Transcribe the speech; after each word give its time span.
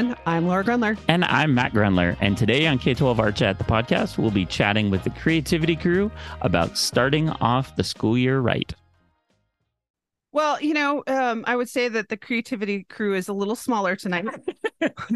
And 0.00 0.16
I'm 0.24 0.46
Laura 0.46 0.64
Grundler. 0.64 0.98
And 1.08 1.26
I'm 1.26 1.52
Matt 1.52 1.74
Grundler. 1.74 2.16
And 2.22 2.34
today 2.34 2.66
on 2.66 2.78
K12 2.78 3.18
Art 3.18 3.36
Chat, 3.36 3.58
the 3.58 3.64
podcast, 3.64 4.16
we'll 4.16 4.30
be 4.30 4.46
chatting 4.46 4.88
with 4.88 5.04
the 5.04 5.10
creativity 5.10 5.76
crew 5.76 6.10
about 6.40 6.78
starting 6.78 7.28
off 7.28 7.76
the 7.76 7.84
school 7.84 8.16
year 8.16 8.40
right. 8.40 8.72
Well, 10.32 10.58
you 10.58 10.72
know, 10.72 11.04
um, 11.06 11.44
I 11.46 11.54
would 11.54 11.68
say 11.68 11.88
that 11.88 12.08
the 12.08 12.16
creativity 12.16 12.84
crew 12.84 13.14
is 13.14 13.28
a 13.28 13.34
little 13.34 13.54
smaller 13.54 13.94
tonight. 13.94 14.24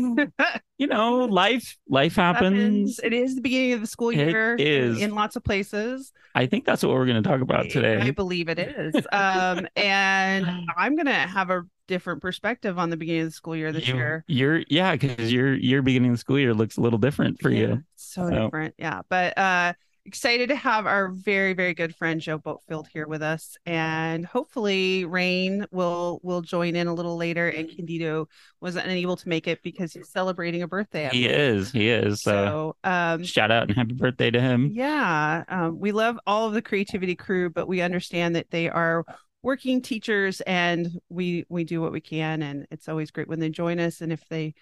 you 0.78 0.86
know, 0.86 1.24
life 1.24 1.76
life 1.88 2.16
happens. 2.16 2.98
happens. 2.98 3.00
It 3.02 3.12
is 3.12 3.34
the 3.34 3.40
beginning 3.40 3.72
of 3.72 3.80
the 3.80 3.86
school 3.86 4.12
year. 4.12 4.54
It 4.54 4.60
is 4.60 5.00
in 5.00 5.14
lots 5.14 5.36
of 5.36 5.44
places. 5.44 6.12
I 6.34 6.46
think 6.46 6.64
that's 6.64 6.82
what 6.82 6.92
we're 6.92 7.06
going 7.06 7.22
to 7.22 7.28
talk 7.28 7.40
about 7.40 7.70
today. 7.70 8.00
I 8.00 8.10
believe 8.10 8.48
it 8.48 8.58
is. 8.58 8.94
Um, 9.12 9.66
and 9.76 10.46
I'm 10.76 10.96
going 10.96 11.06
to 11.06 11.12
have 11.12 11.50
a 11.50 11.62
different 11.86 12.22
perspective 12.22 12.78
on 12.78 12.90
the 12.90 12.96
beginning 12.96 13.22
of 13.22 13.28
the 13.28 13.32
school 13.32 13.56
year 13.56 13.72
this 13.72 13.86
you, 13.86 13.94
year. 13.94 14.24
You're 14.26 14.64
yeah, 14.68 14.96
because 14.96 15.32
your 15.32 15.54
your 15.54 15.82
beginning 15.82 16.10
of 16.10 16.16
the 16.16 16.20
school 16.20 16.38
year 16.38 16.54
looks 16.54 16.76
a 16.76 16.80
little 16.80 16.98
different 16.98 17.40
for 17.40 17.50
yeah, 17.50 17.60
you. 17.60 17.82
So, 17.96 18.28
so 18.28 18.44
different, 18.44 18.74
yeah. 18.78 19.02
But 19.08 19.36
uh, 19.38 19.72
excited 20.06 20.48
to 20.50 20.56
have 20.56 20.86
our 20.86 21.08
very 21.08 21.54
very 21.54 21.74
good 21.74 21.94
friend 21.96 22.20
Joe 22.20 22.38
Boatfield 22.38 22.86
here 22.92 23.06
with 23.06 23.22
us, 23.22 23.56
and 23.66 24.24
hopefully 24.24 25.04
Raine 25.04 25.66
will 25.70 26.20
will 26.22 26.42
join 26.42 26.76
in 26.76 26.86
a 26.86 26.94
little 26.94 27.16
later. 27.16 27.48
And 27.48 27.68
Candido 27.68 28.28
wasn't 28.60 28.86
able 28.86 29.16
to 29.16 29.28
make 29.28 29.46
it 29.48 29.62
because 29.62 29.92
he's 29.92 30.10
celebrating 30.10 30.62
a 30.62 30.68
birthday. 30.68 31.08
He 31.10 31.26
is, 31.26 31.70
he 31.70 31.88
is. 31.88 32.22
So, 32.22 32.76
um, 32.84 33.24
shout 33.24 33.50
out 33.50 33.64
and 33.64 33.76
happy 33.76 33.94
birthday 33.94 34.30
to 34.30 34.40
him. 34.40 34.70
Yeah, 34.72 35.44
um, 35.48 35.78
we 35.78 35.92
love 35.92 36.18
all 36.26 36.46
of 36.46 36.54
the 36.54 36.62
creativity 36.62 37.14
crew, 37.14 37.50
but 37.50 37.68
we 37.68 37.80
understand 37.80 38.36
that 38.36 38.50
they 38.50 38.68
are 38.68 39.04
working 39.44 39.82
teachers 39.82 40.40
and 40.42 40.88
we 41.10 41.44
we 41.50 41.64
do 41.64 41.78
what 41.78 41.92
we 41.92 42.00
can 42.00 42.42
and 42.42 42.66
it's 42.70 42.88
always 42.88 43.10
great 43.10 43.28
when 43.28 43.40
they 43.40 43.50
join 43.50 43.78
us 43.78 44.00
and 44.00 44.10
if 44.10 44.26
they 44.30 44.54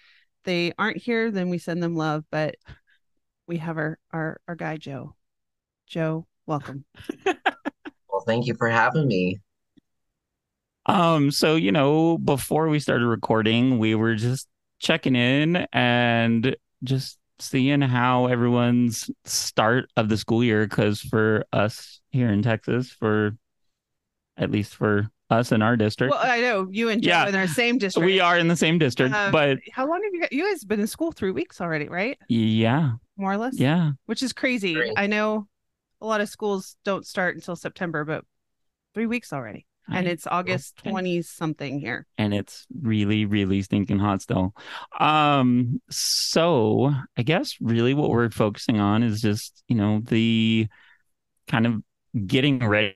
they 0.43 0.73
aren't 0.77 0.97
here 0.97 1.31
then 1.31 1.49
we 1.49 1.57
send 1.57 1.81
them 1.81 1.95
love 1.95 2.25
but 2.29 2.55
we 3.47 3.55
have 3.55 3.77
our 3.77 3.97
our, 4.11 4.41
our 4.45 4.55
guy 4.55 4.75
joe 4.75 5.15
joe 5.87 6.25
welcome 6.45 6.85
well 7.25 8.23
thank 8.25 8.45
you 8.47 8.55
for 8.55 8.69
having 8.69 9.07
me 9.07 9.39
um 10.85 11.31
so 11.31 11.55
you 11.55 11.71
know 11.71 12.17
before 12.17 12.67
we 12.69 12.79
started 12.79 13.05
recording 13.05 13.79
we 13.79 13.95
were 13.95 14.15
just 14.15 14.47
checking 14.79 15.15
in 15.15 15.67
and 15.71 16.55
just 16.83 17.17
seeing 17.39 17.81
how 17.81 18.27
everyone's 18.27 19.09
start 19.25 19.89
of 19.97 20.09
the 20.09 20.17
school 20.17 20.43
year 20.43 20.65
because 20.67 20.99
for 21.01 21.45
us 21.53 22.01
here 22.11 22.29
in 22.29 22.41
texas 22.41 22.89
for 22.89 23.35
at 24.37 24.51
least 24.51 24.75
for 24.75 25.09
us 25.29 25.51
in 25.51 25.61
our 25.61 25.75
district. 25.75 26.11
Well, 26.11 26.21
I 26.23 26.41
know 26.41 26.67
you 26.69 26.89
and 26.89 27.01
Joe 27.01 27.09
yeah, 27.09 27.27
in 27.27 27.35
our 27.35 27.47
same 27.47 27.77
district. 27.77 28.05
We 28.05 28.19
are 28.19 28.37
in 28.37 28.47
the 28.47 28.55
same 28.55 28.77
district, 28.77 29.15
um, 29.15 29.31
but 29.31 29.59
how 29.71 29.87
long 29.87 30.01
have 30.03 30.13
you 30.13 30.21
got, 30.21 30.31
you 30.31 30.47
guys 30.49 30.63
been 30.63 30.79
in 30.79 30.87
school? 30.87 31.11
Three 31.11 31.31
weeks 31.31 31.59
already, 31.59 31.87
right? 31.87 32.17
Yeah, 32.27 32.93
more 33.17 33.33
or 33.33 33.37
less. 33.37 33.59
Yeah, 33.59 33.91
which 34.05 34.23
is 34.23 34.33
crazy. 34.33 34.73
Great. 34.73 34.93
I 34.95 35.07
know 35.07 35.47
a 36.03 36.05
lot 36.05 36.21
of 36.21 36.29
schools 36.29 36.75
don't 36.83 37.07
start 37.07 37.35
until 37.35 37.55
September, 37.55 38.03
but 38.03 38.25
three 38.93 39.07
weeks 39.07 39.33
already. 39.33 39.65
And 39.91 40.07
it's 40.07 40.25
August 40.27 40.77
twenty 40.77 41.21
something 41.21 41.77
here, 41.77 42.07
and 42.17 42.33
it's 42.33 42.65
really, 42.81 43.25
really 43.25 43.61
stinking 43.63 43.99
hot 43.99 44.21
still. 44.21 44.53
Um, 44.97 45.81
so 45.89 46.93
I 47.17 47.23
guess 47.23 47.57
really 47.59 47.93
what 47.93 48.09
we're 48.09 48.29
focusing 48.29 48.79
on 48.79 49.03
is 49.03 49.19
just 49.19 49.61
you 49.67 49.75
know 49.75 49.99
the 50.05 50.67
kind 51.49 51.65
of 51.65 51.81
getting 52.25 52.59
ready. 52.65 52.95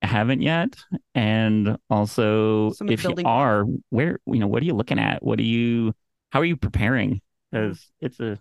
Haven't 0.00 0.42
yet 0.42 0.74
and 1.14 1.76
also 1.90 2.70
Some 2.72 2.88
if 2.88 3.04
you 3.04 3.14
are 3.24 3.64
where 3.90 4.18
you 4.26 4.38
know 4.38 4.46
what 4.46 4.62
are 4.62 4.66
you 4.66 4.74
looking 4.74 4.98
at? 4.98 5.22
What 5.22 5.38
are 5.38 5.42
you 5.42 5.94
how 6.30 6.40
are 6.40 6.44
you 6.46 6.56
preparing? 6.56 7.20
Because 7.50 7.86
it's 8.00 8.20
a 8.20 8.38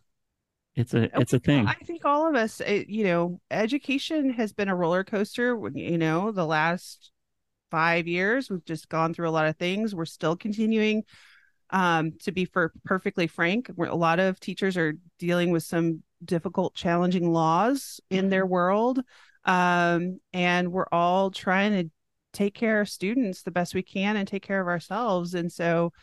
it's 0.75 0.93
a 0.93 1.19
it's 1.19 1.33
a 1.33 1.39
thing. 1.39 1.67
I 1.67 1.73
think 1.73 2.05
all 2.05 2.27
of 2.27 2.35
us 2.35 2.59
it, 2.61 2.89
you 2.89 3.03
know 3.03 3.39
education 3.51 4.31
has 4.31 4.53
been 4.53 4.69
a 4.69 4.75
roller 4.75 5.03
coaster 5.03 5.59
you 5.73 5.97
know 5.97 6.31
the 6.31 6.45
last 6.45 7.11
five 7.69 8.07
years 8.07 8.49
we've 8.49 8.65
just 8.65 8.89
gone 8.89 9.13
through 9.13 9.29
a 9.29 9.31
lot 9.31 9.47
of 9.47 9.57
things. 9.57 9.93
We're 9.93 10.05
still 10.05 10.35
continuing 10.35 11.03
um, 11.69 12.13
to 12.23 12.31
be 12.31 12.45
for 12.45 12.71
perfectly 12.85 13.25
frank 13.25 13.71
a 13.79 13.95
lot 13.95 14.19
of 14.19 14.39
teachers 14.39 14.77
are 14.77 14.93
dealing 15.17 15.49
with 15.49 15.63
some 15.63 16.03
difficult 16.23 16.75
challenging 16.75 17.31
laws 17.31 17.99
in 18.11 18.29
their 18.29 18.45
world 18.45 19.01
um, 19.45 20.19
and 20.33 20.71
we're 20.71 20.87
all 20.91 21.31
trying 21.31 21.71
to 21.71 21.91
take 22.31 22.55
care 22.55 22.81
of 22.81 22.89
students 22.89 23.43
the 23.43 23.51
best 23.51 23.75
we 23.75 23.83
can 23.83 24.17
and 24.17 24.27
take 24.27 24.43
care 24.43 24.59
of 24.59 24.67
ourselves. 24.67 25.33
And 25.33 25.51
so 25.51 25.93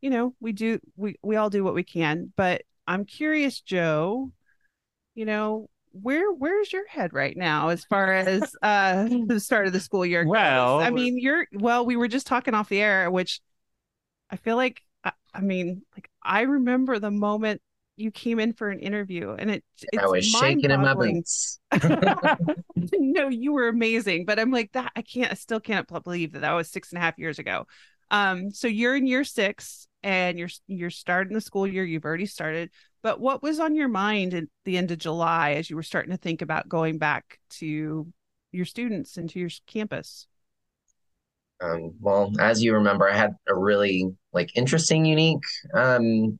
you 0.00 0.10
know 0.10 0.34
we 0.38 0.52
do 0.52 0.78
we 0.96 1.16
we 1.22 1.36
all 1.36 1.50
do 1.50 1.64
what 1.64 1.74
we 1.74 1.82
can 1.82 2.32
but 2.36 2.62
i'm 2.88 3.04
curious 3.04 3.60
joe 3.60 4.32
you 5.14 5.24
know 5.24 5.68
where 5.92 6.32
where's 6.32 6.72
your 6.72 6.86
head 6.88 7.12
right 7.12 7.36
now 7.36 7.68
as 7.68 7.84
far 7.84 8.12
as 8.12 8.54
uh 8.62 9.08
the 9.26 9.40
start 9.40 9.66
of 9.66 9.72
the 9.72 9.80
school 9.80 10.04
year 10.04 10.24
goes? 10.24 10.30
well 10.30 10.80
i 10.80 10.90
mean 10.90 11.18
you're 11.18 11.46
well 11.54 11.86
we 11.86 11.96
were 11.96 12.08
just 12.08 12.26
talking 12.26 12.54
off 12.54 12.68
the 12.68 12.80
air 12.80 13.10
which 13.10 13.40
i 14.30 14.36
feel 14.36 14.56
like 14.56 14.80
I, 15.04 15.12
I 15.32 15.40
mean 15.40 15.82
like 15.94 16.10
i 16.22 16.42
remember 16.42 16.98
the 16.98 17.10
moment 17.10 17.60
you 17.98 18.10
came 18.12 18.38
in 18.38 18.52
for 18.52 18.70
an 18.70 18.78
interview 18.78 19.32
and 19.32 19.50
it 19.50 19.64
it's 19.92 20.02
I 20.02 20.06
was 20.06 20.24
shaking 20.24 20.70
in 20.70 20.80
my 20.80 20.94
boots. 20.94 21.58
no, 22.92 23.28
you 23.28 23.52
were 23.52 23.66
amazing. 23.66 24.24
But 24.24 24.38
I'm 24.38 24.52
like 24.52 24.70
that 24.72 24.92
I 24.94 25.02
can't 25.02 25.32
I 25.32 25.34
still 25.34 25.58
can't 25.58 25.86
believe 25.88 26.32
that 26.32 26.40
that 26.40 26.52
was 26.52 26.70
six 26.70 26.92
and 26.92 26.98
a 26.98 27.00
half 27.00 27.18
years 27.18 27.40
ago. 27.40 27.66
Um, 28.10 28.52
so 28.52 28.68
you're 28.68 28.96
in 28.96 29.06
year 29.06 29.24
six 29.24 29.87
and 30.02 30.38
you're 30.38 30.48
you're 30.66 30.90
starting 30.90 31.34
the 31.34 31.40
school 31.40 31.66
year, 31.66 31.84
you've 31.84 32.04
already 32.04 32.26
started. 32.26 32.70
But 33.02 33.20
what 33.20 33.42
was 33.42 33.60
on 33.60 33.74
your 33.74 33.88
mind 33.88 34.34
at 34.34 34.44
the 34.64 34.76
end 34.76 34.90
of 34.90 34.98
July 34.98 35.52
as 35.52 35.70
you 35.70 35.76
were 35.76 35.82
starting 35.82 36.10
to 36.10 36.16
think 36.16 36.42
about 36.42 36.68
going 36.68 36.98
back 36.98 37.38
to 37.50 38.12
your 38.52 38.64
students 38.64 39.16
and 39.16 39.28
to 39.30 39.38
your 39.38 39.50
campus? 39.66 40.26
Um, 41.60 41.94
well, 42.00 42.32
as 42.38 42.62
you 42.62 42.74
remember, 42.74 43.08
I 43.08 43.16
had 43.16 43.34
a 43.48 43.54
really 43.54 44.04
like 44.32 44.56
interesting, 44.56 45.04
unique 45.04 45.42
um, 45.74 46.38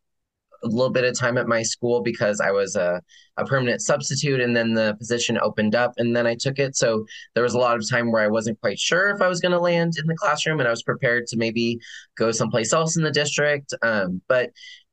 a 0.62 0.66
little 0.66 0.90
bit 0.90 1.04
of 1.04 1.18
time 1.18 1.38
at 1.38 1.46
my 1.46 1.62
school 1.62 2.02
because 2.02 2.40
I 2.40 2.50
was 2.50 2.76
a, 2.76 3.00
a 3.36 3.44
permanent 3.44 3.80
substitute 3.80 4.40
and 4.40 4.56
then 4.56 4.74
the 4.74 4.96
position 4.98 5.38
opened 5.40 5.74
up 5.74 5.92
and 5.96 6.14
then 6.14 6.26
I 6.26 6.34
took 6.34 6.58
it. 6.58 6.76
So 6.76 7.04
there 7.34 7.42
was 7.42 7.54
a 7.54 7.58
lot 7.58 7.76
of 7.76 7.88
time 7.88 8.10
where 8.10 8.22
I 8.22 8.28
wasn't 8.28 8.60
quite 8.60 8.78
sure 8.78 9.10
if 9.10 9.22
I 9.22 9.28
was 9.28 9.40
going 9.40 9.52
to 9.52 9.60
land 9.60 9.94
in 9.98 10.06
the 10.06 10.16
classroom 10.16 10.58
and 10.60 10.66
I 10.66 10.70
was 10.70 10.82
prepared 10.82 11.26
to 11.28 11.36
maybe 11.36 11.78
go 12.16 12.32
someplace 12.32 12.72
else 12.72 12.96
in 12.96 13.02
the 13.02 13.10
district. 13.10 13.74
Um, 13.82 14.20
but 14.28 14.50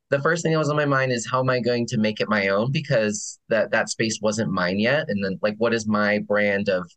the 0.09 0.22
first 0.22 0.44
thing 0.44 0.52
that 0.52 0.59
was 0.59 0.70
on 0.70 0.76
my 0.76 0.86
mind 0.86 1.12
is 1.12 1.28
how 1.30 1.40
am 1.40 1.50
I 1.50 1.59
going 1.59 1.88
to 1.88 1.97
make 1.97 2.22
it 2.22 2.30
my 2.30 2.50
own 2.50 2.72
because 2.72 3.40
that 3.50 3.72
that 3.72 3.90
space 3.90 4.20
wasn't 4.22 4.52
mine 4.52 4.80
yet. 4.80 5.06
And 5.08 5.24
then 5.24 5.40
like 5.42 5.56
what 5.58 5.74
is 5.74 5.88
my 5.88 6.20
brand 6.20 6.70
of 6.70 6.90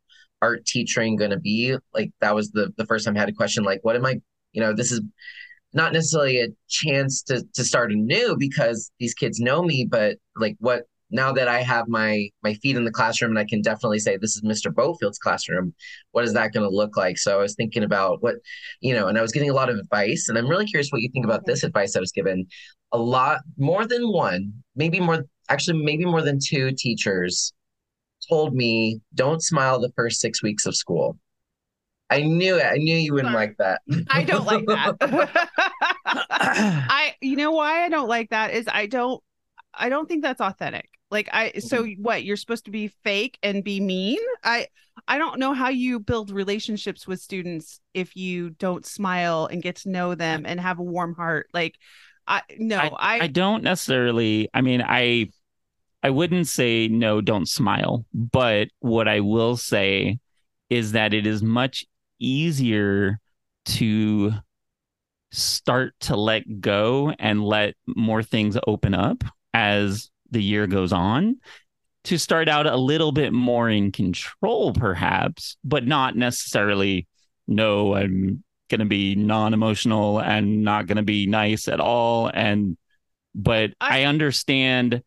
art 0.42 0.66
teaching 0.66 1.16
going 1.16 1.30
to 1.30 1.38
be? 1.38 1.76
Like 1.94 2.12
that 2.20 2.34
was 2.34 2.50
the 2.50 2.72
the 2.76 2.86
first 2.86 3.06
time 3.06 3.16
I 3.16 3.20
had 3.20 3.28
a 3.28 3.32
question 3.32 3.64
like 3.64 3.80
what 3.82 3.96
am 3.96 4.04
I, 4.04 4.20
you 4.52 4.60
know, 4.60 4.74
this 4.74 4.92
is 4.92 5.00
not 5.74 5.92
necessarily 5.92 6.40
a 6.40 6.48
chance 6.68 7.22
to 7.24 7.44
to 7.54 7.64
start 7.64 7.92
anew 7.92 8.36
because 8.38 8.90
these 8.98 9.14
kids 9.14 9.40
know 9.40 9.62
me, 9.62 9.86
but 9.88 10.16
like 10.36 10.56
what 10.60 10.84
now 11.10 11.32
that 11.32 11.48
I 11.48 11.62
have 11.62 11.88
my 11.88 12.28
my 12.42 12.54
feet 12.54 12.76
in 12.76 12.84
the 12.84 12.90
classroom 12.90 13.30
and 13.30 13.38
I 13.38 13.44
can 13.44 13.62
definitely 13.62 13.98
say 13.98 14.16
this 14.16 14.36
is 14.36 14.42
Mr. 14.42 14.72
Boatfield's 14.72 15.18
classroom, 15.18 15.74
what 16.12 16.24
is 16.24 16.34
that 16.34 16.52
going 16.52 16.68
to 16.68 16.74
look 16.74 16.96
like? 16.96 17.18
So 17.18 17.38
I 17.38 17.42
was 17.42 17.54
thinking 17.54 17.82
about 17.82 18.22
what, 18.22 18.36
you 18.80 18.94
know, 18.94 19.08
and 19.08 19.18
I 19.18 19.22
was 19.22 19.32
getting 19.32 19.50
a 19.50 19.54
lot 19.54 19.70
of 19.70 19.78
advice, 19.78 20.28
and 20.28 20.36
I'm 20.36 20.48
really 20.48 20.66
curious 20.66 20.90
what 20.90 21.02
you 21.02 21.10
think 21.10 21.24
about 21.24 21.46
this 21.46 21.62
advice 21.64 21.96
I 21.96 22.00
was 22.00 22.12
given. 22.12 22.46
A 22.92 22.98
lot 22.98 23.40
more 23.56 23.86
than 23.86 24.12
one, 24.12 24.52
maybe 24.76 25.00
more, 25.00 25.24
actually 25.48 25.82
maybe 25.82 26.04
more 26.04 26.22
than 26.22 26.38
two 26.42 26.72
teachers 26.76 27.52
told 28.28 28.54
me 28.54 29.00
don't 29.14 29.42
smile 29.42 29.80
the 29.80 29.92
first 29.96 30.20
six 30.20 30.42
weeks 30.42 30.66
of 30.66 30.76
school. 30.76 31.18
I 32.10 32.22
knew 32.22 32.56
it. 32.56 32.64
I 32.64 32.76
knew 32.76 32.96
you 32.96 33.12
wouldn't 33.12 33.32
Sorry. 33.32 33.46
like 33.46 33.56
that. 33.58 33.82
I 34.10 34.24
don't 34.24 34.46
like 34.46 34.64
that. 34.66 34.96
I 36.06 37.14
you 37.20 37.36
know 37.36 37.52
why 37.52 37.84
I 37.84 37.88
don't 37.88 38.08
like 38.08 38.30
that 38.30 38.52
is 38.52 38.66
I 38.70 38.86
don't 38.86 39.22
I 39.74 39.88
don't 39.88 40.08
think 40.08 40.22
that's 40.22 40.40
authentic. 40.40 40.88
Like 41.10 41.28
I 41.32 41.52
so 41.58 41.84
mm-hmm. 41.84 42.02
what 42.02 42.24
you're 42.24 42.36
supposed 42.36 42.64
to 42.66 42.70
be 42.70 42.88
fake 43.04 43.38
and 43.42 43.62
be 43.62 43.80
mean? 43.80 44.18
I 44.42 44.68
I 45.06 45.18
don't 45.18 45.38
know 45.38 45.52
how 45.52 45.68
you 45.68 46.00
build 46.00 46.30
relationships 46.30 47.06
with 47.06 47.20
students 47.20 47.80
if 47.94 48.16
you 48.16 48.50
don't 48.50 48.84
smile 48.86 49.46
and 49.46 49.62
get 49.62 49.76
to 49.76 49.90
know 49.90 50.14
them 50.14 50.44
and 50.46 50.58
have 50.60 50.78
a 50.78 50.82
warm 50.82 51.14
heart. 51.14 51.48
Like 51.52 51.76
I 52.26 52.42
no, 52.58 52.78
I 52.78 53.18
I, 53.18 53.20
I 53.24 53.26
don't 53.26 53.62
necessarily 53.62 54.48
I 54.54 54.62
mean 54.62 54.82
I 54.82 55.30
I 56.02 56.10
wouldn't 56.10 56.46
say 56.46 56.88
no, 56.88 57.20
don't 57.20 57.48
smile, 57.48 58.06
but 58.14 58.68
what 58.78 59.08
I 59.08 59.20
will 59.20 59.56
say 59.56 60.20
is 60.70 60.92
that 60.92 61.12
it 61.12 61.26
is 61.26 61.42
much 61.42 61.84
easier 62.18 63.20
to 63.66 64.32
start 65.30 65.94
to 66.00 66.16
let 66.16 66.60
go 66.60 67.12
and 67.18 67.44
let 67.44 67.74
more 67.86 68.22
things 68.22 68.56
open 68.66 68.94
up 68.94 69.24
as 69.52 70.10
the 70.30 70.42
year 70.42 70.66
goes 70.66 70.92
on 70.92 71.36
to 72.04 72.18
start 72.18 72.48
out 72.48 72.66
a 72.66 72.76
little 72.76 73.12
bit 73.12 73.32
more 73.32 73.68
in 73.68 73.92
control 73.92 74.72
perhaps 74.72 75.58
but 75.64 75.86
not 75.86 76.16
necessarily 76.16 77.06
no 77.46 77.94
i'm 77.94 78.42
going 78.70 78.80
to 78.80 78.86
be 78.86 79.14
non-emotional 79.14 80.18
and 80.20 80.62
not 80.62 80.86
going 80.86 80.96
to 80.96 81.02
be 81.02 81.26
nice 81.26 81.68
at 81.68 81.80
all 81.80 82.30
and 82.32 82.76
but 83.34 83.70
I, 83.80 84.00
I 84.00 84.04
understand 84.04 85.02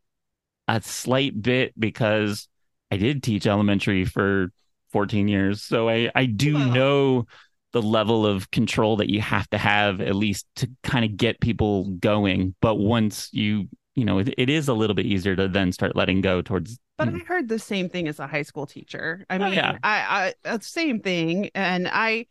a 0.67 0.81
slight 0.81 1.39
bit 1.39 1.77
because 1.79 2.47
I 2.89 2.97
did 2.97 3.23
teach 3.23 3.45
elementary 3.45 4.05
for 4.05 4.51
14 4.91 5.27
years. 5.27 5.61
So 5.61 5.89
I 5.89 6.11
I 6.15 6.25
do 6.25 6.55
wow. 6.55 6.73
know 6.73 7.25
the 7.73 7.81
level 7.81 8.25
of 8.25 8.51
control 8.51 8.97
that 8.97 9.09
you 9.09 9.21
have 9.21 9.49
to 9.49 9.57
have 9.57 10.01
at 10.01 10.15
least 10.15 10.45
to 10.57 10.69
kind 10.83 11.05
of 11.05 11.15
get 11.15 11.39
people 11.39 11.85
going. 11.85 12.55
But 12.61 12.75
once 12.75 13.29
you 13.31 13.69
you 13.95 14.05
know, 14.05 14.19
it, 14.19 14.33
it 14.37 14.49
is 14.49 14.67
a 14.67 14.73
little 14.73 14.93
bit 14.93 15.05
easier 15.05 15.35
to 15.35 15.47
then 15.47 15.71
start 15.71 15.95
letting 15.95 16.21
go 16.21 16.41
towards. 16.41 16.79
But 16.97 17.09
I 17.09 17.17
heard 17.19 17.49
the 17.49 17.59
same 17.59 17.89
thing 17.89 18.07
as 18.07 18.19
a 18.19 18.27
high 18.27 18.43
school 18.43 18.65
teacher. 18.65 19.25
I 19.29 19.35
oh, 19.35 19.39
mean, 19.39 19.53
yeah. 19.53 19.77
I, 19.83 20.33
I, 20.45 20.59
same 20.59 21.01
thing. 21.01 21.49
And 21.55 21.89
I, 21.91 22.27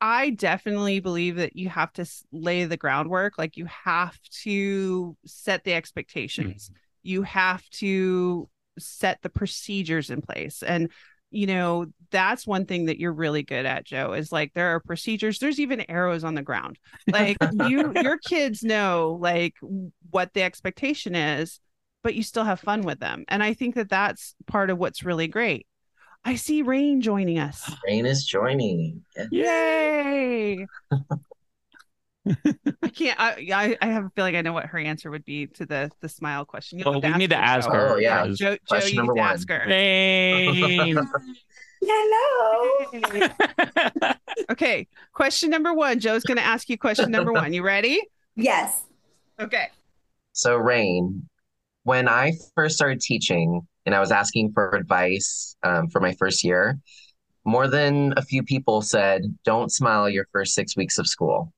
I 0.00 0.30
definitely 0.30 1.00
believe 1.00 1.36
that 1.36 1.54
you 1.54 1.68
have 1.68 1.92
to 1.94 2.06
lay 2.32 2.64
the 2.64 2.76
groundwork. 2.76 3.38
Like 3.38 3.56
you 3.56 3.66
have 3.66 4.18
to 4.42 5.16
set 5.26 5.64
the 5.64 5.74
expectations. 5.74 6.66
Mm-hmm. 6.66 6.78
You 7.04 7.22
have 7.22 7.68
to 7.70 8.48
set 8.78 9.22
the 9.22 9.30
procedures 9.30 10.10
in 10.10 10.22
place. 10.22 10.62
And 10.62 10.90
you 11.34 11.46
know 11.46 11.86
that's 12.10 12.46
one 12.46 12.64
thing 12.64 12.86
that 12.86 12.98
you're 12.98 13.12
really 13.12 13.42
good 13.42 13.66
at 13.66 13.84
joe 13.84 14.12
is 14.12 14.30
like 14.30 14.52
there 14.54 14.74
are 14.74 14.80
procedures 14.80 15.38
there's 15.38 15.58
even 15.58 15.84
arrows 15.90 16.22
on 16.24 16.34
the 16.34 16.42
ground. 16.42 16.78
Like 17.10 17.36
you 17.68 17.92
your 18.02 18.18
kids 18.18 18.62
know 18.62 19.18
like 19.20 19.54
what 20.10 20.32
the 20.32 20.42
expectation 20.42 21.14
is 21.14 21.60
but 22.02 22.14
you 22.14 22.22
still 22.22 22.44
have 22.44 22.60
fun 22.60 22.82
with 22.82 23.00
them. 23.00 23.24
And 23.28 23.42
i 23.42 23.54
think 23.54 23.74
that 23.74 23.88
that's 23.90 24.34
part 24.46 24.70
of 24.70 24.78
what's 24.78 25.04
really 25.04 25.28
great. 25.28 25.66
I 26.26 26.36
see 26.36 26.62
Raine 26.62 27.02
joining 27.02 27.38
us. 27.38 27.70
Raine 27.86 28.06
is 28.06 28.24
joining. 28.24 29.02
Yay 29.30 30.66
I 32.26 32.88
can't. 32.94 33.18
I, 33.20 33.76
I 33.80 33.86
have 33.86 34.04
a 34.04 34.10
feeling 34.10 34.36
I 34.36 34.42
know 34.42 34.52
what 34.52 34.66
her 34.66 34.78
answer 34.78 35.10
would 35.10 35.24
be 35.24 35.46
to 35.48 35.66
the 35.66 35.90
the 36.00 36.08
smile 36.08 36.44
question. 36.44 36.78
You'll 36.78 36.92
well, 36.92 37.00
we 37.00 37.12
need 37.18 37.30
to 37.30 37.36
ask 37.36 37.68
her. 37.68 37.94
Oh 37.94 37.96
yeah, 37.96 38.26
Joe. 38.28 38.56
Joe, 38.68 38.86
you 38.86 39.02
need 39.02 39.14
to 39.14 39.20
ask 39.20 39.48
her. 39.48 39.60
Hey. 39.60 40.94
Hello. 41.86 43.02
okay. 44.50 44.88
Question 45.12 45.50
number 45.50 45.74
one. 45.74 46.00
Joe's 46.00 46.22
going 46.22 46.38
to 46.38 46.44
ask 46.44 46.70
you 46.70 46.78
question 46.78 47.10
number 47.10 47.30
one. 47.30 47.52
You 47.52 47.62
ready? 47.62 48.00
Yes. 48.36 48.84
Okay. 49.38 49.66
So, 50.32 50.56
Raine, 50.56 51.28
when 51.82 52.08
I 52.08 52.32
first 52.54 52.76
started 52.76 53.00
teaching 53.00 53.66
and 53.84 53.94
I 53.94 54.00
was 54.00 54.10
asking 54.10 54.52
for 54.52 54.70
advice 54.74 55.56
um, 55.62 55.88
for 55.88 56.00
my 56.00 56.12
first 56.14 56.42
year, 56.42 56.78
more 57.44 57.68
than 57.68 58.14
a 58.16 58.22
few 58.22 58.42
people 58.42 58.80
said, 58.80 59.22
"Don't 59.44 59.70
smile 59.70 60.08
your 60.08 60.26
first 60.32 60.54
six 60.54 60.76
weeks 60.76 60.96
of 60.96 61.06
school." 61.06 61.52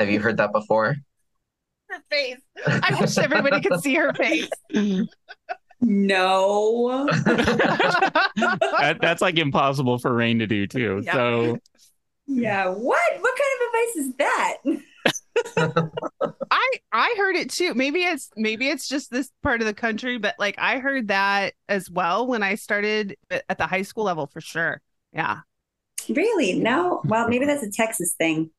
Have 0.00 0.10
you 0.10 0.18
heard 0.18 0.38
that 0.38 0.50
before? 0.50 0.96
Her 1.90 2.02
face. 2.10 2.38
I 2.66 2.96
wish 2.98 3.18
everybody 3.18 3.60
could 3.60 3.82
see 3.82 3.94
her 3.96 4.14
face. 4.14 4.48
No. 5.82 7.06
that, 7.26 8.98
that's 9.02 9.20
like 9.20 9.36
impossible 9.36 9.98
for 9.98 10.14
Raine 10.14 10.38
to 10.38 10.46
do 10.46 10.66
too. 10.66 11.02
Yeah. 11.04 11.12
So 11.12 11.58
Yeah, 12.26 12.68
what? 12.68 13.00
What 13.20 13.38
kind 13.38 13.52
of 13.56 13.66
advice 13.68 13.96
is 13.96 14.14
that? 14.16 14.56
I 16.50 16.70
I 16.92 17.14
heard 17.18 17.36
it 17.36 17.50
too. 17.50 17.74
Maybe 17.74 18.00
it's 18.02 18.30
maybe 18.36 18.68
it's 18.68 18.88
just 18.88 19.10
this 19.10 19.30
part 19.42 19.60
of 19.60 19.66
the 19.66 19.74
country, 19.74 20.16
but 20.16 20.34
like 20.38 20.54
I 20.56 20.78
heard 20.78 21.08
that 21.08 21.52
as 21.68 21.90
well 21.90 22.26
when 22.26 22.42
I 22.42 22.54
started 22.54 23.18
at 23.30 23.58
the 23.58 23.66
high 23.66 23.82
school 23.82 24.04
level 24.04 24.26
for 24.26 24.40
sure. 24.40 24.80
Yeah. 25.12 25.40
Really? 26.08 26.54
No. 26.54 27.02
Well, 27.04 27.28
maybe 27.28 27.44
that's 27.44 27.62
a 27.62 27.70
Texas 27.70 28.14
thing. 28.16 28.50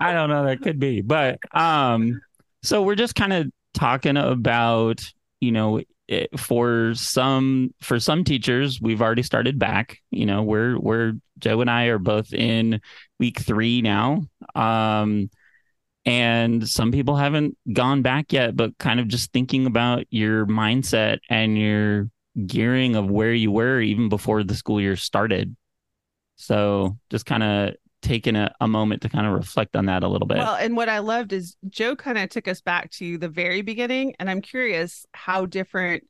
I 0.00 0.12
don't 0.12 0.28
know. 0.28 0.44
That 0.44 0.60
could 0.62 0.78
be, 0.78 1.00
but 1.00 1.38
um, 1.54 2.20
so 2.62 2.82
we're 2.82 2.94
just 2.94 3.14
kind 3.14 3.32
of 3.32 3.50
talking 3.74 4.16
about, 4.16 5.02
you 5.40 5.52
know, 5.52 5.80
it, 6.08 6.38
for 6.38 6.94
some 6.94 7.74
for 7.80 7.98
some 7.98 8.24
teachers, 8.24 8.80
we've 8.80 9.02
already 9.02 9.22
started 9.22 9.58
back. 9.58 9.98
You 10.10 10.26
know, 10.26 10.42
we're 10.42 10.78
we're 10.78 11.14
Joe 11.38 11.60
and 11.60 11.70
I 11.70 11.86
are 11.86 11.98
both 11.98 12.32
in 12.32 12.80
week 13.18 13.40
three 13.40 13.82
now. 13.82 14.22
Um, 14.54 15.30
and 16.04 16.68
some 16.68 16.90
people 16.90 17.16
haven't 17.16 17.56
gone 17.72 18.02
back 18.02 18.32
yet, 18.32 18.56
but 18.56 18.76
kind 18.78 18.98
of 18.98 19.08
just 19.08 19.32
thinking 19.32 19.66
about 19.66 20.04
your 20.10 20.46
mindset 20.46 21.18
and 21.30 21.56
your 21.56 22.10
gearing 22.46 22.96
of 22.96 23.10
where 23.10 23.32
you 23.32 23.52
were 23.52 23.80
even 23.80 24.08
before 24.08 24.42
the 24.42 24.54
school 24.54 24.80
year 24.80 24.96
started. 24.96 25.56
So 26.36 26.98
just 27.10 27.26
kind 27.26 27.42
of 27.42 27.74
taking 28.02 28.34
a, 28.36 28.52
a 28.60 28.66
moment 28.68 29.02
to 29.02 29.08
kind 29.08 29.26
of 29.26 29.32
reflect 29.32 29.76
on 29.76 29.86
that 29.86 30.02
a 30.02 30.08
little 30.08 30.26
bit. 30.26 30.38
Well, 30.38 30.56
and 30.56 30.76
what 30.76 30.88
I 30.88 30.98
loved 30.98 31.32
is 31.32 31.56
Joe 31.68 31.94
kind 31.94 32.18
of 32.18 32.28
took 32.28 32.48
us 32.48 32.60
back 32.60 32.90
to 32.92 33.16
the 33.16 33.28
very 33.28 33.62
beginning. 33.62 34.14
And 34.18 34.28
I'm 34.28 34.40
curious 34.40 35.06
how 35.12 35.46
different 35.46 36.04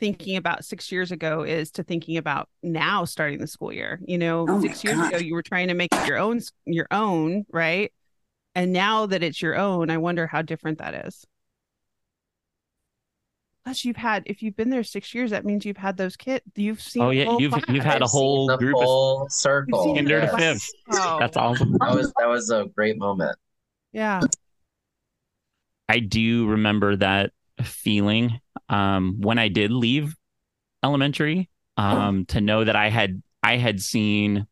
thinking 0.00 0.36
about 0.36 0.64
six 0.64 0.90
years 0.90 1.12
ago 1.12 1.42
is 1.42 1.70
to 1.72 1.82
thinking 1.82 2.16
about 2.16 2.48
now 2.62 3.04
starting 3.04 3.38
the 3.38 3.46
school 3.46 3.72
year. 3.72 4.00
You 4.06 4.18
know, 4.18 4.46
oh 4.48 4.60
six 4.60 4.82
years 4.82 4.98
ago 4.98 5.18
you 5.18 5.34
were 5.34 5.42
trying 5.42 5.68
to 5.68 5.74
make 5.74 5.94
it 5.94 6.08
your 6.08 6.18
own 6.18 6.40
your 6.64 6.88
own, 6.90 7.44
right? 7.52 7.92
And 8.54 8.72
now 8.72 9.06
that 9.06 9.22
it's 9.22 9.42
your 9.42 9.56
own, 9.56 9.90
I 9.90 9.98
wonder 9.98 10.26
how 10.26 10.42
different 10.42 10.78
that 10.78 11.06
is. 11.06 11.24
Plus, 13.64 13.84
you've 13.84 13.96
had 13.96 14.24
if 14.26 14.42
you've 14.42 14.56
been 14.56 14.68
there 14.68 14.82
six 14.82 15.14
years, 15.14 15.30
that 15.30 15.46
means 15.46 15.64
you've 15.64 15.78
had 15.78 15.96
those 15.96 16.16
kids. 16.16 16.44
You've 16.54 16.82
seen. 16.82 17.02
Oh 17.02 17.10
yeah, 17.10 17.36
you've 17.38 17.54
you've 17.68 17.84
had 17.84 18.02
a 18.02 18.06
whole 18.06 18.46
the 18.46 18.58
group 18.58 18.76
whole 18.76 19.22
of 19.22 19.32
circle. 19.32 19.94
Kinder 19.94 20.20
to 20.20 20.36
fifth. 20.36 20.70
Oh. 20.92 21.16
That's 21.18 21.36
awesome. 21.36 21.72
That 21.72 21.94
was 21.94 22.12
that 22.18 22.28
was 22.28 22.50
a 22.50 22.66
great 22.76 22.98
moment. 22.98 23.36
Yeah. 23.92 24.20
I 25.88 26.00
do 26.00 26.46
remember 26.46 26.96
that 26.96 27.30
feeling 27.62 28.40
um, 28.68 29.20
when 29.20 29.38
I 29.38 29.48
did 29.48 29.70
leave 29.70 30.14
elementary. 30.82 31.48
Um, 31.76 32.26
to 32.26 32.40
know 32.40 32.62
that 32.62 32.76
I 32.76 32.88
had 32.88 33.20
I 33.42 33.56
had 33.56 33.80
seen 33.80 34.46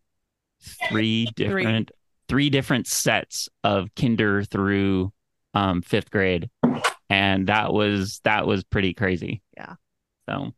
three 0.89 1.29
different 1.37 1.91
three, 1.91 2.47
three 2.47 2.51
different 2.51 2.87
sets 2.89 3.49
of 3.63 3.95
kinder 3.95 4.43
through 4.43 5.13
um, 5.55 5.83
fifth 5.83 6.11
grade 6.11 6.51
and 7.13 7.47
that 7.49 7.75
was 7.75 8.21
that 8.25 8.47
was 8.47 8.65
pretty 8.65 8.95
crazy. 8.95 9.43
Yeah. 9.55 9.75
So 10.29 10.53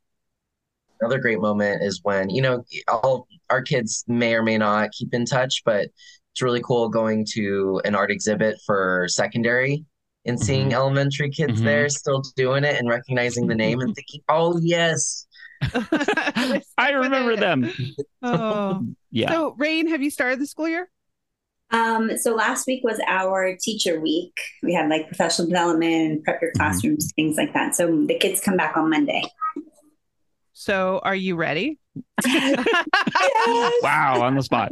another 1.00 1.18
great 1.18 1.40
moment 1.40 1.82
is 1.82 2.00
when 2.04 2.30
you 2.30 2.42
know 2.42 2.64
all 2.86 3.26
our 3.50 3.60
kids 3.60 4.04
may 4.06 4.34
or 4.34 4.42
may 4.42 4.56
not 4.56 4.92
keep 4.92 5.12
in 5.12 5.24
touch, 5.24 5.62
but 5.64 5.88
it's 6.32 6.42
really 6.42 6.62
cool 6.62 6.88
going 6.88 7.26
to 7.32 7.80
an 7.84 7.96
art 7.96 8.12
exhibit 8.12 8.56
for 8.64 9.06
secondary 9.08 9.84
and 10.26 10.38
seeing 10.38 10.68
mm-hmm. 10.68 10.76
elementary 10.76 11.28
kids 11.28 11.54
mm-hmm. 11.54 11.64
there 11.64 11.88
still 11.88 12.22
doing 12.36 12.64
it 12.64 12.78
and 12.78 12.88
recognizing 12.88 13.48
the 13.48 13.54
name 13.54 13.80
and 13.80 13.92
thinking, 13.96 14.20
"Oh 14.28 14.58
yes." 14.62 15.26
I 16.78 16.90
remember 16.90 17.36
them. 17.36 17.72
Oh. 18.22 18.86
yeah. 19.10 19.30
So, 19.30 19.54
Raine, 19.58 19.88
have 19.88 20.02
you 20.02 20.10
started 20.10 20.38
the 20.38 20.46
school 20.46 20.68
year? 20.68 20.88
Um, 21.70 22.16
so 22.18 22.34
last 22.34 22.66
week 22.66 22.82
was 22.84 23.00
our 23.06 23.56
teacher 23.60 24.00
week. 24.00 24.38
We 24.62 24.74
had 24.74 24.88
like 24.88 25.08
professional 25.08 25.48
development, 25.48 26.24
prep 26.24 26.40
your 26.40 26.50
mm-hmm. 26.50 26.58
classrooms, 26.58 27.06
mm-hmm. 27.06 27.22
things 27.22 27.36
like 27.36 27.52
that. 27.54 27.74
So 27.74 28.04
the 28.06 28.18
kids 28.18 28.40
come 28.40 28.56
back 28.56 28.76
on 28.76 28.90
Monday. 28.90 29.22
So 30.52 31.00
are 31.02 31.16
you 31.16 31.36
ready? 31.36 31.78
yes. 32.24 32.66
Wow, 33.82 34.22
on 34.22 34.34
the 34.34 34.42
spot. 34.42 34.70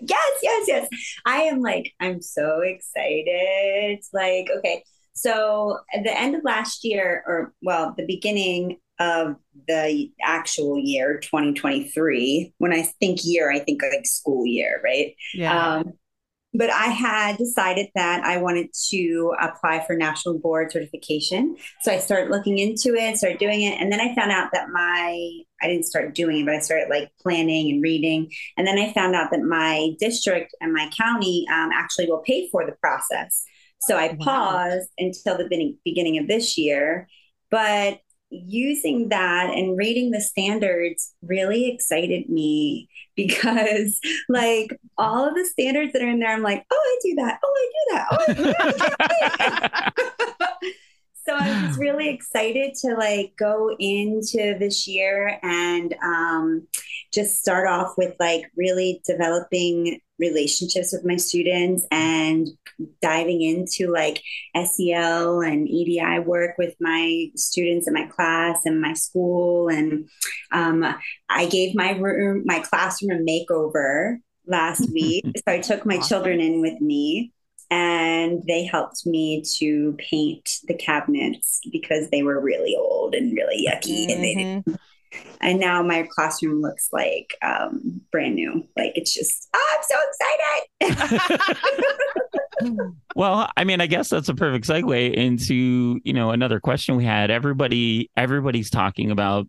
yes, 0.00 0.38
yes, 0.42 0.68
yes. 0.68 0.88
I 1.26 1.42
am 1.42 1.60
like, 1.60 1.92
I'm 2.00 2.22
so 2.22 2.60
excited. 2.60 3.26
It's 3.26 4.10
like, 4.12 4.48
okay. 4.58 4.84
So 5.14 5.78
at 5.92 6.04
the 6.04 6.18
end 6.18 6.34
of 6.34 6.44
last 6.44 6.84
year, 6.84 7.24
or 7.26 7.52
well, 7.62 7.94
the 7.96 8.06
beginning 8.06 8.78
of 9.00 9.34
the 9.66 10.10
actual 10.22 10.78
year 10.78 11.18
2023 11.18 12.54
when 12.58 12.72
i 12.72 12.82
think 13.00 13.20
year 13.24 13.50
i 13.50 13.58
think 13.58 13.82
like 13.82 14.06
school 14.06 14.46
year 14.46 14.80
right 14.84 15.16
yeah. 15.34 15.76
Um, 15.76 15.94
but 16.52 16.70
I 16.70 16.86
had 16.86 17.36
decided 17.36 17.88
that 17.94 18.24
I 18.24 18.38
wanted 18.38 18.70
to 18.88 19.34
apply 19.40 19.84
for 19.86 19.94
national 19.94 20.38
board 20.38 20.72
certification. 20.72 21.56
So 21.82 21.92
I 21.92 21.98
started 21.98 22.30
looking 22.30 22.58
into 22.58 22.94
it, 22.94 23.16
started 23.18 23.38
doing 23.38 23.62
it. 23.62 23.80
And 23.80 23.92
then 23.92 24.00
I 24.00 24.14
found 24.16 24.32
out 24.32 24.50
that 24.52 24.68
my, 24.70 25.30
I 25.62 25.68
didn't 25.68 25.86
start 25.86 26.14
doing 26.14 26.40
it, 26.40 26.46
but 26.46 26.56
I 26.56 26.58
started 26.58 26.88
like 26.90 27.10
planning 27.20 27.70
and 27.70 27.82
reading. 27.82 28.32
And 28.56 28.66
then 28.66 28.78
I 28.78 28.92
found 28.92 29.14
out 29.14 29.30
that 29.30 29.42
my 29.42 29.90
district 30.00 30.54
and 30.60 30.72
my 30.72 30.90
county 30.96 31.46
um, 31.52 31.70
actually 31.72 32.08
will 32.08 32.22
pay 32.22 32.48
for 32.50 32.66
the 32.66 32.72
process. 32.72 33.44
So 33.82 33.96
I 33.96 34.16
paused 34.20 34.88
until 34.98 35.38
the 35.38 35.76
beginning 35.84 36.18
of 36.18 36.26
this 36.26 36.58
year. 36.58 37.08
But 37.50 38.00
using 38.30 39.08
that 39.08 39.50
and 39.50 39.76
reading 39.76 40.10
the 40.10 40.20
standards 40.20 41.14
really 41.22 41.68
excited 41.68 42.28
me 42.28 42.88
because 43.16 44.00
like 44.28 44.78
all 44.96 45.28
of 45.28 45.34
the 45.34 45.44
standards 45.44 45.92
that 45.92 46.00
are 46.00 46.08
in 46.08 46.20
there 46.20 46.32
i'm 46.32 46.42
like 46.42 46.64
oh 46.70 46.76
i 46.76 46.98
do 47.02 47.14
that. 47.16 47.38
Oh 47.44 47.54
i 47.56 47.70
do 47.72 47.94
that. 47.94 48.06
Oh 48.10 48.24
I 48.28 48.32
do 48.32 48.42
that. 49.38 49.92
so 51.26 51.34
i 51.36 51.66
was 51.66 51.76
really 51.76 52.08
excited 52.08 52.72
to 52.74 52.94
like 52.94 53.34
go 53.38 53.74
into 53.78 54.56
this 54.58 54.86
year 54.86 55.38
and 55.42 55.94
um, 56.02 56.66
just 57.12 57.40
start 57.40 57.68
off 57.68 57.94
with 57.98 58.14
like 58.18 58.44
really 58.56 59.02
developing 59.04 60.00
relationships 60.20 60.92
with 60.92 61.04
my 61.04 61.16
students 61.16 61.86
and 61.90 62.48
diving 63.02 63.42
into 63.42 63.90
like 63.90 64.22
SEL 64.54 65.40
and 65.40 65.68
EDI 65.68 66.20
work 66.20 66.56
with 66.58 66.74
my 66.80 67.26
students 67.34 67.88
in 67.88 67.94
my 67.94 68.06
class 68.06 68.64
and 68.64 68.80
my 68.80 68.92
school. 68.92 69.68
And 69.68 70.08
um, 70.52 70.84
I 71.28 71.46
gave 71.46 71.74
my 71.74 71.92
room, 71.92 72.42
my 72.44 72.60
classroom 72.60 73.10
a 73.10 73.22
makeover 73.22 74.18
last 74.46 74.90
week. 74.92 75.24
so 75.36 75.52
I 75.52 75.60
took 75.60 75.84
my 75.86 75.98
children 75.98 76.40
in 76.40 76.60
with 76.60 76.80
me 76.80 77.32
and 77.70 78.42
they 78.48 78.64
helped 78.64 79.06
me 79.06 79.44
to 79.58 79.96
paint 79.98 80.58
the 80.64 80.74
cabinets 80.74 81.60
because 81.70 82.10
they 82.10 82.22
were 82.22 82.40
really 82.40 82.76
old 82.76 83.14
and 83.14 83.32
really 83.32 83.66
yucky 83.68 84.06
mm-hmm. 84.06 84.10
and 84.10 84.24
they 84.24 84.34
didn't 84.34 84.66
mm-hmm. 84.66 84.74
And 85.40 85.58
now 85.58 85.82
my 85.82 86.06
classroom 86.10 86.60
looks 86.60 86.88
like 86.92 87.34
um, 87.42 88.00
brand 88.12 88.34
new. 88.34 88.66
Like 88.76 88.92
it's 88.94 89.14
just 89.14 89.48
oh, 89.54 89.76
i'm 89.76 89.82
so 89.82 90.96
excited. 90.98 91.46
Well 93.16 93.50
i 93.56 93.64
mean 93.64 93.80
i 93.80 93.86
guess 93.86 94.10
that's 94.10 94.28
a 94.28 94.34
perfect 94.34 94.66
segue 94.66 95.14
into 95.14 95.98
you 96.04 96.12
know 96.12 96.30
another 96.30 96.60
question 96.60 96.96
we 96.96 97.04
had. 97.04 97.30
Everybody 97.30 98.10
everybody's 98.16 98.70
talking 98.70 99.10
about 99.10 99.48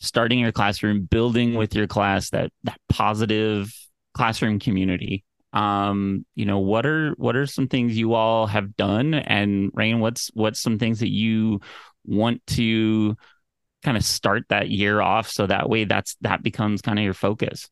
starting 0.00 0.40
your 0.40 0.52
classroom 0.52 1.04
building 1.04 1.54
with 1.54 1.74
your 1.74 1.86
class 1.86 2.30
that 2.30 2.50
that 2.64 2.78
positive 2.88 3.72
classroom 4.14 4.58
community. 4.58 5.24
Um 5.52 6.26
you 6.34 6.44
know 6.44 6.58
what 6.58 6.86
are 6.86 7.12
what 7.16 7.36
are 7.36 7.46
some 7.46 7.68
things 7.68 7.96
you 7.96 8.14
all 8.14 8.46
have 8.48 8.76
done? 8.76 9.14
And 9.14 9.70
Raine 9.74 10.00
what's 10.00 10.30
what's 10.34 10.60
some 10.60 10.78
things 10.78 11.00
that 11.00 11.12
you 11.12 11.60
want 12.04 12.44
to 12.48 13.16
kind 13.84 13.96
of 13.96 14.04
start 14.04 14.44
that 14.48 14.70
year 14.70 15.00
off 15.00 15.28
so 15.28 15.46
that 15.46 15.68
way 15.68 15.84
that's 15.84 16.16
that 16.20 16.42
becomes 16.42 16.82
kind 16.82 16.98
of 16.98 17.04
your 17.04 17.14
focus 17.14 17.68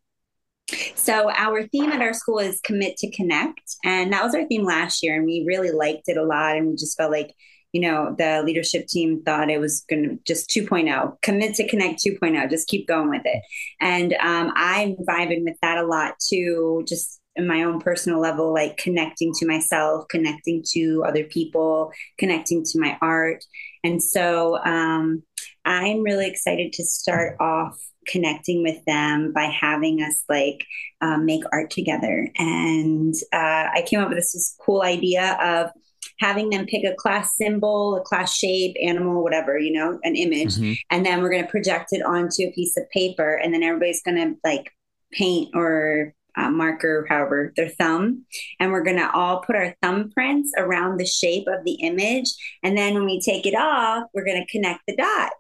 so 0.95 1.31
our 1.31 1.67
theme 1.69 1.91
at 1.91 2.01
our 2.01 2.15
school 2.15 2.39
is 2.39 2.61
commit 2.63 2.97
to 2.97 3.11
connect 3.11 3.77
and 3.85 4.13
that 4.13 4.23
was 4.23 4.35
our 4.35 4.47
theme 4.47 4.65
last 4.65 5.03
year 5.03 5.17
and 5.17 5.25
we 5.25 5.45
really 5.47 5.71
liked 5.71 6.09
it 6.09 6.17
a 6.17 6.23
lot 6.23 6.57
and 6.57 6.69
we 6.69 6.77
just 6.77 6.97
felt 6.97 7.11
like 7.11 7.35
you 7.73 7.81
know 7.81 8.15
the 8.19 8.43
leadership 8.45 8.87
team 8.87 9.23
thought 9.23 9.51
it 9.51 9.59
was 9.59 9.85
going 9.89 10.03
to 10.03 10.19
just 10.27 10.49
2.0 10.51 11.21
commit 11.23 11.55
to 11.55 11.67
connect 11.69 12.05
2.0 12.05 12.49
just 12.51 12.69
keep 12.69 12.87
going 12.87 13.11
with 13.11 13.23
it 13.25 13.43
and 13.81 14.13
um, 14.15 14.53
i'm 14.55 14.95
vibing 15.09 15.45
with 15.45 15.57
that 15.63 15.79
a 15.79 15.87
lot 15.87 16.15
too 16.21 16.85
just 16.87 17.21
in 17.37 17.47
my 17.47 17.63
own 17.63 17.81
personal 17.81 18.21
level, 18.21 18.53
like 18.53 18.77
connecting 18.77 19.33
to 19.35 19.47
myself, 19.47 20.07
connecting 20.09 20.63
to 20.73 21.05
other 21.07 21.25
people, 21.25 21.93
connecting 22.19 22.65
to 22.65 22.79
my 22.79 22.99
art. 23.01 23.45
And 23.83 24.03
so 24.03 24.59
um, 24.65 25.23
I'm 25.65 26.03
really 26.03 26.27
excited 26.27 26.73
to 26.75 26.85
start 26.85 27.37
off 27.41 27.79
connecting 28.07 28.63
with 28.63 28.85
them 28.85 29.33
by 29.33 29.45
having 29.45 30.03
us 30.03 30.25
like 30.29 30.65
um, 31.01 31.25
make 31.25 31.45
art 31.53 31.71
together. 31.71 32.29
And 32.37 33.15
uh, 33.33 33.69
I 33.75 33.85
came 33.87 34.01
up 34.01 34.09
with 34.09 34.19
this, 34.19 34.33
this 34.33 34.57
cool 34.65 34.83
idea 34.83 35.37
of 35.41 35.71
having 36.19 36.51
them 36.51 36.67
pick 36.67 36.85
a 36.85 36.95
class 36.95 37.37
symbol, 37.37 37.97
a 37.97 38.01
class 38.01 38.35
shape, 38.35 38.77
animal, 38.83 39.23
whatever, 39.23 39.59
you 39.59 39.73
know, 39.73 39.99
an 40.05 40.17
image. 40.17 40.57
Mm-hmm. 40.57 40.73
And 40.91 41.07
then 41.07 41.23
we're 41.23 41.31
going 41.31 41.45
to 41.45 41.51
project 41.51 41.89
it 41.93 42.05
onto 42.05 42.43
a 42.43 42.53
piece 42.53 42.77
of 42.77 42.89
paper. 42.91 43.35
And 43.35 43.53
then 43.53 43.63
everybody's 43.63 44.03
going 44.03 44.17
to 44.17 44.37
like 44.45 44.73
paint 45.13 45.51
or 45.55 46.15
uh, 46.37 46.51
marker, 46.51 47.07
however, 47.09 47.53
their 47.57 47.69
thumb. 47.69 48.25
And 48.59 48.73
we're 48.73 48.85
going 48.85 48.97
to 48.97 49.11
all 49.13 49.41
put 49.41 49.57
our 49.57 49.75
thumbprints 49.83 50.49
around 50.57 50.99
the 50.99 51.07
shape 51.07 51.47
of 51.47 51.65
the 51.65 51.75
image. 51.75 52.33
And 52.63 52.77
then 52.77 52.95
when 52.95 53.05
we 53.05 53.21
take 53.21 53.45
it 53.47 53.55
off, 53.55 54.05
we're 54.15 54.25
going 54.25 54.45
to 54.45 54.53
connect 54.53 54.81
the 54.87 54.97
dots. 54.97 55.35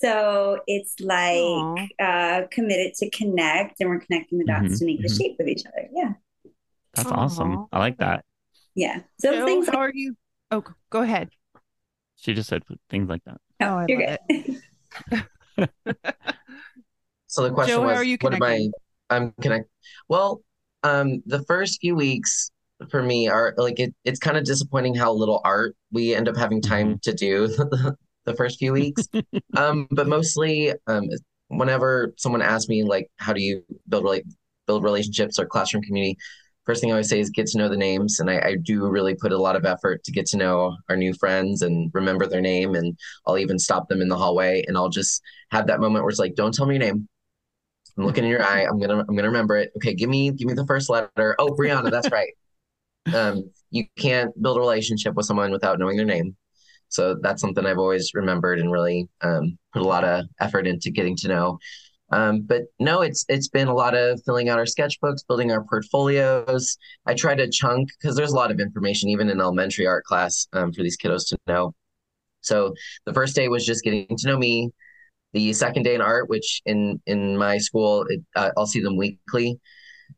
So 0.00 0.60
it's 0.66 1.00
like 1.00 1.90
uh, 2.00 2.42
committed 2.50 2.94
to 2.94 3.10
connect, 3.10 3.80
and 3.80 3.90
we're 3.90 4.00
connecting 4.00 4.38
the 4.38 4.44
dots 4.44 4.64
mm-hmm, 4.64 4.74
to 4.74 4.84
make 4.84 4.96
mm-hmm. 4.98 5.02
the 5.02 5.14
shape 5.14 5.40
of 5.40 5.48
each 5.48 5.66
other. 5.66 5.88
Yeah. 5.92 6.12
That's 6.94 7.10
Aww. 7.10 7.16
awesome. 7.16 7.66
I 7.72 7.78
like 7.78 7.98
that. 7.98 8.24
Yeah. 8.74 9.00
So, 9.18 9.32
so 9.32 9.44
things. 9.44 9.66
How 9.66 9.72
like- 9.72 9.80
are 9.80 9.92
you? 9.94 10.16
Oh, 10.50 10.64
go 10.90 11.02
ahead. 11.02 11.30
She 12.16 12.34
just 12.34 12.48
said 12.48 12.62
things 12.90 13.08
like 13.08 13.22
that. 13.24 13.40
Oh, 13.60 13.76
I 13.76 13.86
you're 13.88 13.98
good. 13.98 15.68
so 17.26 17.42
the 17.42 17.52
question 17.52 17.76
Joe, 17.76 17.82
was, 17.82 18.18
what 18.20 18.34
am 18.34 18.42
I? 18.42 18.68
I'm 19.10 19.32
connect. 19.40 19.68
Well, 20.08 20.42
um, 20.82 21.22
the 21.26 21.42
first 21.44 21.80
few 21.80 21.94
weeks 21.94 22.50
for 22.90 23.02
me 23.02 23.28
are 23.28 23.54
like 23.56 23.78
it, 23.80 23.94
it's 24.04 24.18
kind 24.18 24.36
of 24.36 24.44
disappointing 24.44 24.94
how 24.94 25.12
little 25.12 25.40
art 25.44 25.76
we 25.92 26.14
end 26.14 26.28
up 26.28 26.36
having 26.36 26.60
time 26.60 26.94
mm-hmm. 26.94 26.98
to 27.02 27.14
do 27.14 27.94
the, 28.28 28.36
first 28.36 28.58
few 28.58 28.72
weeks. 28.72 29.08
um, 29.56 29.86
but 29.90 30.06
mostly, 30.06 30.72
um, 30.86 31.08
whenever 31.48 32.14
someone 32.16 32.42
asks 32.42 32.68
me 32.68 32.84
like, 32.84 33.10
how 33.16 33.32
do 33.32 33.40
you 33.40 33.62
build 33.88 34.04
like 34.04 34.24
build 34.66 34.84
relationships 34.84 35.38
or 35.38 35.46
classroom 35.46 35.82
community? 35.82 36.16
First 36.66 36.82
thing 36.82 36.90
I 36.90 36.94
always 36.94 37.08
say 37.08 37.20
is 37.20 37.30
get 37.30 37.46
to 37.48 37.58
know 37.58 37.70
the 37.70 37.78
names, 37.78 38.20
and 38.20 38.28
I, 38.28 38.40
I 38.40 38.56
do 38.56 38.86
really 38.88 39.14
put 39.14 39.32
a 39.32 39.38
lot 39.38 39.56
of 39.56 39.64
effort 39.64 40.04
to 40.04 40.12
get 40.12 40.26
to 40.26 40.36
know 40.36 40.76
our 40.90 40.96
new 40.96 41.14
friends 41.14 41.62
and 41.62 41.90
remember 41.94 42.26
their 42.26 42.42
name. 42.42 42.74
And 42.74 42.96
I'll 43.26 43.38
even 43.38 43.58
stop 43.58 43.88
them 43.88 44.02
in 44.02 44.08
the 44.08 44.18
hallway, 44.18 44.64
and 44.68 44.76
I'll 44.76 44.90
just 44.90 45.22
have 45.50 45.66
that 45.68 45.80
moment 45.80 46.04
where 46.04 46.10
it's 46.10 46.18
like, 46.18 46.34
"Don't 46.34 46.52
tell 46.52 46.66
me 46.66 46.74
your 46.74 46.84
name 46.84 47.08
I'm 47.98 48.06
looking 48.06 48.24
in 48.24 48.30
your 48.30 48.42
eye. 48.42 48.62
I'm 48.62 48.78
gonna 48.78 49.00
I'm 49.00 49.16
gonna 49.16 49.28
remember 49.28 49.56
it. 49.56 49.72
Okay, 49.76 49.92
give 49.92 50.08
me 50.08 50.30
give 50.30 50.46
me 50.46 50.54
the 50.54 50.66
first 50.66 50.88
letter. 50.88 51.34
Oh, 51.38 51.48
Brianna, 51.48 51.90
that's 51.90 52.10
right. 52.10 52.30
Um, 53.14 53.50
you 53.70 53.84
can't 53.96 54.30
build 54.42 54.58
a 54.58 54.60
relationship 54.60 55.14
with 55.14 55.24
someone 55.24 55.50
without 55.50 55.78
knowing 55.78 55.96
their 55.96 56.04
name. 56.04 56.36
So 56.88 57.16
that's 57.20 57.40
something 57.40 57.66
I've 57.66 57.78
always 57.78 58.12
remembered 58.14 58.60
and 58.60 58.72
really 58.72 59.08
um, 59.22 59.58
put 59.72 59.82
a 59.82 59.88
lot 59.88 60.04
of 60.04 60.26
effort 60.40 60.66
into 60.66 60.90
getting 60.90 61.16
to 61.16 61.28
know. 61.28 61.58
Um, 62.10 62.42
but 62.42 62.62
no, 62.78 63.02
it's 63.02 63.24
it's 63.28 63.48
been 63.48 63.68
a 63.68 63.74
lot 63.74 63.94
of 63.94 64.20
filling 64.24 64.48
out 64.48 64.58
our 64.58 64.64
sketchbooks, 64.64 65.26
building 65.26 65.52
our 65.52 65.62
portfolios. 65.64 66.78
I 67.04 67.14
try 67.14 67.34
to 67.34 67.50
chunk 67.50 67.90
because 68.00 68.16
there's 68.16 68.32
a 68.32 68.36
lot 68.36 68.50
of 68.50 68.60
information 68.60 69.10
even 69.10 69.28
in 69.28 69.40
elementary 69.40 69.86
art 69.86 70.04
class 70.04 70.48
um, 70.54 70.72
for 70.72 70.82
these 70.82 70.96
kiddos 70.96 71.28
to 71.28 71.38
know. 71.46 71.74
So 72.40 72.72
the 73.04 73.12
first 73.12 73.36
day 73.36 73.48
was 73.48 73.66
just 73.66 73.84
getting 73.84 74.06
to 74.16 74.26
know 74.26 74.38
me, 74.38 74.70
the 75.32 75.52
second 75.52 75.82
day 75.82 75.94
in 75.94 76.00
art, 76.00 76.30
which 76.30 76.62
in 76.64 77.00
in 77.06 77.36
my 77.36 77.58
school 77.58 78.06
it, 78.08 78.20
uh, 78.36 78.50
I'll 78.56 78.66
see 78.66 78.80
them 78.80 78.96
weekly. 78.96 79.60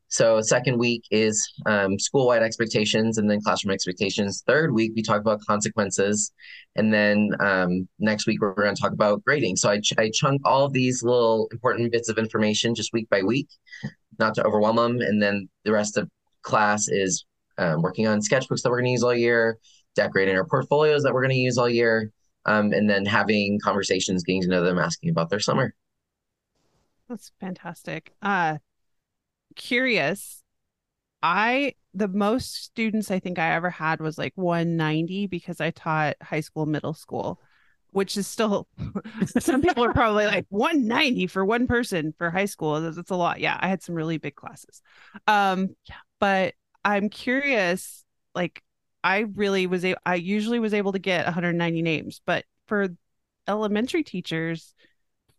So 0.07 0.41
second 0.41 0.77
week 0.77 1.03
is 1.09 1.49
um, 1.65 1.97
school 1.97 2.27
wide 2.27 2.43
expectations 2.43 3.17
and 3.17 3.29
then 3.29 3.39
classroom 3.41 3.73
expectations. 3.73 4.43
Third 4.45 4.73
week 4.73 4.91
we 4.93 5.01
talk 5.01 5.21
about 5.21 5.39
consequences, 5.47 6.33
and 6.75 6.93
then 6.93 7.29
um, 7.39 7.87
next 7.97 8.27
week 8.27 8.41
we're 8.41 8.53
going 8.53 8.75
to 8.75 8.81
talk 8.81 8.91
about 8.91 9.23
grading. 9.23 9.55
So 9.55 9.69
I 9.69 9.79
ch- 9.79 9.97
I 9.97 10.11
chunk 10.13 10.41
all 10.43 10.67
these 10.69 11.01
little 11.01 11.47
important 11.53 11.91
bits 11.93 12.09
of 12.09 12.17
information 12.17 12.75
just 12.75 12.91
week 12.91 13.09
by 13.09 13.21
week, 13.21 13.47
not 14.19 14.35
to 14.35 14.43
overwhelm 14.43 14.75
them, 14.75 14.99
and 14.99 15.21
then 15.21 15.47
the 15.63 15.71
rest 15.71 15.97
of 15.97 16.09
class 16.41 16.89
is 16.89 17.25
um, 17.57 17.81
working 17.81 18.07
on 18.07 18.19
sketchbooks 18.19 18.63
that 18.63 18.69
we're 18.69 18.79
going 18.79 18.85
to 18.85 18.91
use 18.91 19.03
all 19.03 19.15
year, 19.15 19.57
decorating 19.95 20.35
our 20.35 20.45
portfolios 20.45 21.03
that 21.03 21.13
we're 21.13 21.21
going 21.21 21.35
to 21.35 21.37
use 21.37 21.57
all 21.57 21.69
year, 21.69 22.11
um, 22.45 22.73
and 22.73 22.89
then 22.89 23.05
having 23.05 23.59
conversations, 23.63 24.23
getting 24.23 24.41
to 24.41 24.49
know 24.49 24.63
them, 24.63 24.77
asking 24.77 25.09
about 25.09 25.29
their 25.29 25.39
summer. 25.39 25.73
That's 27.07 27.31
fantastic. 27.39 28.13
Uh, 28.21 28.57
curious. 29.55 30.43
I 31.23 31.75
the 31.93 32.07
most 32.07 32.63
students 32.63 33.11
I 33.11 33.19
think 33.19 33.37
I 33.37 33.53
ever 33.53 33.69
had 33.69 33.99
was 33.99 34.17
like 34.17 34.33
190 34.35 35.27
because 35.27 35.61
I 35.61 35.71
taught 35.71 36.15
high 36.21 36.39
school, 36.39 36.65
middle 36.65 36.93
school, 36.93 37.39
which 37.91 38.17
is 38.17 38.27
still 38.27 38.67
some 39.39 39.61
people 39.61 39.83
are 39.83 39.93
probably 39.93 40.25
like 40.25 40.45
190 40.49 41.27
for 41.27 41.45
one 41.45 41.67
person 41.67 42.13
for 42.17 42.29
high 42.29 42.45
school. 42.45 42.81
That's, 42.81 42.95
that's 42.95 43.11
a 43.11 43.15
lot. 43.15 43.39
Yeah, 43.39 43.57
I 43.59 43.67
had 43.67 43.83
some 43.83 43.95
really 43.95 44.17
big 44.17 44.35
classes. 44.35 44.81
Um, 45.27 45.75
but 46.19 46.55
I'm 46.83 47.09
curious, 47.09 48.03
like 48.33 48.63
I 49.03 49.19
really 49.35 49.67
was 49.67 49.85
able, 49.85 49.99
I 50.05 50.15
usually 50.15 50.59
was 50.59 50.73
able 50.73 50.93
to 50.93 50.99
get 50.99 51.25
190 51.25 51.81
names, 51.81 52.21
but 52.25 52.45
for 52.67 52.89
elementary 53.47 54.03
teachers, 54.03 54.73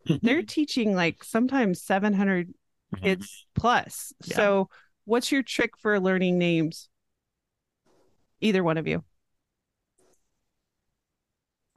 they're 0.21 0.43
teaching 0.43 0.95
like 0.95 1.23
sometimes 1.23 1.81
700 1.81 2.53
mm-hmm. 2.93 3.05
kids 3.05 3.45
plus. 3.55 4.13
Yeah. 4.25 4.35
So, 4.35 4.69
what's 5.05 5.31
your 5.31 5.43
trick 5.43 5.77
for 5.77 5.99
learning 5.99 6.37
names? 6.37 6.89
Either 8.41 8.63
one 8.63 8.77
of 8.77 8.87
you. 8.87 9.03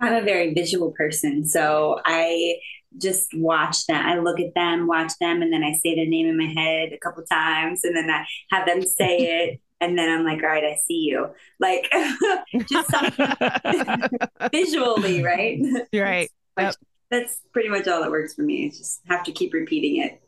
I'm 0.01 0.15
a 0.15 0.23
very 0.23 0.53
visual 0.53 0.93
person, 0.93 1.47
so 1.47 2.01
I 2.05 2.57
just 2.99 3.29
watch 3.35 3.87
them. 3.87 4.05
I 4.05 4.19
look 4.19 4.41
at 4.41 4.55
them, 4.55 4.87
watch 4.87 5.13
them, 5.21 5.43
and 5.43 5.53
then 5.53 5.63
I 5.63 5.73
say 5.73 5.95
their 5.95 6.07
name 6.07 6.27
in 6.27 6.37
my 6.37 6.53
head 6.61 6.93
a 6.93 6.99
couple 6.99 7.23
times, 7.25 7.83
and 7.85 7.97
then 7.97 8.11
I 8.11 8.25
have 8.51 8.67
them 8.67 8.83
say 8.83 9.17
it, 9.19 9.61
and 9.81 9.99
then 9.99 10.09
I'm 10.11 10.25
like, 10.25 10.43
all 10.43 10.49
right, 10.49 10.65
I 10.65 10.77
see 10.87 11.07
you. 11.09 11.29
Like 11.61 11.91
just 12.69 12.91
visually, 14.53 15.23
right? 15.23 15.59
You're 15.93 16.05
right. 16.05 16.31
Yep. 16.59 16.75
That's 17.11 17.41
pretty 17.53 17.69
much 17.69 17.87
all 17.87 18.01
that 18.03 18.11
works 18.11 18.35
for 18.35 18.43
me. 18.43 18.69
just 18.71 19.01
have 19.07 19.23
to 19.25 19.33
keep 19.33 19.53
repeating 19.53 20.03
it. 20.03 20.21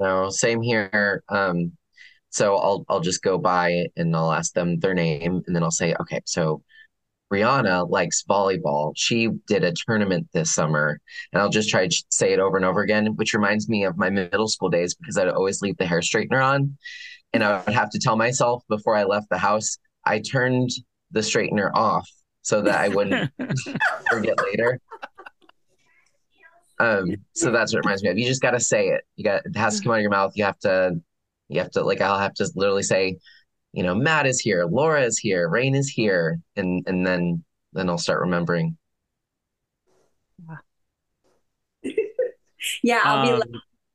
No, 0.00 0.30
same 0.30 0.62
here. 0.62 1.22
Um, 1.28 1.72
so 2.30 2.56
I'll 2.56 2.84
I'll 2.88 3.00
just 3.00 3.22
go 3.22 3.38
by 3.38 3.86
and 3.96 4.14
I'll 4.14 4.32
ask 4.32 4.52
them 4.52 4.78
their 4.78 4.94
name 4.94 5.42
and 5.46 5.56
then 5.56 5.62
I'll 5.62 5.70
say, 5.70 5.94
okay, 6.00 6.20
so 6.26 6.62
Rihanna 7.32 7.90
likes 7.90 8.24
volleyball. 8.28 8.92
She 8.96 9.28
did 9.46 9.64
a 9.64 9.72
tournament 9.86 10.28
this 10.32 10.54
summer, 10.54 10.98
and 11.32 11.42
I'll 11.42 11.50
just 11.50 11.68
try 11.68 11.86
to 11.86 12.04
say 12.10 12.32
it 12.32 12.38
over 12.38 12.56
and 12.56 12.64
over 12.64 12.80
again, 12.80 13.08
which 13.16 13.34
reminds 13.34 13.68
me 13.68 13.84
of 13.84 13.98
my 13.98 14.08
middle 14.08 14.48
school 14.48 14.70
days 14.70 14.94
because 14.94 15.18
I'd 15.18 15.28
always 15.28 15.60
leave 15.60 15.76
the 15.76 15.86
hair 15.86 16.00
straightener 16.00 16.42
on. 16.42 16.76
And 17.34 17.44
I 17.44 17.62
would 17.62 17.74
have 17.74 17.90
to 17.90 17.98
tell 17.98 18.16
myself 18.16 18.62
before 18.68 18.96
I 18.96 19.04
left 19.04 19.28
the 19.28 19.38
house, 19.38 19.76
I 20.04 20.20
turned 20.20 20.70
the 21.10 21.20
straightener 21.20 21.70
off 21.74 22.08
so 22.42 22.62
that 22.62 22.80
I 22.80 22.88
wouldn't 22.88 23.30
forget 24.10 24.42
later. 24.42 24.80
Um, 26.80 27.16
so 27.34 27.50
that's 27.50 27.72
what 27.72 27.80
it 27.80 27.84
reminds 27.86 28.02
me 28.02 28.10
of. 28.10 28.18
You 28.18 28.26
just 28.26 28.42
got 28.42 28.52
to 28.52 28.60
say 28.60 28.88
it. 28.88 29.04
You 29.16 29.24
got 29.24 29.44
it 29.44 29.56
has 29.56 29.78
to 29.78 29.82
come 29.82 29.92
out 29.92 29.96
of 29.96 30.02
your 30.02 30.10
mouth. 30.10 30.32
You 30.36 30.44
have 30.44 30.58
to, 30.60 31.00
you 31.48 31.60
have 31.60 31.70
to 31.72 31.82
like 31.82 32.00
I'll 32.00 32.18
have 32.18 32.34
to 32.34 32.48
literally 32.54 32.82
say, 32.82 33.18
you 33.72 33.82
know, 33.82 33.94
Matt 33.94 34.26
is 34.26 34.40
here, 34.40 34.64
Laura 34.64 35.02
is 35.02 35.18
here, 35.18 35.48
Raine 35.48 35.74
is 35.74 35.88
here, 35.88 36.38
and 36.56 36.84
and 36.86 37.06
then 37.06 37.44
then 37.72 37.88
I'll 37.88 37.98
start 37.98 38.20
remembering. 38.20 38.76
yeah, 42.82 43.00
I'll 43.04 43.26
be 43.26 43.32
um, 43.32 43.40
like, 43.40 43.48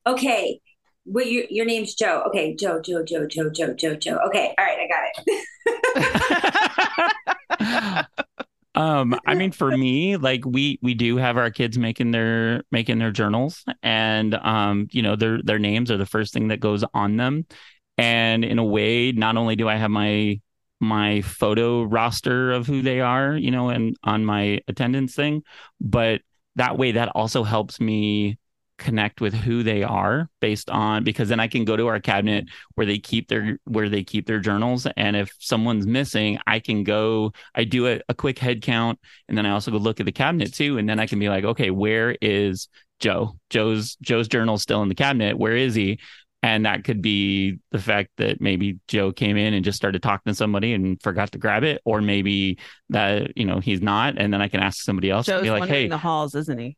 okay, 0.07 0.59
well, 1.05 1.25
your 1.25 1.45
your 1.49 1.65
name's 1.65 1.95
Joe. 1.95 2.23
Okay, 2.27 2.55
Joe, 2.55 2.81
Joe, 2.81 3.03
Joe, 3.03 3.25
Joe, 3.27 3.49
Joe, 3.49 3.73
Joe, 3.73 3.95
Joe. 3.95 4.19
Okay, 4.27 4.53
all 4.57 4.65
right, 4.65 4.79
I 4.79 4.87
got 4.87 5.03
it. 7.59 8.27
um, 8.75 9.19
I 9.25 9.35
mean, 9.35 9.51
for 9.51 9.75
me, 9.77 10.17
like 10.17 10.45
we 10.45 10.79
we 10.81 10.93
do 10.93 11.17
have 11.17 11.37
our 11.37 11.51
kids 11.51 11.77
making 11.77 12.11
their 12.11 12.63
making 12.71 12.99
their 12.99 13.11
journals, 13.11 13.63
and 13.81 14.35
um, 14.35 14.87
you 14.91 15.01
know, 15.01 15.15
their 15.15 15.41
their 15.41 15.59
names 15.59 15.91
are 15.91 15.97
the 15.97 16.05
first 16.05 16.33
thing 16.33 16.49
that 16.49 16.59
goes 16.59 16.83
on 16.93 17.17
them. 17.17 17.45
And 17.97 18.43
in 18.43 18.57
a 18.57 18.63
way, 18.63 19.11
not 19.11 19.37
only 19.37 19.55
do 19.55 19.69
I 19.69 19.75
have 19.75 19.91
my 19.91 20.39
my 20.79 21.21
photo 21.21 21.83
roster 21.83 22.51
of 22.51 22.67
who 22.67 22.81
they 22.81 22.99
are, 22.99 23.35
you 23.35 23.51
know, 23.51 23.69
and 23.69 23.95
on 24.03 24.25
my 24.25 24.59
attendance 24.67 25.15
thing, 25.15 25.43
but 25.79 26.21
that 26.55 26.77
way 26.77 26.91
that 26.93 27.09
also 27.09 27.43
helps 27.43 27.79
me 27.79 28.37
connect 28.77 29.21
with 29.21 29.33
who 29.33 29.63
they 29.63 29.83
are 29.83 30.29
based 30.41 30.69
on 30.69 31.03
because 31.03 31.29
then 31.29 31.39
I 31.39 31.47
can 31.47 31.63
go 31.63 31.77
to 31.77 31.87
our 31.87 31.99
cabinet 31.99 32.45
where 32.75 32.87
they 32.87 32.97
keep 32.97 33.27
their 33.27 33.59
where 33.65 33.89
they 33.89 34.03
keep 34.03 34.25
their 34.25 34.39
journals. 34.39 34.87
And 34.97 35.15
if 35.15 35.31
someone's 35.39 35.85
missing 35.85 36.39
I 36.47 36.59
can 36.59 36.83
go 36.83 37.33
I 37.55 37.63
do 37.63 37.87
a, 37.87 38.01
a 38.09 38.13
quick 38.13 38.39
head 38.39 38.61
count 38.61 38.99
and 39.29 39.37
then 39.37 39.45
I 39.45 39.51
also 39.51 39.71
go 39.71 39.77
look 39.77 39.99
at 39.99 40.05
the 40.05 40.11
cabinet 40.11 40.53
too. 40.53 40.77
And 40.77 40.89
then 40.89 40.99
I 40.99 41.07
can 41.07 41.19
be 41.19 41.29
like 41.29 41.43
okay 41.43 41.69
where 41.69 42.17
is 42.21 42.67
Joe? 42.99 43.37
Joe's 43.49 43.95
Joe's 44.01 44.27
journal 44.27 44.57
still 44.57 44.81
in 44.81 44.89
the 44.89 44.95
cabinet. 44.95 45.37
Where 45.37 45.55
is 45.55 45.75
he? 45.75 45.99
And 46.41 46.65
that 46.65 46.83
could 46.83 47.01
be 47.01 47.59
the 47.71 47.79
fact 47.79 48.09
that 48.17 48.41
maybe 48.41 48.79
Joe 48.89 49.13
came 49.13 49.37
in 49.37 49.53
and 49.53 49.63
just 49.63 49.77
started 49.77 50.03
talking 50.03 50.29
to 50.29 50.35
somebody 50.35 50.73
and 50.73 51.01
forgot 51.01 51.31
to 51.31 51.37
grab 51.37 51.63
it, 51.63 51.81
or 51.85 52.01
maybe 52.01 52.59
that 52.89 53.37
you 53.37 53.45
know 53.45 53.59
he's 53.59 53.81
not, 53.81 54.17
and 54.17 54.33
then 54.33 54.41
I 54.41 54.49
can 54.49 54.59
ask 54.59 54.83
somebody 54.83 55.09
else. 55.09 55.25
Joe's 55.25 55.41
be 55.41 55.51
like, 55.51 55.69
"Hey, 55.69 55.85
in 55.85 55.89
the 55.89 55.97
halls, 55.97 56.35
isn't 56.35 56.59
he?" 56.59 56.75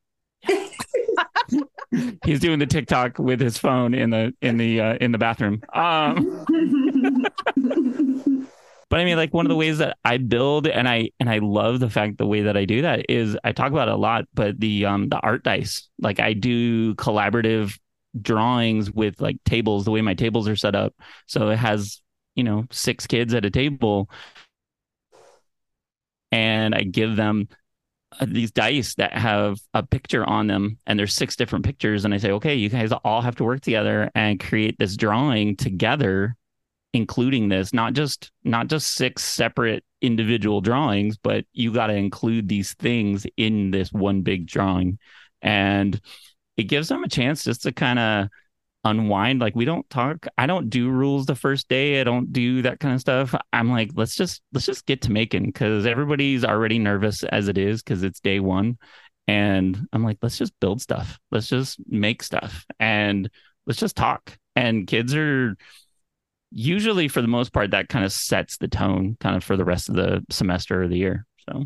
He's 2.26 2.40
doing 2.40 2.60
the 2.60 2.66
TikTok 2.66 3.20
with 3.20 3.40
his 3.40 3.58
phone 3.58 3.94
in 3.94 4.10
the 4.10 4.34
in 4.42 4.58
the 4.58 4.82
uh, 4.82 4.96
in 4.96 5.12
the 5.12 5.18
bathroom. 5.18 5.62
Um, 5.74 6.46
but 8.90 9.00
I 9.00 9.06
mean, 9.06 9.18
like 9.18 9.34
one 9.34 9.46
of 9.46 9.50
the 9.50 9.56
ways 9.56 9.80
that 9.80 9.98
I 10.06 10.18
build 10.18 10.68
and 10.68 10.88
I 10.88 11.10
and 11.20 11.30
I 11.30 11.40
love 11.40 11.80
the 11.80 11.90
fact 11.90 12.18
the 12.18 12.28
way 12.28 12.44
that 12.44 12.58
I 12.58 12.66
do 12.66 12.82
that 12.84 13.06
is 13.10 13.38
I 13.44 13.52
talk 13.52 13.72
about 13.72 13.88
it 13.88 13.94
a 13.94 13.98
lot, 13.98 14.26
but 14.34 14.60
the 14.60 14.86
um 14.86 15.10
the 15.10 15.18
art 15.18 15.44
dice, 15.44 15.90
like 16.00 16.20
I 16.20 16.34
do 16.34 16.96
collaborative 16.96 17.78
drawings 18.22 18.92
with 18.92 19.20
like 19.22 19.38
tables, 19.46 19.86
the 19.86 19.92
way 19.92 20.02
my 20.02 20.14
tables 20.14 20.48
are 20.48 20.56
set 20.56 20.76
up. 20.76 20.94
So 21.28 21.50
it 21.50 21.58
has, 21.58 22.02
you 22.36 22.44
know, 22.44 22.66
six 22.72 23.08
kids 23.08 23.34
at 23.34 23.46
a 23.46 23.50
table. 23.50 24.10
And 26.32 26.76
I 26.76 26.84
give 26.84 27.16
them 27.16 27.48
Uh, 28.20 28.26
these 28.28 28.52
dice 28.52 28.96
that 28.96 29.14
have 29.14 29.58
a 29.74 29.84
picture 29.84 30.24
on 30.26 30.48
them 30.48 30.78
and 30.88 30.98
there's 30.98 31.14
six 31.14 31.36
different 31.36 31.66
pictures 31.66 32.06
and 32.06 32.14
i 32.14 32.18
say 32.18 32.32
okay 32.32 32.56
you 32.56 32.70
guys 32.70 32.92
all 33.04 33.22
have 33.22 33.36
to 33.36 33.44
work 33.44 33.62
together 33.62 34.10
and 34.16 34.40
create 34.40 34.78
this 34.80 34.96
drawing 34.96 35.56
together 35.56 36.36
including 36.94 37.50
this 37.50 37.74
not 37.74 37.92
just 37.94 38.32
not 38.46 38.68
just 38.68 38.96
six 38.96 39.22
separate 39.24 39.84
individual 40.02 40.62
drawings 40.62 41.18
but 41.18 41.46
you 41.52 41.74
got 41.74 41.88
to 41.88 41.94
include 41.94 42.48
these 42.48 42.74
things 42.76 43.26
in 43.38 43.72
this 43.72 43.92
one 43.92 44.22
big 44.22 44.46
drawing. 44.46 45.00
And 45.42 46.00
it 46.58 46.64
gives 46.64 46.88
them 46.88 47.04
a 47.04 47.10
chance 47.10 47.44
just 47.44 47.64
to 47.64 47.72
kind 47.72 48.00
of 48.00 48.28
unwind. 48.86 49.42
Like 49.42 49.56
we 49.56 49.66
don't 49.66 49.90
talk. 49.90 50.28
I 50.38 50.46
don't 50.46 50.70
do 50.70 50.90
rules 50.90 51.26
the 51.26 51.36
first 51.36 51.68
day. 51.68 52.00
I 52.00 52.04
don't 52.04 52.32
do 52.32 52.62
that 52.62 52.80
kind 52.80 52.94
of 52.94 53.02
stuff. 53.02 53.36
I'm 53.52 53.70
like, 53.70 53.92
let's 53.96 54.16
just 54.16 54.42
let's 54.54 54.66
just 54.66 54.86
get 54.86 55.02
to 55.02 55.12
making 55.12 55.46
because 55.48 55.86
everybody's 55.86 56.46
already 56.46 56.80
nervous 56.80 57.24
as 57.24 57.48
it 57.50 57.58
is 57.58 57.82
because 57.82 58.04
it's 58.04 58.20
day 58.22 58.40
one. 58.40 58.78
And 59.28 59.88
I'm 59.92 60.04
like, 60.04 60.20
let's 60.22 60.38
just 60.38 60.54
build 60.62 60.82
stuff. 60.82 61.20
Let's 61.32 61.50
just 61.50 61.80
make 61.88 62.22
stuff 62.24 62.66
and 62.80 63.30
let's 63.66 63.80
just 63.80 63.96
talk. 63.96 64.38
And 64.56 64.88
kids 64.88 65.16
are 65.16 65.58
usually 66.52 67.08
for 67.08 67.22
the 67.22 67.28
most 67.28 67.52
part 67.52 67.72
that 67.72 67.90
kind 67.90 68.06
of 68.06 68.14
sets 68.14 68.58
the 68.58 68.68
tone 68.68 69.18
kind 69.20 69.36
of 69.36 69.44
for 69.44 69.58
the 69.58 69.66
rest 69.66 69.90
of 69.90 69.96
the 69.96 70.24
semester 70.30 70.84
or 70.84 70.88
the 70.88 70.98
year. 70.98 71.26
So 71.50 71.66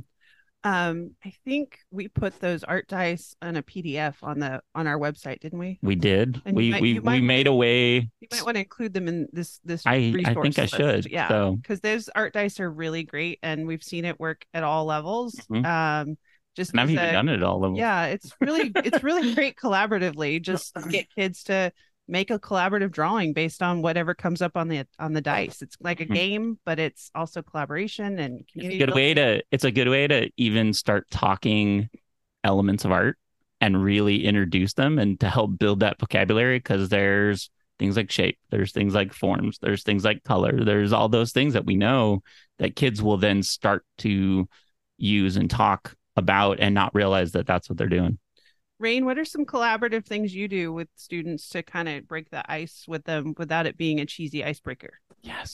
um 0.65 1.11
i 1.25 1.31
think 1.45 1.79
we 1.89 2.09
put 2.09 2.37
those 2.41 2.65
art 2.65 2.87
dice 2.87 3.33
on 3.41 3.55
a 3.55 3.63
pdf 3.63 4.15
on 4.21 4.39
the 4.39 4.61
on 4.75 4.87
our 4.87 4.99
website 4.99 5.39
didn't 5.39 5.59
we? 5.59 5.79
We 5.81 5.95
did. 5.95 6.41
And 6.45 6.55
we 6.55 6.71
might, 6.71 6.81
we 6.81 6.99
might, 6.99 7.13
we 7.13 7.21
made 7.21 7.47
a 7.47 7.53
way. 7.53 8.09
You 8.19 8.27
might 8.31 8.43
want 8.43 8.55
to 8.55 8.61
include 8.61 8.93
them 8.93 9.07
in 9.07 9.27
this 9.31 9.59
this 9.63 9.83
i 9.85 10.13
i 10.25 10.33
think 10.33 10.59
i 10.59 10.65
should 10.65 11.09
yeah 11.09 11.27
so. 11.27 11.55
because 11.55 11.79
those 11.79 12.09
art 12.09 12.33
dice 12.33 12.59
are 12.59 12.69
really 12.69 13.03
great 13.03 13.39
and 13.41 13.67
we've 13.67 13.83
seen 13.83 14.05
it 14.05 14.19
work 14.19 14.45
at 14.53 14.63
all 14.63 14.85
levels. 14.85 15.35
Mm-hmm. 15.49 15.65
um 15.65 16.17
just 16.55 16.71
and 16.71 16.81
i've 16.81 16.89
even 16.89 17.05
a, 17.05 17.11
done 17.11 17.29
it 17.29 17.35
at 17.35 17.43
all 17.43 17.59
levels. 17.59 17.79
Yeah 17.79 18.05
it's 18.07 18.33
really 18.41 18.71
it's 18.75 19.03
really 19.03 19.33
great 19.35 19.55
collaboratively 19.55 20.41
just 20.41 20.75
get 20.89 21.07
kids 21.13 21.43
to 21.43 21.71
make 22.09 22.31
a 22.31 22.39
collaborative 22.39 22.91
drawing 22.91 23.33
based 23.33 23.61
on 23.61 23.81
whatever 23.81 24.13
comes 24.13 24.41
up 24.41 24.57
on 24.57 24.67
the 24.67 24.85
on 24.97 25.13
the 25.13 25.21
dice. 25.21 25.61
It's 25.61 25.77
like 25.79 26.01
a 26.01 26.05
mm-hmm. 26.05 26.13
game, 26.13 26.59
but 26.65 26.79
it's 26.79 27.11
also 27.13 27.41
collaboration 27.41 28.19
and 28.19 28.47
community. 28.47 28.77
It's 28.77 28.83
a 28.83 28.85
good 28.87 28.95
way 28.95 29.13
to 29.13 29.43
it's 29.51 29.63
a 29.63 29.71
good 29.71 29.87
way 29.87 30.07
to 30.07 30.29
even 30.37 30.73
start 30.73 31.09
talking 31.11 31.89
elements 32.43 32.85
of 32.85 32.91
art 32.91 33.17
and 33.61 33.83
really 33.83 34.25
introduce 34.25 34.73
them 34.73 34.97
and 34.97 35.19
to 35.19 35.29
help 35.29 35.57
build 35.59 35.81
that 35.81 35.99
vocabulary 35.99 36.57
because 36.57 36.89
there's 36.89 37.49
things 37.77 37.95
like 37.95 38.11
shape, 38.11 38.37
there's 38.49 38.71
things 38.71 38.93
like 38.93 39.13
forms, 39.13 39.57
there's 39.61 39.83
things 39.83 40.03
like 40.03 40.23
color, 40.23 40.63
there's 40.63 40.93
all 40.93 41.09
those 41.09 41.31
things 41.31 41.53
that 41.53 41.65
we 41.65 41.75
know 41.75 42.21
that 42.57 42.75
kids 42.75 43.01
will 43.01 43.17
then 43.17 43.43
start 43.43 43.85
to 43.97 44.47
use 44.97 45.37
and 45.37 45.49
talk 45.49 45.93
about 46.15 46.59
and 46.59 46.75
not 46.75 46.93
realize 46.93 47.31
that 47.31 47.47
that's 47.47 47.69
what 47.69 47.77
they're 47.77 47.87
doing. 47.87 48.17
Raine, 48.79 49.05
what 49.05 49.19
are 49.19 49.25
some 49.25 49.45
collaborative 49.45 50.05
things 50.05 50.33
you 50.33 50.47
do 50.47 50.71
with 50.71 50.87
students 50.95 51.49
to 51.49 51.61
kind 51.61 51.89
of 51.89 52.07
break 52.07 52.29
the 52.29 52.49
ice 52.49 52.85
with 52.87 53.03
them 53.03 53.33
without 53.37 53.65
it 53.65 53.77
being 53.77 53.99
a 53.99 54.05
cheesy 54.05 54.43
icebreaker? 54.43 54.99
Yes. 55.21 55.53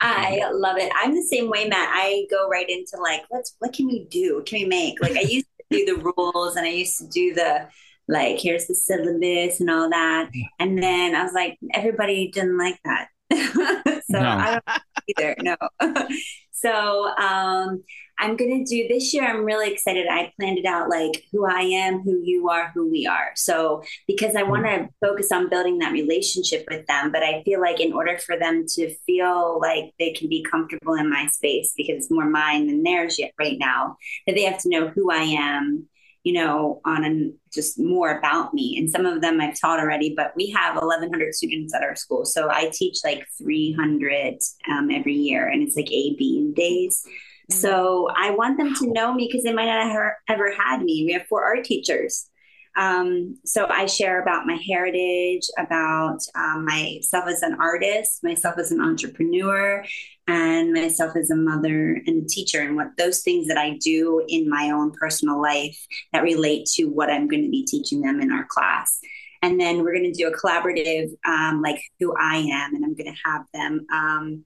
I 0.00 0.42
love 0.52 0.76
it. 0.76 0.92
I'm 0.94 1.14
the 1.14 1.22
same 1.22 1.48
way, 1.48 1.66
Matt. 1.66 1.88
I 1.90 2.26
go 2.30 2.48
right 2.48 2.68
into 2.68 2.98
like, 3.02 3.22
let's 3.30 3.56
what 3.60 3.72
can 3.72 3.86
we 3.86 4.04
do? 4.10 4.36
What 4.36 4.46
can 4.46 4.60
we 4.60 4.66
make? 4.66 5.00
Like 5.00 5.16
I 5.16 5.20
used 5.28 5.46
to 5.70 5.78
do 5.78 5.86
the 5.86 6.12
rules 6.16 6.56
and 6.56 6.66
I 6.66 6.70
used 6.70 6.98
to 6.98 7.08
do 7.08 7.34
the 7.34 7.68
like 8.08 8.38
here's 8.38 8.66
the 8.66 8.74
syllabus 8.74 9.60
and 9.60 9.70
all 9.70 9.88
that. 9.90 10.30
And 10.58 10.80
then 10.82 11.14
I 11.14 11.22
was 11.22 11.32
like, 11.32 11.58
everybody 11.72 12.30
didn't 12.30 12.58
like 12.58 12.78
that. 12.84 13.08
so 14.06 14.20
no. 14.20 14.28
I 14.28 14.60
don't 14.66 14.82
either. 15.08 15.36
No. 15.40 15.56
so 16.52 17.08
um 17.16 17.82
I'm 18.18 18.36
going 18.36 18.64
to 18.64 18.70
do 18.70 18.88
this 18.88 19.12
year. 19.12 19.24
I'm 19.24 19.44
really 19.44 19.70
excited. 19.70 20.06
I 20.10 20.32
planned 20.38 20.58
it 20.58 20.64
out 20.64 20.88
like 20.88 21.24
who 21.32 21.44
I 21.44 21.60
am, 21.60 22.00
who 22.00 22.20
you 22.22 22.48
are, 22.48 22.70
who 22.74 22.90
we 22.90 23.06
are. 23.06 23.30
So, 23.34 23.82
because 24.06 24.34
I 24.34 24.42
want 24.42 24.64
to 24.64 24.88
focus 25.04 25.30
on 25.32 25.50
building 25.50 25.78
that 25.78 25.92
relationship 25.92 26.64
with 26.70 26.86
them, 26.86 27.12
but 27.12 27.22
I 27.22 27.42
feel 27.42 27.60
like 27.60 27.78
in 27.80 27.92
order 27.92 28.16
for 28.18 28.38
them 28.38 28.64
to 28.74 28.94
feel 29.06 29.60
like 29.60 29.92
they 29.98 30.12
can 30.12 30.28
be 30.28 30.42
comfortable 30.50 30.94
in 30.94 31.10
my 31.10 31.26
space, 31.26 31.74
because 31.76 31.96
it's 31.96 32.10
more 32.10 32.28
mine 32.28 32.66
than 32.66 32.82
theirs 32.82 33.18
yet 33.18 33.32
right 33.38 33.58
now, 33.58 33.96
that 34.26 34.34
they 34.34 34.44
have 34.44 34.60
to 34.62 34.70
know 34.70 34.88
who 34.88 35.10
I 35.10 35.22
am, 35.22 35.86
you 36.24 36.32
know, 36.32 36.80
on 36.84 37.04
an, 37.04 37.38
just 37.52 37.78
more 37.78 38.18
about 38.18 38.54
me. 38.54 38.76
And 38.78 38.90
some 38.90 39.04
of 39.04 39.20
them 39.20 39.40
I've 39.40 39.60
taught 39.60 39.78
already, 39.78 40.14
but 40.16 40.32
we 40.36 40.50
have 40.50 40.74
1,100 40.74 41.34
students 41.34 41.74
at 41.74 41.82
our 41.82 41.94
school. 41.94 42.24
So 42.24 42.50
I 42.50 42.70
teach 42.72 42.98
like 43.04 43.26
300 43.38 44.38
um, 44.70 44.90
every 44.90 45.14
year, 45.14 45.46
and 45.46 45.62
it's 45.62 45.76
like 45.76 45.92
A, 45.92 46.16
B 46.16 46.50
days. 46.56 47.06
So 47.48 48.08
I 48.16 48.30
want 48.30 48.58
them 48.58 48.74
to 48.74 48.92
know 48.92 49.14
me 49.14 49.28
because 49.28 49.44
they 49.44 49.52
might 49.52 49.66
not 49.66 49.82
have 49.82 49.90
ever, 49.90 50.16
ever 50.28 50.52
had 50.52 50.82
me. 50.82 51.04
We 51.06 51.12
have 51.12 51.26
four 51.26 51.44
art 51.44 51.64
teachers. 51.64 52.28
Um, 52.76 53.38
so 53.44 53.66
I 53.68 53.86
share 53.86 54.20
about 54.20 54.46
my 54.46 54.58
heritage, 54.68 55.48
about 55.58 56.18
um, 56.34 56.66
myself 56.66 57.26
as 57.26 57.42
an 57.42 57.56
artist, 57.58 58.22
myself 58.22 58.58
as 58.58 58.70
an 58.70 58.82
entrepreneur, 58.82 59.82
and 60.26 60.72
myself 60.74 61.16
as 61.16 61.30
a 61.30 61.36
mother 61.36 62.02
and 62.06 62.24
a 62.24 62.28
teacher, 62.28 62.60
and 62.60 62.76
what 62.76 62.88
those 62.98 63.22
things 63.22 63.48
that 63.48 63.56
I 63.56 63.78
do 63.78 64.22
in 64.28 64.50
my 64.50 64.70
own 64.70 64.92
personal 64.92 65.40
life 65.40 65.78
that 66.12 66.22
relate 66.22 66.66
to 66.74 66.84
what 66.84 67.10
I'm 67.10 67.28
going 67.28 67.44
to 67.44 67.50
be 67.50 67.64
teaching 67.64 68.02
them 68.02 68.20
in 68.20 68.30
our 68.30 68.44
class. 68.44 68.98
And 69.40 69.58
then 69.58 69.82
we're 69.82 69.94
going 69.94 70.12
to 70.12 70.18
do 70.18 70.28
a 70.28 70.36
collaborative, 70.36 71.08
um, 71.24 71.62
like 71.62 71.80
who 71.98 72.14
I 72.20 72.36
am, 72.36 72.74
and 72.74 72.84
I'm 72.84 72.94
going 72.94 73.12
to 73.12 73.20
have 73.24 73.44
them 73.54 73.86
um, 73.90 74.44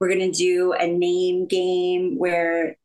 we're 0.00 0.08
going 0.08 0.30
to 0.30 0.36
do 0.36 0.72
a 0.72 0.86
name 0.86 1.46
game 1.46 2.18
where 2.18 2.76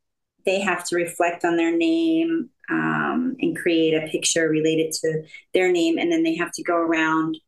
they 0.44 0.60
have 0.60 0.84
to 0.88 0.96
reflect 0.96 1.44
on 1.44 1.56
their 1.56 1.76
name 1.76 2.50
um, 2.70 3.36
and 3.40 3.56
create 3.56 3.94
a 3.94 4.06
picture 4.08 4.48
related 4.48 4.92
to 4.92 5.22
their 5.52 5.70
name. 5.70 5.98
And 5.98 6.10
then 6.10 6.22
they 6.22 6.34
have 6.36 6.52
to 6.52 6.62
go 6.62 6.76
around, 6.76 7.38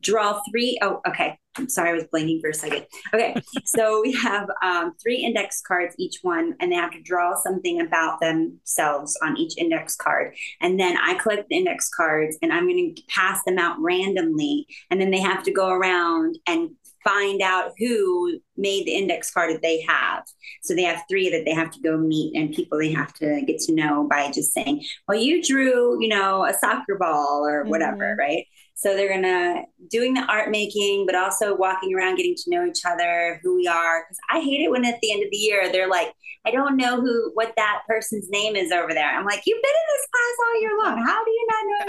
draw 0.00 0.40
three. 0.50 0.78
Oh, 0.82 1.00
okay. 1.06 1.38
I'm 1.56 1.68
sorry, 1.68 1.90
I 1.90 1.94
was 1.94 2.04
blanking 2.04 2.40
for 2.40 2.50
a 2.50 2.54
second. 2.54 2.86
Okay. 3.12 3.34
so 3.64 4.00
we 4.00 4.12
have 4.12 4.48
um, 4.62 4.94
three 5.02 5.16
index 5.16 5.60
cards, 5.60 5.94
each 5.98 6.18
one, 6.22 6.54
and 6.60 6.70
they 6.70 6.76
have 6.76 6.92
to 6.92 7.02
draw 7.02 7.34
something 7.34 7.80
about 7.80 8.20
themselves 8.20 9.18
on 9.22 9.36
each 9.36 9.58
index 9.58 9.96
card. 9.96 10.34
And 10.60 10.78
then 10.78 10.96
I 10.96 11.14
collect 11.14 11.48
the 11.48 11.56
index 11.56 11.88
cards 11.88 12.38
and 12.40 12.52
I'm 12.52 12.68
going 12.68 12.94
to 12.94 13.02
pass 13.08 13.42
them 13.44 13.58
out 13.58 13.76
randomly. 13.80 14.66
And 14.90 15.00
then 15.00 15.10
they 15.10 15.20
have 15.20 15.42
to 15.44 15.52
go 15.52 15.70
around 15.70 16.38
and 16.46 16.70
find 17.04 17.40
out 17.40 17.72
who 17.78 18.38
made 18.56 18.86
the 18.86 18.94
index 18.94 19.30
card 19.30 19.54
that 19.54 19.62
they 19.62 19.80
have. 19.82 20.24
So 20.62 20.74
they 20.74 20.82
have 20.82 21.02
three 21.08 21.30
that 21.30 21.44
they 21.44 21.54
have 21.54 21.70
to 21.70 21.80
go 21.80 21.96
meet 21.96 22.36
and 22.36 22.54
people 22.54 22.78
they 22.78 22.92
have 22.92 23.14
to 23.14 23.42
get 23.42 23.58
to 23.60 23.74
know 23.74 24.06
by 24.08 24.30
just 24.30 24.52
saying, 24.52 24.84
well, 25.08 25.18
you 25.18 25.42
drew, 25.42 26.00
you 26.02 26.08
know, 26.08 26.44
a 26.44 26.52
soccer 26.54 26.96
ball 26.98 27.46
or 27.46 27.64
whatever, 27.64 28.04
mm-hmm. 28.04 28.20
right? 28.20 28.46
So 28.74 28.96
they're 28.96 29.12
gonna 29.12 29.64
doing 29.90 30.14
the 30.14 30.22
art 30.22 30.50
making, 30.50 31.04
but 31.04 31.14
also 31.14 31.54
walking 31.54 31.94
around, 31.94 32.16
getting 32.16 32.34
to 32.34 32.50
know 32.50 32.64
each 32.64 32.84
other, 32.86 33.38
who 33.42 33.56
we 33.56 33.66
are. 33.66 34.04
Because 34.04 34.18
I 34.30 34.40
hate 34.40 34.62
it 34.62 34.70
when 34.70 34.84
at 34.86 34.98
the 35.02 35.12
end 35.12 35.22
of 35.22 35.30
the 35.30 35.36
year 35.36 35.70
they're 35.70 35.88
like, 35.88 36.14
I 36.46 36.50
don't 36.50 36.78
know 36.78 36.98
who 37.00 37.30
what 37.34 37.52
that 37.56 37.82
person's 37.86 38.30
name 38.30 38.56
is 38.56 38.72
over 38.72 38.94
there. 38.94 39.10
I'm 39.10 39.26
like, 39.26 39.42
you've 39.44 39.62
been 39.62 39.70
in 39.70 39.86
this 39.92 40.08
class 40.10 40.36
all 40.46 40.60
year 40.60 40.78
long. 40.82 41.06
How 41.06 41.24
do 41.24 41.30
you 41.30 41.46
not 41.50 41.64
know 41.66 41.82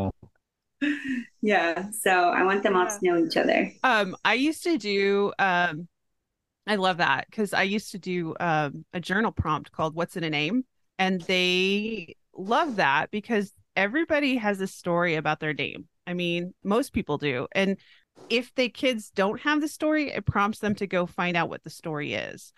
your 0.00 0.10
name? 0.82 1.24
yeah. 1.42 1.90
So 1.90 2.10
I 2.10 2.44
want 2.44 2.62
them 2.62 2.76
all 2.76 2.86
to 2.86 2.98
know 3.02 3.24
each 3.24 3.36
other. 3.36 3.72
Um, 3.82 4.16
I 4.24 4.34
used 4.34 4.62
to 4.64 4.78
do 4.78 5.32
um 5.38 5.88
I 6.68 6.76
love 6.76 6.98
that 6.98 7.26
because 7.30 7.54
I 7.54 7.62
used 7.62 7.92
to 7.92 7.98
do 7.98 8.34
um, 8.40 8.84
a 8.92 9.00
journal 9.00 9.32
prompt 9.32 9.72
called 9.72 9.94
What's 9.94 10.18
in 10.18 10.24
a 10.24 10.28
Name? 10.28 10.64
And 10.98 11.22
they 11.22 12.14
love 12.36 12.76
that 12.76 13.10
because 13.10 13.52
everybody 13.74 14.36
has 14.36 14.60
a 14.60 14.66
story 14.66 15.14
about 15.14 15.40
their 15.40 15.54
name. 15.54 15.88
I 16.06 16.12
mean, 16.12 16.52
most 16.62 16.92
people 16.92 17.16
do. 17.16 17.46
And 17.52 17.78
if 18.28 18.54
the 18.54 18.68
kids 18.68 19.10
don't 19.10 19.40
have 19.40 19.62
the 19.62 19.68
story, 19.68 20.10
it 20.10 20.26
prompts 20.26 20.58
them 20.58 20.74
to 20.74 20.86
go 20.86 21.06
find 21.06 21.38
out 21.38 21.48
what 21.48 21.64
the 21.64 21.70
story 21.70 22.12
is. 22.12 22.52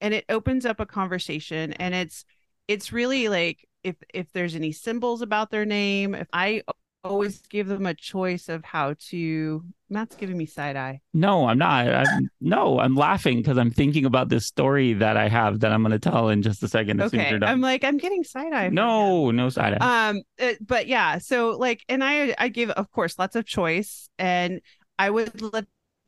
And 0.00 0.14
it 0.14 0.26
opens 0.28 0.64
up 0.64 0.78
a 0.78 0.86
conversation 0.86 1.72
and 1.72 1.94
it's 1.94 2.24
it's 2.68 2.92
really 2.92 3.28
like 3.28 3.66
if 3.82 3.96
if 4.12 4.30
there's 4.32 4.54
any 4.54 4.72
symbols 4.72 5.22
about 5.22 5.50
their 5.50 5.64
name, 5.64 6.14
if 6.14 6.28
I 6.32 6.62
always 7.06 7.38
give 7.48 7.68
them 7.68 7.86
a 7.86 7.94
choice 7.94 8.48
of 8.48 8.64
how 8.64 8.94
to. 9.08 9.64
Matt's 9.88 10.16
giving 10.16 10.36
me 10.36 10.46
side 10.46 10.76
eye. 10.76 11.00
No, 11.14 11.46
I'm 11.48 11.58
not. 11.58 11.88
I'm 11.88 12.28
no, 12.40 12.80
I'm 12.80 12.96
laughing 12.96 13.38
because 13.38 13.56
I'm 13.56 13.70
thinking 13.70 14.04
about 14.04 14.28
this 14.28 14.46
story 14.46 14.94
that 14.94 15.16
I 15.16 15.28
have 15.28 15.60
that 15.60 15.72
I'm 15.72 15.82
going 15.82 15.92
to 15.92 15.98
tell 15.98 16.28
in 16.28 16.42
just 16.42 16.62
a 16.62 16.68
second. 16.68 17.00
Okay, 17.00 17.38
I'm 17.42 17.60
like 17.60 17.84
I'm 17.84 17.96
getting 17.96 18.24
side 18.24 18.52
eye. 18.52 18.68
No, 18.68 19.30
no 19.30 19.48
side 19.48 19.78
eye. 19.80 20.08
Um, 20.08 20.22
it, 20.38 20.56
uh, 20.56 20.64
but 20.66 20.88
yeah, 20.88 21.18
so 21.18 21.56
like, 21.56 21.84
and 21.88 22.02
I 22.02 22.34
I 22.38 22.48
give 22.48 22.70
of 22.70 22.90
course 22.90 23.18
lots 23.18 23.36
of 23.36 23.46
choice, 23.46 24.08
and 24.18 24.60
I 24.98 25.10
would 25.10 25.40
let 25.40 25.66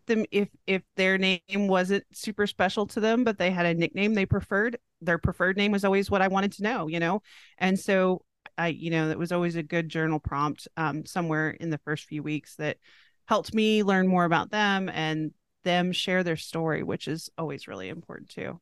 them 0.08 0.24
if 0.32 0.48
if 0.66 0.82
their 0.96 1.16
name 1.18 1.40
wasn't 1.68 2.04
super 2.12 2.46
special 2.46 2.86
to 2.86 2.98
them 2.98 3.22
but 3.22 3.38
they 3.38 3.50
had 3.50 3.66
a 3.66 3.74
nickname 3.74 4.14
they 4.14 4.26
preferred 4.26 4.76
their 5.00 5.18
preferred 5.18 5.56
name 5.56 5.70
was 5.70 5.84
always 5.84 6.10
what 6.10 6.20
i 6.22 6.26
wanted 6.26 6.50
to 6.50 6.62
know 6.64 6.88
you 6.88 6.98
know 6.98 7.22
and 7.58 7.78
so 7.78 8.22
I, 8.58 8.68
you 8.68 8.90
know, 8.90 9.08
that 9.08 9.18
was 9.18 9.32
always 9.32 9.56
a 9.56 9.62
good 9.62 9.88
journal 9.88 10.18
prompt 10.18 10.68
um, 10.76 11.06
somewhere 11.06 11.50
in 11.50 11.70
the 11.70 11.78
first 11.78 12.04
few 12.04 12.22
weeks 12.22 12.56
that 12.56 12.78
helped 13.26 13.54
me 13.54 13.82
learn 13.82 14.08
more 14.08 14.24
about 14.24 14.50
them 14.50 14.88
and 14.88 15.32
them 15.64 15.92
share 15.92 16.24
their 16.24 16.36
story, 16.36 16.82
which 16.82 17.08
is 17.08 17.30
always 17.38 17.68
really 17.68 17.88
important 17.88 18.28
too. 18.30 18.60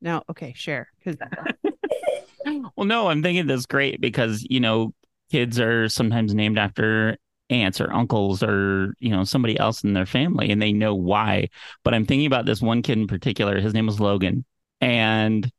Now, 0.00 0.22
okay, 0.30 0.54
share 0.56 0.88
because. 0.98 1.16
well, 2.76 2.86
no, 2.86 3.08
I'm 3.08 3.22
thinking 3.22 3.46
that's 3.46 3.66
great 3.66 4.00
because 4.00 4.46
you 4.48 4.60
know 4.60 4.94
kids 5.30 5.60
are 5.60 5.88
sometimes 5.88 6.34
named 6.34 6.58
after 6.58 7.18
aunts 7.50 7.80
or 7.80 7.92
uncles 7.92 8.42
or 8.42 8.94
you 8.98 9.10
know 9.10 9.24
somebody 9.24 9.58
else 9.58 9.82
in 9.82 9.94
their 9.94 10.06
family 10.06 10.50
and 10.50 10.60
they 10.60 10.72
know 10.72 10.94
why 10.94 11.48
but 11.82 11.94
i'm 11.94 12.04
thinking 12.04 12.26
about 12.26 12.44
this 12.44 12.60
one 12.60 12.82
kid 12.82 12.98
in 12.98 13.06
particular 13.06 13.58
his 13.58 13.72
name 13.72 13.86
was 13.86 14.00
logan 14.00 14.44
and 14.82 15.50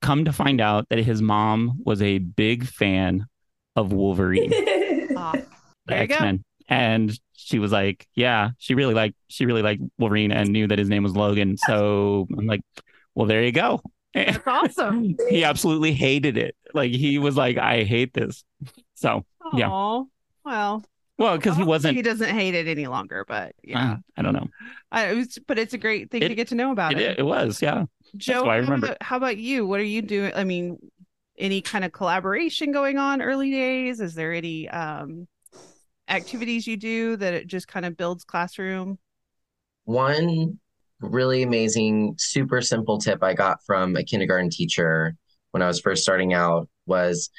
come 0.00 0.24
to 0.24 0.32
find 0.32 0.60
out 0.60 0.88
that 0.88 0.98
his 0.98 1.22
mom 1.22 1.80
was 1.84 2.02
a 2.02 2.18
big 2.18 2.66
fan 2.66 3.26
of 3.76 3.92
Wolverine, 3.92 4.52
oh, 5.16 5.32
the 5.86 5.96
X 5.96 6.20
Men, 6.20 6.44
and 6.68 7.18
she 7.34 7.58
was 7.58 7.72
like, 7.72 8.06
"Yeah, 8.14 8.50
she 8.58 8.74
really 8.74 8.94
liked 8.94 9.16
she 9.28 9.46
really 9.46 9.62
liked 9.62 9.82
Wolverine 9.98 10.32
and 10.32 10.50
knew 10.50 10.66
that 10.68 10.78
his 10.78 10.88
name 10.88 11.02
was 11.02 11.16
Logan." 11.16 11.56
So 11.56 12.26
I'm 12.36 12.46
like, 12.46 12.62
"Well, 13.14 13.26
there 13.26 13.42
you 13.42 13.52
go." 13.52 13.80
That's 14.14 14.46
awesome. 14.46 15.16
he 15.28 15.44
absolutely 15.44 15.92
hated 15.92 16.36
it. 16.36 16.56
Like 16.72 16.92
he 16.92 17.18
was 17.18 17.36
like, 17.36 17.58
"I 17.58 17.84
hate 17.84 18.14
this." 18.14 18.44
So 18.94 19.24
Aww, 19.42 19.58
yeah. 19.58 20.02
Well, 20.44 20.84
well, 21.18 21.36
because 21.36 21.56
he 21.56 21.62
wasn't. 21.62 21.96
He 21.96 22.02
doesn't 22.02 22.28
hate 22.28 22.54
it 22.54 22.66
any 22.66 22.86
longer, 22.86 23.24
but 23.26 23.54
yeah, 23.62 23.92
uh, 23.92 23.96
I 24.16 24.22
don't 24.22 24.32
know. 24.32 24.48
I, 24.90 25.10
it 25.10 25.14
was, 25.14 25.38
but 25.46 25.58
it's 25.58 25.74
a 25.74 25.78
great 25.78 26.10
thing 26.10 26.22
it, 26.22 26.28
to 26.28 26.34
get 26.34 26.48
to 26.48 26.54
know 26.54 26.72
about 26.72 26.92
it. 26.92 27.00
It, 27.00 27.18
it 27.20 27.22
was, 27.22 27.62
yeah. 27.62 27.84
Joe, 28.16 28.44
I 28.44 28.56
remember. 28.56 28.86
How 28.86 28.92
about, 28.92 29.02
how 29.02 29.16
about 29.16 29.36
you? 29.38 29.66
What 29.66 29.80
are 29.80 29.84
you 29.84 30.02
doing? 30.02 30.32
I 30.34 30.44
mean, 30.44 30.78
any 31.38 31.60
kind 31.60 31.84
of 31.84 31.92
collaboration 31.92 32.72
going 32.72 32.98
on 32.98 33.22
early 33.22 33.50
days? 33.50 34.00
Is 34.00 34.14
there 34.14 34.32
any 34.32 34.68
um, 34.68 35.26
activities 36.08 36.66
you 36.66 36.76
do 36.76 37.16
that 37.16 37.34
it 37.34 37.46
just 37.46 37.68
kind 37.68 37.86
of 37.86 37.96
builds 37.96 38.24
classroom? 38.24 38.98
One 39.84 40.58
really 41.00 41.42
amazing, 41.42 42.14
super 42.18 42.62
simple 42.62 42.98
tip 42.98 43.22
I 43.22 43.34
got 43.34 43.64
from 43.64 43.96
a 43.96 44.04
kindergarten 44.04 44.50
teacher 44.50 45.16
when 45.50 45.62
I 45.62 45.66
was 45.66 45.80
first 45.80 46.02
starting 46.02 46.32
out 46.32 46.68
was 46.86 47.30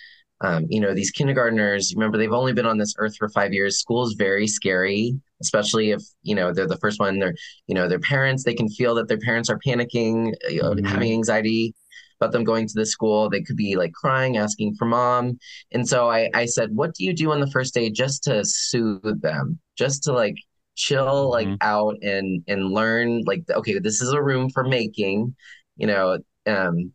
um, 0.45 0.67
you 0.69 0.79
know, 0.79 0.93
these 0.93 1.09
kindergartners, 1.09 1.93
remember, 1.95 2.17
they've 2.19 2.31
only 2.31 2.53
been 2.53 2.67
on 2.67 2.77
this 2.77 2.93
earth 2.99 3.17
for 3.17 3.29
five 3.29 3.51
years. 3.51 3.79
School 3.79 4.05
is 4.05 4.13
very 4.13 4.45
scary, 4.45 5.19
especially 5.41 5.89
if, 5.89 6.03
you 6.21 6.35
know, 6.35 6.53
they're 6.53 6.67
the 6.67 6.77
first 6.77 6.99
one, 6.99 7.17
they're, 7.17 7.33
you 7.65 7.73
know, 7.73 7.87
their 7.87 7.99
parents, 7.99 8.43
they 8.43 8.53
can 8.53 8.69
feel 8.69 8.93
that 8.95 9.07
their 9.07 9.17
parents 9.17 9.49
are 9.49 9.59
panicking, 9.65 10.33
you 10.47 10.61
know, 10.61 10.71
mm-hmm. 10.71 10.85
having 10.85 11.13
anxiety 11.13 11.73
about 12.21 12.31
them 12.31 12.43
going 12.43 12.67
to 12.67 12.73
the 12.75 12.85
school. 12.85 13.27
They 13.27 13.41
could 13.41 13.57
be 13.57 13.75
like 13.75 13.93
crying, 13.93 14.37
asking 14.37 14.75
for 14.75 14.85
mom. 14.85 15.39
And 15.71 15.87
so 15.87 16.11
I, 16.11 16.29
I 16.35 16.45
said, 16.45 16.69
what 16.75 16.93
do 16.93 17.03
you 17.03 17.13
do 17.13 17.31
on 17.31 17.39
the 17.39 17.49
first 17.49 17.73
day 17.73 17.89
just 17.89 18.23
to 18.25 18.45
soothe 18.45 19.21
them, 19.21 19.59
just 19.75 20.03
to 20.03 20.13
like 20.13 20.35
chill 20.75 21.31
like 21.31 21.47
mm-hmm. 21.47 21.55
out 21.61 21.95
and, 22.03 22.43
and 22.47 22.71
learn 22.71 23.23
like, 23.25 23.43
okay, 23.49 23.79
this 23.79 23.99
is 23.99 24.11
a 24.11 24.21
room 24.21 24.51
for 24.51 24.63
making, 24.63 25.35
you 25.75 25.87
know, 25.87 26.19
um, 26.45 26.93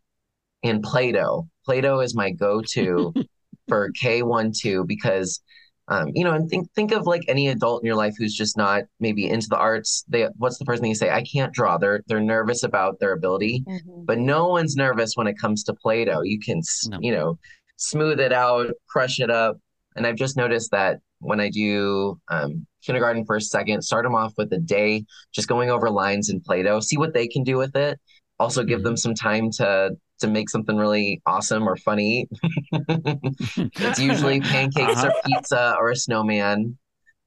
and 0.63 0.81
Play-Doh. 0.81 1.49
Play-Doh 1.65 1.99
is 1.99 2.15
my 2.15 2.31
go-to 2.31 3.13
for 3.71 3.89
K1 3.93 4.53
2 4.59 4.83
because 4.83 5.41
um, 5.87 6.11
you 6.13 6.23
know, 6.23 6.33
and 6.33 6.49
think 6.49 6.71
think 6.73 6.91
of 6.91 7.05
like 7.05 7.23
any 7.27 7.47
adult 7.47 7.81
in 7.81 7.85
your 7.85 7.95
life 7.95 8.13
who's 8.17 8.35
just 8.35 8.55
not 8.55 8.83
maybe 8.99 9.29
into 9.29 9.47
the 9.49 9.57
arts. 9.57 10.05
They 10.07 10.27
what's 10.37 10.57
the 10.57 10.65
first 10.65 10.81
thing 10.81 10.89
you 10.89 10.95
say? 10.95 11.09
I 11.09 11.23
can't 11.23 11.53
draw. 11.53 11.77
They're 11.77 12.01
they're 12.07 12.21
nervous 12.21 12.63
about 12.63 12.99
their 12.99 13.13
ability, 13.13 13.63
mm-hmm. 13.67 14.05
but 14.05 14.17
no 14.19 14.47
one's 14.47 14.75
nervous 14.75 15.13
when 15.15 15.27
it 15.27 15.37
comes 15.37 15.63
to 15.65 15.73
Play-Doh. 15.73 16.21
You 16.21 16.39
can 16.39 16.61
no. 16.87 16.97
you 17.01 17.11
know 17.11 17.39
smooth 17.77 18.19
it 18.19 18.31
out, 18.31 18.67
crush 18.87 19.19
it 19.19 19.29
up, 19.29 19.57
and 19.95 20.05
I've 20.05 20.15
just 20.15 20.37
noticed 20.37 20.71
that 20.71 20.99
when 21.19 21.39
I 21.39 21.49
do 21.49 22.19
um, 22.29 22.65
kindergarten 22.85 23.25
first, 23.25 23.51
second, 23.51 23.81
start 23.81 24.03
them 24.03 24.15
off 24.15 24.33
with 24.37 24.51
a 24.53 24.59
day 24.59 25.05
just 25.33 25.47
going 25.47 25.69
over 25.69 25.89
lines 25.89 26.29
in 26.29 26.41
Play-Doh, 26.41 26.79
see 26.79 26.97
what 26.97 27.13
they 27.13 27.27
can 27.27 27.43
do 27.43 27.57
with 27.57 27.75
it. 27.75 27.99
Also, 28.39 28.63
give 28.63 28.79
mm-hmm. 28.79 28.85
them 28.85 28.97
some 28.97 29.13
time 29.13 29.51
to 29.51 29.91
to 30.21 30.27
make 30.27 30.49
something 30.49 30.77
really 30.77 31.21
awesome 31.25 31.67
or 31.67 31.75
funny. 31.75 32.27
it's 32.71 33.99
usually 33.99 34.39
pancakes 34.41 34.97
uh-huh. 34.97 35.07
or 35.07 35.13
pizza 35.25 35.75
or 35.79 35.91
a 35.91 35.95
snowman, 35.95 36.77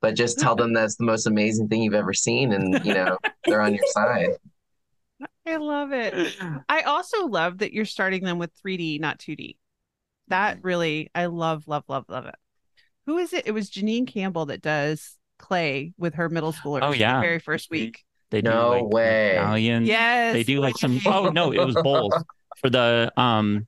but 0.00 0.14
just 0.14 0.38
tell 0.38 0.56
them 0.56 0.72
that's 0.72 0.96
the 0.96 1.04
most 1.04 1.26
amazing 1.26 1.68
thing 1.68 1.82
you've 1.82 1.94
ever 1.94 2.14
seen 2.14 2.52
and, 2.52 2.84
you 2.84 2.94
know, 2.94 3.18
they're 3.44 3.60
on 3.60 3.74
your 3.74 3.86
side. 3.88 4.30
I 5.46 5.56
love 5.56 5.92
it. 5.92 6.34
I 6.70 6.82
also 6.82 7.26
love 7.26 7.58
that 7.58 7.74
you're 7.74 7.84
starting 7.84 8.24
them 8.24 8.38
with 8.38 8.50
3D, 8.64 8.98
not 8.98 9.18
2D. 9.18 9.56
That 10.28 10.64
really, 10.64 11.10
I 11.14 11.26
love, 11.26 11.68
love, 11.68 11.84
love, 11.86 12.06
love 12.08 12.24
it. 12.24 12.34
Who 13.04 13.18
is 13.18 13.34
it? 13.34 13.46
It 13.46 13.52
was 13.52 13.70
Janine 13.70 14.06
Campbell 14.06 14.46
that 14.46 14.62
does 14.62 15.18
clay 15.38 15.92
with 15.98 16.14
her 16.14 16.30
middle 16.30 16.54
schoolers. 16.54 16.80
Oh 16.82 16.92
yeah, 16.92 17.20
very 17.20 17.38
first 17.38 17.70
week. 17.70 18.02
They 18.30 18.40
do 18.40 18.48
no 18.48 18.70
like 18.70 18.88
way. 18.94 19.32
Italian. 19.32 19.84
Yes. 19.84 20.32
They 20.32 20.44
do 20.44 20.60
like 20.60 20.78
some. 20.78 20.98
Oh 21.04 21.28
no, 21.28 21.52
it 21.52 21.62
was 21.62 21.74
bowls 21.82 22.14
for 22.64 22.70
the 22.70 23.12
um. 23.16 23.66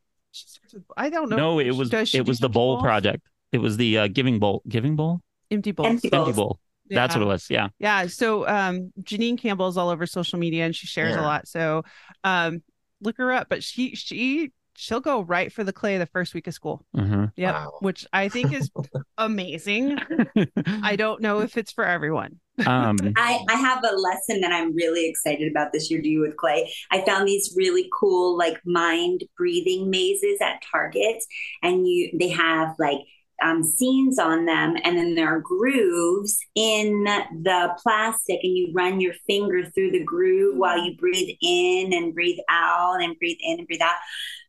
I 0.96 1.11
don't 1.11 1.28
know. 1.30 1.37
No, 1.37 1.59
it 1.59 1.72
was 1.72 1.92
it 2.14 2.26
was 2.26 2.38
the 2.38 2.48
bowl 2.48 2.76
balls? 2.76 2.82
project. 2.82 3.26
It 3.52 3.59
was 3.59 3.76
the 3.76 3.98
uh, 3.98 4.09
giving 4.09 4.38
bowl, 4.38 4.62
giving 4.68 4.96
bowl, 4.96 5.20
empty 5.50 5.72
bowl, 5.72 5.87
empty, 5.87 6.12
empty 6.12 6.32
bowl. 6.32 6.59
Yeah. 6.88 7.00
That's 7.00 7.14
what 7.14 7.22
it 7.22 7.26
was. 7.26 7.50
Yeah. 7.50 7.68
Yeah. 7.78 8.06
So 8.06 8.46
um, 8.46 8.92
Janine 9.02 9.38
Campbell 9.38 9.68
is 9.68 9.76
all 9.76 9.88
over 9.88 10.06
social 10.06 10.38
media 10.38 10.64
and 10.64 10.74
she 10.74 10.87
shares 10.87 11.14
yeah. 11.14 11.20
a 11.20 11.22
lot. 11.22 11.48
So 11.48 11.85
um, 12.24 12.62
look 13.00 13.18
her 13.18 13.32
up. 13.32 13.48
But 13.48 13.62
she 13.62 13.94
she 13.94 14.52
she'll 14.74 15.00
go 15.00 15.22
right 15.22 15.52
for 15.52 15.64
the 15.64 15.72
clay 15.72 15.98
the 15.98 16.06
first 16.06 16.35
week 16.35 16.46
of 16.46 16.54
school. 16.54 16.85
Mm-hmm. 16.96 17.24
Yep. 17.37 17.54
Wow. 17.54 17.72
Which 17.80 18.06
I 18.12 18.28
think 18.28 18.52
is 18.52 18.70
amazing. 19.18 19.98
I 20.66 20.96
don't 20.96 21.20
know 21.20 21.40
if 21.40 21.56
it's 21.56 21.72
for 21.72 21.85
everyone. 21.85 22.40
Um, 22.64 22.97
I, 23.16 23.40
I 23.49 23.55
have 23.55 23.85
a 23.85 23.97
lesson 23.97 24.40
that 24.40 24.53
I'm 24.53 24.75
really 24.75 25.09
excited 25.09 25.51
about 25.51 25.73
this 25.73 25.90
year 25.90 26.01
to 26.01 26.09
do 26.09 26.21
with 26.21 26.37
Clay. 26.37 26.73
I 26.90 27.05
found 27.05 27.29
these 27.29 27.55
really 27.57 27.90
cool 27.99 28.37
like 28.37 28.61
mind 28.64 29.25
breathing 29.37 29.90
mazes 29.90 30.38
at 30.40 30.62
Target, 30.71 31.23
and 31.62 31.87
you 31.87 32.11
they 32.19 32.29
have 32.29 32.75
like 32.79 33.01
um, 33.42 33.62
scenes 33.62 34.19
on 34.19 34.47
them, 34.47 34.77
and 34.83 34.97
then 34.97 35.14
there 35.14 35.29
are 35.29 35.40
grooves 35.40 36.38
in 36.55 37.05
the 37.05 37.77
plastic, 37.83 38.40
and 38.42 38.57
you 38.57 38.73
run 38.75 39.01
your 39.01 39.14
finger 39.27 39.64
through 39.75 39.90
the 39.90 40.05
groove 40.05 40.57
while 40.57 40.83
you 40.83 40.97
breathe 40.97 41.37
in 41.42 41.92
and 41.92 42.14
breathe 42.14 42.38
out 42.49 43.03
and 43.03 43.19
breathe 43.19 43.38
in 43.40 43.59
and 43.59 43.66
breathe 43.66 43.83
out. 43.83 43.97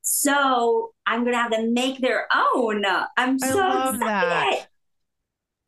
So 0.02 0.94
I'm 1.06 1.26
gonna 1.26 1.38
have 1.38 1.52
them 1.52 1.74
make 1.74 2.00
their 2.00 2.28
own. 2.34 2.86
I'm 3.18 3.38
I 3.44 3.50
so 3.50 3.58
love 3.58 3.96
excited. 3.96 4.08
that. 4.08 4.68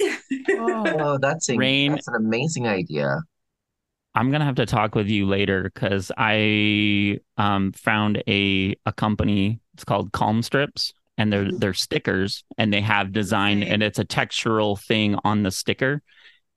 Oh, 0.02 1.18
that's 1.20 1.50
a, 1.50 1.58
Raine- 1.58 1.94
that's 1.94 2.08
an 2.08 2.16
amazing 2.16 2.68
idea. 2.68 3.22
I'm 4.16 4.32
gonna 4.32 4.46
have 4.46 4.56
to 4.56 4.66
talk 4.66 4.96
with 4.96 5.08
you 5.08 5.26
later 5.28 5.64
because 5.64 6.12
I 6.18 7.20
um, 7.38 7.72
found 7.74 8.24
a 8.28 8.76
a 8.86 8.94
company. 8.94 9.60
It's 9.76 9.84
called 9.84 10.12
Calm 10.12 10.42
Strips, 10.42 10.94
and 11.18 11.32
they're 11.32 11.52
they're 11.52 11.74
stickers, 11.74 12.44
and 12.58 12.74
they 12.74 12.82
have 12.82 13.12
design, 13.12 13.64
and 13.64 13.84
it's 13.84 14.00
a 14.00 14.06
textural 14.06 14.80
thing 14.80 15.16
on 15.24 15.44
the 15.44 15.52
sticker. 15.52 16.02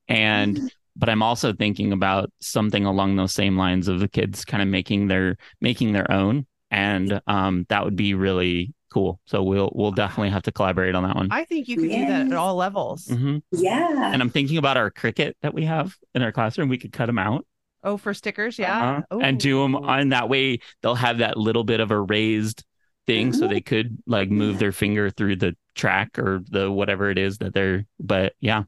And 0.07 0.71
but 0.95 1.09
I'm 1.09 1.23
also 1.23 1.53
thinking 1.53 1.91
about 1.93 2.31
something 2.39 2.85
along 2.85 3.15
those 3.15 3.33
same 3.33 3.57
lines 3.57 3.87
of 3.87 3.99
the 3.99 4.07
kids 4.07 4.45
kind 4.45 4.61
of 4.61 4.69
making 4.69 5.07
their 5.07 5.37
making 5.61 5.93
their 5.93 6.11
own, 6.11 6.47
and 6.71 7.21
um, 7.27 7.65
that 7.69 7.85
would 7.85 7.95
be 7.95 8.13
really 8.13 8.73
cool. 8.93 9.19
So 9.25 9.43
we'll 9.43 9.71
we'll 9.73 9.91
definitely 9.91 10.29
have 10.29 10.43
to 10.43 10.51
collaborate 10.51 10.95
on 10.95 11.03
that 11.03 11.15
one. 11.15 11.29
I 11.31 11.43
think 11.45 11.67
you 11.67 11.77
could 11.77 11.89
do 11.89 12.05
that 12.05 12.27
at 12.27 12.33
all 12.33 12.55
levels. 12.55 13.07
hmm 13.07 13.37
Yeah. 13.51 14.11
And 14.13 14.21
I'm 14.21 14.29
thinking 14.29 14.57
about 14.57 14.77
our 14.77 14.91
Cricut 14.91 15.33
that 15.41 15.53
we 15.53 15.65
have 15.65 15.95
in 16.13 16.21
our 16.21 16.31
classroom. 16.31 16.69
We 16.69 16.77
could 16.77 16.93
cut 16.93 17.07
them 17.07 17.19
out. 17.19 17.45
Oh, 17.83 17.97
for 17.97 18.13
stickers, 18.13 18.57
yeah. 18.57 19.03
Uh-huh. 19.11 19.19
and 19.19 19.37
do 19.37 19.61
them 19.61 19.75
on 19.75 20.09
that 20.09 20.29
way 20.29 20.59
they'll 20.81 20.95
have 20.95 21.17
that 21.17 21.35
little 21.35 21.65
bit 21.65 21.81
of 21.81 21.91
a 21.91 21.99
raised 21.99 22.63
thing 23.05 23.33
so 23.33 23.47
they 23.49 23.59
could 23.59 23.97
like 24.07 24.29
move 24.29 24.59
their 24.59 24.71
finger 24.71 25.09
through 25.09 25.35
the 25.35 25.53
track 25.75 26.17
or 26.17 26.41
the 26.49 26.71
whatever 26.71 27.09
it 27.09 27.17
is 27.17 27.39
that 27.39 27.53
they're 27.53 27.85
but 27.99 28.33
yeah 28.39 28.63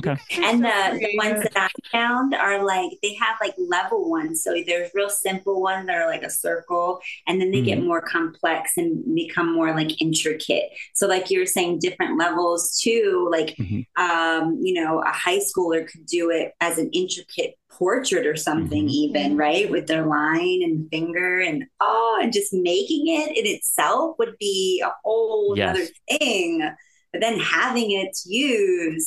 okay 0.00 0.16
And 0.48 0.64
the, 0.64 0.78
the 1.00 1.10
ones 1.24 1.42
that 1.44 1.52
I 1.56 1.68
found 1.92 2.34
are 2.34 2.64
like 2.64 2.90
they 3.02 3.14
have 3.14 3.36
like 3.40 3.54
level 3.58 4.10
ones. 4.10 4.42
So 4.42 4.50
there's 4.66 4.90
real 4.94 5.10
simple 5.10 5.60
ones 5.62 5.86
that 5.86 5.96
are 5.96 6.06
like 6.14 6.22
a 6.22 6.30
circle, 6.30 7.00
and 7.26 7.40
then 7.40 7.50
they 7.50 7.62
get 7.62 7.82
more 7.90 8.02
complex 8.02 8.72
and 8.76 8.90
become 9.14 9.48
more 9.54 9.70
like 9.80 9.92
intricate. 10.00 10.66
So 10.94 11.06
like 11.06 11.30
you 11.30 11.38
were 11.40 11.46
saying, 11.56 11.80
different 11.80 12.18
levels 12.18 12.62
too. 12.84 13.28
Like 13.30 13.50
Mhm. 13.56 13.86
um, 14.06 14.44
you 14.62 14.74
know, 14.78 14.92
a 15.02 15.12
high 15.12 15.40
schooler 15.48 15.82
could 15.90 16.06
do 16.06 16.30
it 16.30 16.52
as 16.60 16.78
an 16.78 16.90
intricate 16.92 17.52
portrait 17.70 18.26
or 18.26 18.36
something, 18.36 18.86
Mhm. 18.86 18.90
even 19.04 19.36
right 19.36 19.70
with 19.70 19.86
their 19.86 20.06
line 20.06 20.60
and 20.66 20.88
finger 20.90 21.40
and 21.40 21.64
oh, 21.80 22.18
and 22.22 22.32
just 22.32 22.52
making 22.52 23.04
it 23.08 23.28
in 23.38 23.46
itself 23.46 24.16
would 24.18 24.36
be 24.38 24.82
a 24.84 24.90
whole 25.04 25.54
Yes. 25.56 25.70
other 25.70 25.86
thing. 26.18 26.50
But 27.12 27.20
then 27.22 27.38
having 27.40 27.90
it 27.92 28.10
to 28.22 28.32
use, 28.32 29.06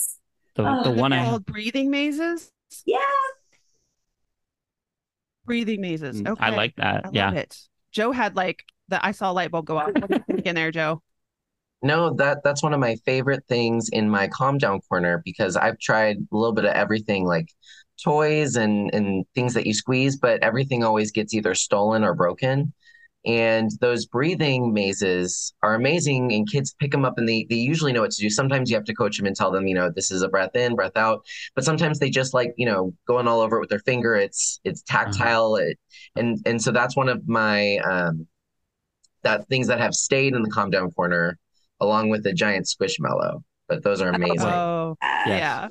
the, 0.55 0.63
Oh, 0.67 0.83
the 0.83 0.91
one 0.91 1.13
i 1.13 1.23
called 1.25 1.45
breathing 1.45 1.89
mazes. 1.91 2.51
yeah. 2.85 2.99
Breathing 5.45 5.81
mazes. 5.81 6.21
Okay. 6.21 6.29
Mm, 6.29 6.37
i 6.39 6.55
like 6.55 6.75
that 6.77 7.01
I 7.03 7.07
love 7.07 7.15
yeah 7.15 7.31
it. 7.33 7.57
Joe 7.91 8.11
had 8.11 8.35
like 8.35 8.63
the 8.87 9.03
I 9.05 9.11
saw 9.11 9.31
a 9.31 9.33
light 9.33 9.51
bulb 9.51 9.65
go 9.65 9.77
off. 9.77 9.87
What 9.93 10.07
do 10.09 10.15
you 10.15 10.23
think 10.27 10.45
in 10.45 10.55
there, 10.55 10.71
Joe? 10.71 11.01
No, 11.81 12.13
that 12.15 12.39
that's 12.45 12.63
one 12.63 12.73
of 12.73 12.79
my 12.79 12.95
favorite 13.05 13.43
things 13.49 13.89
in 13.91 14.09
my 14.09 14.29
calm 14.29 14.57
down 14.57 14.79
corner 14.87 15.21
because 15.25 15.57
I've 15.57 15.77
tried 15.79 16.17
a 16.17 16.35
little 16.35 16.53
bit 16.53 16.63
of 16.65 16.71
everything 16.73 17.25
like 17.25 17.49
toys 18.01 18.55
and 18.55 18.89
and 18.93 19.25
things 19.35 19.53
that 19.55 19.67
you 19.67 19.73
squeeze, 19.73 20.15
but 20.17 20.41
everything 20.41 20.83
always 20.83 21.11
gets 21.11 21.33
either 21.33 21.53
stolen 21.55 22.03
or 22.05 22.13
broken. 22.13 22.73
And 23.25 23.71
those 23.79 24.05
breathing 24.05 24.73
mazes 24.73 25.53
are 25.63 25.75
amazing, 25.75 26.33
and 26.33 26.49
kids 26.49 26.75
pick 26.77 26.91
them 26.91 27.05
up 27.05 27.17
and 27.17 27.27
they 27.27 27.45
they 27.49 27.55
usually 27.55 27.93
know 27.93 28.01
what 28.01 28.11
to 28.11 28.21
do. 28.21 28.29
Sometimes 28.29 28.69
you 28.69 28.75
have 28.75 28.83
to 28.85 28.93
coach 28.93 29.17
them 29.17 29.25
and 29.27 29.35
tell 29.35 29.49
them, 29.51 29.65
you 29.65 29.75
know, 29.75 29.89
this 29.89 30.11
is 30.11 30.21
a 30.23 30.27
breath 30.27 30.55
in, 30.55 30.75
breath 30.75 30.97
out. 30.97 31.25
But 31.55 31.63
sometimes 31.63 31.99
they 31.99 32.09
just 32.09 32.33
like, 32.33 32.53
you 32.57 32.65
know, 32.65 32.93
going 33.07 33.27
all 33.27 33.39
over 33.39 33.57
it 33.57 33.61
with 33.61 33.69
their 33.69 33.79
finger. 33.79 34.15
It's 34.15 34.59
it's 34.65 34.81
tactile, 34.83 35.55
it, 35.55 35.79
and 36.17 36.37
and 36.45 36.61
so 36.61 36.71
that's 36.71 36.97
one 36.97 37.07
of 37.07 37.27
my 37.27 37.77
um 37.77 38.27
that 39.23 39.47
things 39.47 39.67
that 39.67 39.79
have 39.79 39.93
stayed 39.93 40.33
in 40.33 40.41
the 40.41 40.49
calm 40.49 40.69
down 40.69 40.91
corner 40.91 41.37
along 41.79 42.09
with 42.09 42.23
the 42.23 42.33
giant 42.33 42.65
squishmallow. 42.67 43.41
But 43.69 43.83
those 43.83 44.01
are 44.01 44.09
amazing. 44.09 44.37
Oh, 44.39 44.97
Uh, 45.01 45.25
yeah. 45.27 45.69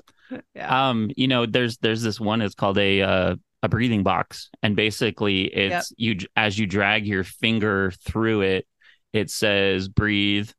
Yeah. 0.55 0.88
um 0.88 1.11
you 1.15 1.29
know 1.29 1.45
there's 1.45 1.77
there's 1.79 2.01
this 2.01 2.19
one 2.19 2.41
it's 2.41 2.55
called 2.55 2.79
a 2.79 3.03
uh 3.03 3.37
a 3.62 3.68
breathing 3.68 4.03
box. 4.03 4.51
And 4.62 4.75
basically 4.77 5.44
it's 5.44 5.92
you 5.96 6.18
as 6.37 6.59
you 6.59 6.66
drag 6.66 7.07
your 7.07 7.25
finger 7.25 7.92
through 8.05 8.42
it 8.42 8.66
it 9.12 9.31
says 9.31 9.88
breathe. 9.88 10.51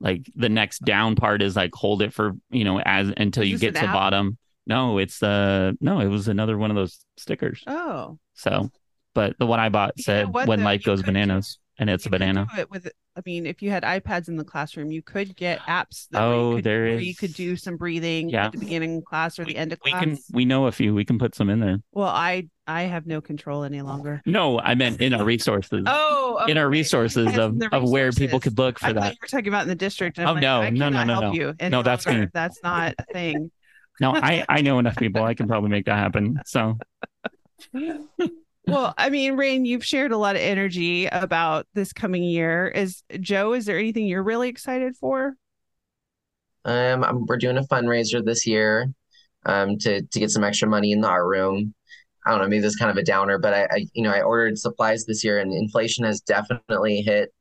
Like 0.00 0.30
the 0.34 0.48
next 0.50 0.84
down 0.84 1.16
part 1.16 1.40
is 1.42 1.56
like 1.56 1.74
hold 1.74 2.02
it 2.02 2.12
for 2.12 2.32
you 2.50 2.64
know 2.64 2.80
as 2.80 3.12
until 3.16 3.42
Is 3.42 3.50
you 3.50 3.58
get 3.58 3.74
to 3.74 3.80
the 3.80 3.92
bottom. 3.92 4.38
No 4.66 4.98
it's 4.98 5.22
uh 5.22 5.72
no 5.80 6.00
it 6.00 6.08
was 6.08 6.28
another 6.28 6.58
one 6.58 6.70
of 6.70 6.76
those 6.76 6.98
stickers. 7.16 7.62
Oh. 7.66 8.18
so 8.34 8.70
but 9.14 9.34
the 9.38 9.46
one 9.46 9.58
i 9.58 9.70
bought 9.70 9.94
You 9.96 10.02
know 10.02 10.02
said 10.32 10.46
when 10.46 10.62
life 10.62 10.84
goes 10.84 11.00
do- 11.00 11.06
bananas 11.06 11.58
and 11.78 11.88
it's 11.88 12.04
a 12.06 12.10
banana. 12.10 12.46
it 12.58 12.70
with 12.70 12.90
I 13.16 13.22
mean, 13.24 13.46
if 13.46 13.62
you 13.62 13.70
had 13.70 13.82
iPads 13.82 14.28
in 14.28 14.36
the 14.36 14.44
classroom, 14.44 14.90
you 14.90 15.00
could 15.00 15.34
get 15.36 15.60
apps 15.66 16.06
that 16.10 16.20
where 16.26 16.34
you 16.36 16.40
Oh, 16.42 16.54
could, 16.56 16.64
there 16.64 16.82
where 16.84 16.98
you 17.00 17.14
could 17.14 17.32
do 17.32 17.56
some 17.56 17.76
breathing 17.78 18.28
Yeah. 18.28 18.46
at 18.46 18.52
the 18.52 18.58
beginning 18.58 18.98
of 18.98 19.04
class 19.06 19.38
or 19.38 19.44
the 19.46 19.56
end 19.56 19.72
of 19.72 19.80
we 19.84 19.90
class. 19.90 20.04
can 20.04 20.18
we 20.32 20.44
know 20.44 20.66
a 20.66 20.72
few 20.72 20.94
we 20.94 21.04
can 21.06 21.18
put 21.18 21.34
some 21.34 21.48
in 21.48 21.58
there 21.60 21.78
Well, 21.92 22.08
I 22.08 22.48
I 22.66 22.82
have 22.82 23.06
no 23.06 23.20
control 23.22 23.64
any 23.64 23.80
longer. 23.80 24.20
no 24.26 24.58
i 24.60 24.74
meant 24.74 25.00
in 25.00 25.14
our 25.14 25.24
resources 25.24 25.82
Oh, 25.86 26.44
in 26.46 26.58
our 26.58 26.68
resources 26.68 27.38
of, 27.38 27.58
the 27.58 27.68
of 27.72 27.88
where 27.88 28.12
people 28.12 28.38
could 28.40 28.58
look 28.58 28.78
for 28.78 28.86
thought 28.88 28.96
that 28.96 29.12
you 29.12 29.18
were 29.22 29.28
talking 29.28 29.48
about 29.48 29.62
in 29.62 29.68
the 29.68 29.74
district. 29.74 30.18
Oh, 30.18 30.24
like, 30.24 30.42
no, 30.42 30.60
I 30.60 30.70
no, 30.70 30.88
no, 30.90 31.04
no, 31.04 31.20
no. 31.20 31.32
You 31.32 31.54
No, 31.70 31.82
that's 31.82 32.06
me. 32.06 32.26
That's 32.34 32.60
not 32.62 32.94
a 32.98 33.04
thing. 33.12 33.50
No, 34.00 34.12
I 34.14 34.44
I 34.48 34.60
know 34.60 34.78
enough 34.78 34.96
people. 34.96 35.22
I 35.22 35.32
can 35.34 35.48
probably 35.52 35.70
make 35.70 35.86
that 35.86 35.96
happen. 35.96 36.38
So 36.44 36.78
Well, 38.66 38.94
I 38.98 39.10
mean, 39.10 39.36
Raine, 39.36 39.64
you've 39.64 39.84
shared 39.84 40.10
a 40.10 40.16
lot 40.16 40.34
of 40.34 40.42
energy 40.42 41.06
about 41.06 41.66
this 41.74 41.92
coming 41.92 42.24
year. 42.24 42.66
Is 42.68 43.02
Joe? 43.20 43.52
Is 43.52 43.66
there 43.66 43.78
anything 43.78 44.06
you're 44.06 44.24
really 44.24 44.48
excited 44.48 44.96
for? 44.96 45.36
Um, 46.64 47.04
I'm, 47.04 47.26
we're 47.26 47.36
doing 47.36 47.58
a 47.58 47.62
fundraiser 47.62 48.24
this 48.24 48.46
year, 48.46 48.92
um, 49.44 49.78
to 49.78 50.02
to 50.02 50.20
get 50.20 50.30
some 50.30 50.44
extra 50.44 50.68
money 50.68 50.92
in 50.92 51.00
the 51.00 51.08
art 51.08 51.26
room. 51.26 51.74
I 52.26 52.30
don't 52.32 52.40
know, 52.40 52.48
maybe 52.48 52.60
this 52.60 52.72
is 52.74 52.76
kind 52.78 52.90
of 52.90 52.96
a 52.96 53.04
downer, 53.04 53.38
but 53.38 53.54
I, 53.54 53.64
I 53.70 53.86
you 53.94 54.02
know, 54.02 54.10
I 54.12 54.22
ordered 54.22 54.58
supplies 54.58 55.04
this 55.06 55.22
year, 55.24 55.38
and 55.38 55.52
inflation 55.52 56.04
has 56.04 56.20
definitely 56.20 57.02
hit 57.02 57.32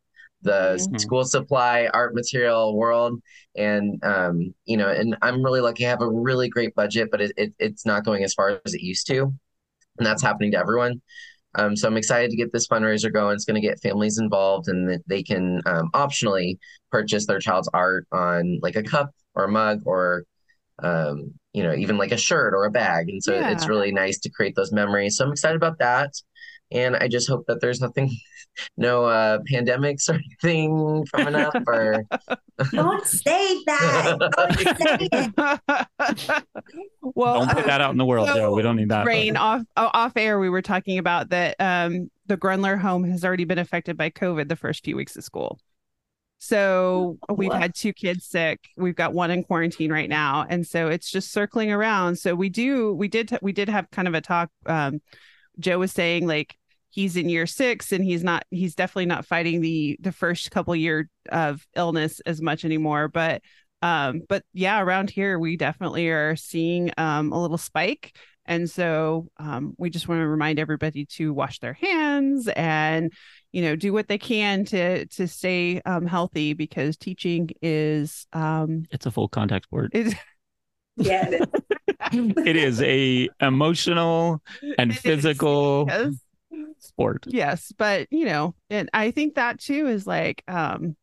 the 0.44 0.78
Mhm. 0.78 0.98
school 1.00 1.24
supply 1.26 1.90
art 1.94 2.14
material 2.16 2.76
world, 2.78 3.20
and 3.56 4.04
um, 4.04 4.54
you 4.66 4.78
know, 4.78 4.90
and 4.90 5.18
I'm 5.24 5.44
really 5.44 5.62
lucky. 5.62 5.86
I 5.88 5.90
have 5.90 6.02
a 6.02 6.10
really 6.10 6.50
great 6.50 6.76
budget, 6.76 7.10
but 7.12 7.22
it, 7.22 7.32
it 7.38 7.54
it's 7.60 7.86
not 7.86 8.06
going 8.06 8.24
as 8.24 8.34
far 8.36 8.62
as 8.66 8.76
it 8.76 8.82
used 8.82 9.08
to, 9.08 9.34
and 9.98 10.06
that's 10.06 10.22
happening 10.22 10.52
to 10.52 10.58
everyone. 10.58 11.02
Um, 11.58 11.76
so 11.76 11.88
I'm 11.88 11.98
excited 11.98 12.32
to 12.32 12.38
get 12.38 12.52
this 12.52 12.68
fundraiser 12.68 13.12
going. 13.12 13.34
It's 13.36 13.46
going 13.46 13.62
to 13.62 13.66
get 13.66 13.82
families 13.82 14.18
involved, 14.18 14.68
and 14.68 14.90
that 14.90 15.02
they 15.08 15.24
can 15.24 15.62
um, 15.66 15.90
optionally 15.94 16.58
purchase 16.92 17.26
their 17.26 17.40
child's 17.40 17.70
art 17.74 18.08
on 18.12 18.60
like 18.62 18.76
a 18.76 18.84
cup 18.84 19.12
or 19.36 19.46
a 19.46 19.52
mug 19.52 19.82
or 19.86 20.26
um, 20.80 21.34
you 21.54 21.64
know, 21.64 21.74
even 21.74 21.98
like 21.98 22.12
a 22.12 22.18
shirt 22.18 22.54
or 22.54 22.66
a 22.66 22.72
bag. 22.72 23.10
And 23.10 23.24
so 23.24 23.34
it's 23.34 23.68
really 23.68 23.92
nice 23.92 24.20
to 24.20 24.30
create 24.30 24.56
those 24.56 24.74
memories. 24.74 25.16
So 25.16 25.26
I'm 25.26 25.32
excited 25.32 25.56
about 25.56 25.80
that. 25.80 26.14
And 26.72 26.96
I 26.96 27.08
just 27.08 27.30
hope 27.30 27.46
that 27.48 27.62
there's 27.62 27.80
nothing, 27.80 28.10
no 28.78 29.06
uh, 29.06 29.40
pandemics 29.52 30.10
or 30.10 30.16
anything 30.16 31.06
coming 31.14 31.36
up 31.36 31.56
or 31.68 32.04
Don't 32.72 33.06
say 33.06 33.64
that. 33.66 34.18
Don't 34.38 34.58
say 34.60 35.10
it. 35.12 36.44
well, 37.02 37.46
don't 37.46 37.52
put 37.52 37.66
that 37.66 37.82
out 37.82 37.92
in 37.92 37.98
the 37.98 38.06
world, 38.06 38.30
so, 38.30 38.36
Joe. 38.36 38.56
We 38.56 38.62
don't 38.62 38.78
need 38.78 38.90
that. 38.90 39.06
Rain 39.06 39.36
off 39.36 39.62
oh, 39.76 39.90
off 39.94 40.14
air. 40.16 40.40
We 40.40 40.50
were 40.50 40.62
talking 40.62 40.98
about 40.98 41.30
that. 41.30 41.56
Um, 41.60 42.10
the 42.28 42.38
Grundler 42.38 42.80
home 42.80 43.04
has 43.04 43.26
already 43.26 43.46
been 43.46 43.60
affected 43.60 43.98
by 43.98 44.10
COVID 44.10 44.48
the 44.48 44.56
first 44.56 44.84
few 44.86 44.96
weeks 44.96 45.16
of 45.18 45.24
school. 45.24 45.60
So 46.40 47.18
we've 47.30 47.52
had 47.52 47.74
two 47.74 47.94
kids 47.94 48.26
sick. 48.26 48.60
We've 48.78 48.96
got 48.96 49.14
one 49.14 49.32
in 49.32 49.44
quarantine 49.44 49.92
right 49.92 50.10
now, 50.10 50.46
and 50.48 50.66
so 50.66 50.88
it's 50.88 51.10
just 51.10 51.32
circling 51.32 51.72
around. 51.72 52.18
So 52.18 52.36
we 52.36 52.50
do, 52.50 52.94
we 52.94 53.08
did, 53.08 53.38
we 53.42 53.52
did 53.52 53.70
have 53.70 53.90
kind 53.90 54.08
of 54.08 54.14
a 54.14 54.22
talk. 54.22 54.50
Um, 54.66 55.02
Joe 55.60 55.80
was 55.80 55.92
saying 55.92 56.28
like 56.28 56.56
he's 56.90 57.16
in 57.16 57.30
year 57.30 57.46
six, 57.46 57.92
and 57.92 58.04
he's 58.04 58.24
not, 58.24 58.46
he's 58.50 58.76
definitely 58.76 59.08
not 59.08 59.26
fighting 59.26 59.62
the 59.62 59.98
the 60.00 60.12
first 60.12 60.52
couple 60.52 60.76
year 60.76 61.10
of 61.30 61.66
illness 61.76 62.20
as 62.26 62.42
much 62.42 62.66
anymore. 62.66 63.08
But 63.08 63.42
um, 63.82 64.22
but 64.30 64.44
yeah, 64.54 64.82
around 64.82 65.10
here 65.10 65.38
we 65.38 65.58
definitely 65.58 66.10
are 66.10 66.36
seeing 66.36 66.92
um 66.98 67.32
a 67.32 67.42
little 67.42 67.58
spike. 67.58 68.16
And 68.48 68.70
so 68.70 69.28
um, 69.38 69.74
we 69.80 69.90
just 69.90 70.08
want 70.08 70.22
to 70.22 70.28
remind 70.28 70.60
everybody 70.60 71.08
to 71.14 71.34
wash 71.34 71.58
their 71.60 71.74
hands 71.74 72.48
and, 72.48 73.12
you 73.52 73.64
know, 73.64 73.76
do 73.76 73.92
what 73.92 74.08
they 74.08 74.20
can 74.20 74.66
to 74.66 75.08
to 75.08 75.28
stay 75.28 75.82
um, 75.82 76.06
healthy 76.06 76.54
because 76.54 76.96
teaching 76.96 77.50
is 77.64 78.28
um, 78.34 78.84
It's 78.92 79.08
a 79.08 79.12
full 79.12 79.30
contact 79.30 79.66
sport. 79.66 79.96
is 79.96 80.14
Yeah. 80.96 81.40
it 82.46 82.56
is 82.56 82.82
a 82.82 83.30
emotional 83.42 84.42
and 84.78 84.92
It 84.92 84.98
is, 84.98 85.02
physical 85.02 85.86
yes. 85.88 86.14
sport. 86.80 87.24
yes 87.28 87.72
but 87.78 88.08
you 88.12 88.26
know 88.26 88.56
and 88.70 88.90
i 88.94 89.12
think 89.12 89.36
that 89.36 89.60
too 89.60 89.88
is 89.88 90.08
like 90.08 90.44
um 90.48 90.96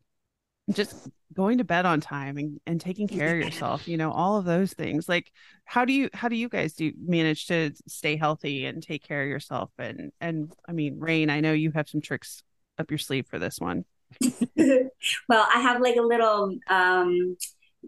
just 0.70 1.08
going 1.34 1.58
to 1.58 1.64
bed 1.64 1.86
on 1.86 2.00
time 2.00 2.36
and, 2.36 2.60
and 2.66 2.80
taking 2.80 3.08
care 3.08 3.34
of 3.36 3.44
yourself 3.44 3.88
you 3.88 3.96
know 3.96 4.12
all 4.12 4.36
of 4.36 4.44
those 4.44 4.72
things 4.72 5.08
like 5.08 5.30
how 5.64 5.84
do 5.84 5.92
you 5.92 6.08
how 6.12 6.28
do 6.28 6.36
you 6.36 6.48
guys 6.48 6.74
do 6.74 6.92
manage 7.04 7.46
to 7.46 7.72
stay 7.88 8.16
healthy 8.16 8.66
and 8.66 8.82
take 8.82 9.02
care 9.02 9.22
of 9.22 9.28
yourself 9.28 9.70
and 9.78 10.12
and 10.20 10.52
i 10.68 10.72
mean 10.72 10.98
Raine 10.98 11.30
i 11.30 11.40
know 11.40 11.52
you 11.52 11.72
have 11.72 11.88
some 11.88 12.00
tricks 12.00 12.42
up 12.78 12.90
your 12.90 12.98
sleeve 12.98 13.26
for 13.26 13.38
this 13.38 13.58
one 13.58 13.84
well, 14.56 15.46
I 15.54 15.60
have 15.60 15.80
like 15.80 15.96
a 15.96 16.02
little 16.02 16.56
um, 16.68 17.36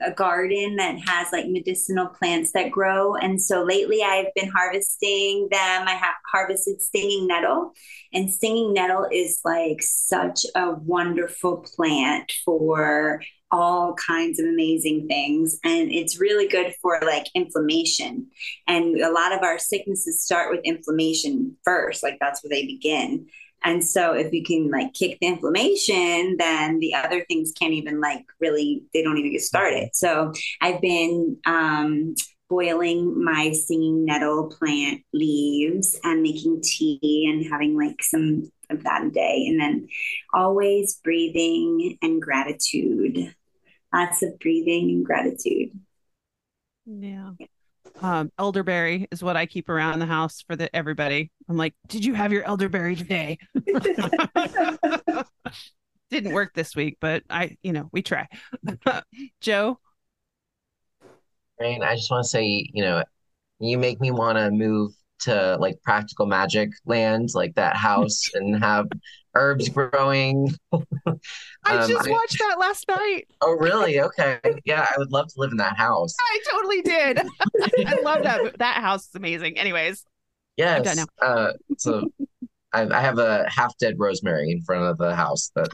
a 0.02 0.10
garden 0.12 0.76
that 0.76 0.98
has 1.06 1.28
like 1.32 1.46
medicinal 1.46 2.06
plants 2.06 2.52
that 2.52 2.70
grow, 2.70 3.14
and 3.14 3.40
so 3.40 3.62
lately 3.62 4.02
I've 4.02 4.32
been 4.34 4.48
harvesting 4.48 5.48
them. 5.50 5.88
I 5.88 5.94
have 5.94 6.14
harvested 6.32 6.82
stinging 6.82 7.26
nettle, 7.26 7.72
and 8.12 8.32
stinging 8.32 8.72
nettle 8.72 9.06
is 9.10 9.40
like 9.44 9.82
such 9.82 10.46
a 10.54 10.72
wonderful 10.72 11.64
plant 11.76 12.32
for 12.44 13.22
all 13.50 13.94
kinds 13.94 14.40
of 14.40 14.46
amazing 14.46 15.06
things 15.06 15.60
and 15.62 15.92
it's 15.92 16.18
really 16.18 16.48
good 16.48 16.74
for 16.82 16.98
like 17.04 17.26
inflammation. 17.36 18.26
And 18.66 19.00
a 19.00 19.12
lot 19.12 19.32
of 19.32 19.42
our 19.44 19.60
sicknesses 19.60 20.24
start 20.24 20.50
with 20.50 20.60
inflammation 20.64 21.56
first 21.62 22.02
like 22.02 22.18
that's 22.20 22.42
where 22.42 22.50
they 22.50 22.66
begin 22.66 23.26
and 23.64 23.82
so 23.82 24.12
if 24.12 24.32
you 24.32 24.44
can 24.44 24.70
like 24.70 24.92
kick 24.92 25.18
the 25.20 25.26
inflammation, 25.26 26.36
then 26.38 26.78
the 26.80 26.94
other 26.94 27.24
things 27.24 27.52
can't 27.58 27.72
even 27.72 28.00
like 28.00 28.26
really, 28.38 28.82
they 28.92 29.02
don't 29.02 29.16
even 29.16 29.32
get 29.32 29.40
started. 29.40 29.90
So 29.94 30.32
I've 30.60 30.82
been 30.82 31.38
um, 31.46 32.14
boiling 32.50 33.24
my 33.24 33.52
stinging 33.52 34.04
nettle 34.04 34.48
plant 34.50 35.00
leaves 35.14 35.98
and 36.04 36.22
making 36.22 36.60
tea 36.62 37.26
and 37.32 37.50
having 37.50 37.76
like 37.76 38.02
some 38.02 38.50
of 38.68 38.84
that 38.84 39.06
a 39.06 39.10
day. 39.10 39.46
And 39.48 39.58
then 39.58 39.88
always 40.34 41.00
breathing 41.02 41.96
and 42.02 42.20
gratitude. 42.20 43.34
Lots 43.94 44.22
of 44.22 44.38
breathing 44.40 44.90
and 44.90 45.04
gratitude. 45.06 45.70
yeah 46.84 47.30
um 48.02 48.30
elderberry 48.38 49.06
is 49.10 49.22
what 49.22 49.36
i 49.36 49.46
keep 49.46 49.68
around 49.68 49.98
the 49.98 50.06
house 50.06 50.42
for 50.46 50.56
the 50.56 50.74
everybody. 50.74 51.30
I'm 51.48 51.56
like 51.56 51.74
did 51.86 52.04
you 52.04 52.14
have 52.14 52.32
your 52.32 52.44
elderberry 52.44 52.96
today? 52.96 53.38
Didn't 56.10 56.32
work 56.32 56.52
this 56.54 56.74
week 56.76 56.98
but 57.00 57.22
i 57.30 57.56
you 57.62 57.72
know 57.72 57.88
we 57.92 58.02
try. 58.02 58.28
Joe? 59.40 59.78
Raine, 61.60 61.82
I 61.82 61.94
just 61.94 62.10
want 62.10 62.24
to 62.24 62.28
say, 62.28 62.68
you 62.72 62.82
know, 62.82 63.04
you 63.60 63.78
make 63.78 64.00
me 64.00 64.10
want 64.10 64.38
to 64.38 64.50
move 64.50 64.92
to 65.24 65.56
like 65.60 65.80
practical 65.82 66.26
magic 66.26 66.70
land, 66.86 67.28
like 67.34 67.54
that 67.56 67.76
house, 67.76 68.22
and 68.34 68.62
have 68.62 68.86
herbs 69.34 69.68
growing. 69.68 70.54
i 70.72 70.78
Um, 71.76 71.88
just 71.88 72.06
I- 72.06 72.10
watched 72.10 72.38
that 72.38 72.56
last 72.58 72.86
night 72.88 73.26
Oh, 73.40 73.56
really? 73.58 74.00
Okay. 74.00 74.38
Yeah, 74.64 74.86
I 74.88 74.94
would 74.98 75.10
love 75.10 75.26
to 75.28 75.34
live 75.38 75.50
in 75.50 75.56
that 75.58 75.76
house. 75.76 76.14
i 76.20 76.40
totally 76.52 76.82
did 76.82 77.18
i 77.86 78.00
love 78.02 78.22
that 78.22 78.58
that 78.58 78.76
house 78.76 79.08
is 79.08 79.14
amazing 79.16 79.58
anyways 79.58 80.04
done 80.56 80.84
Yes. 80.84 81.06
Uh, 81.20 81.52
so 81.78 82.08
I, 82.72 82.82
I 82.88 83.00
have 83.00 83.18
a 83.18 83.44
half 83.48 83.76
dead 83.78 83.94
rosemary 83.98 84.50
in 84.52 84.60
front 84.62 84.84
of 84.84 84.98
the 84.98 85.14
house 85.16 85.50
that 85.56 85.68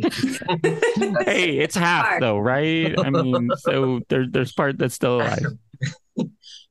Hey, 1.27 1.59
it's 1.59 1.75
half 1.77 2.07
Hard. 2.07 2.23
though, 2.23 2.39
right? 2.39 2.95
I 2.99 3.11
mean, 3.11 3.51
so 3.59 4.01
there, 4.09 4.27
there's 4.29 4.53
part 4.53 4.79
that's 4.79 4.95
still 4.95 5.17
alive. 5.21 5.45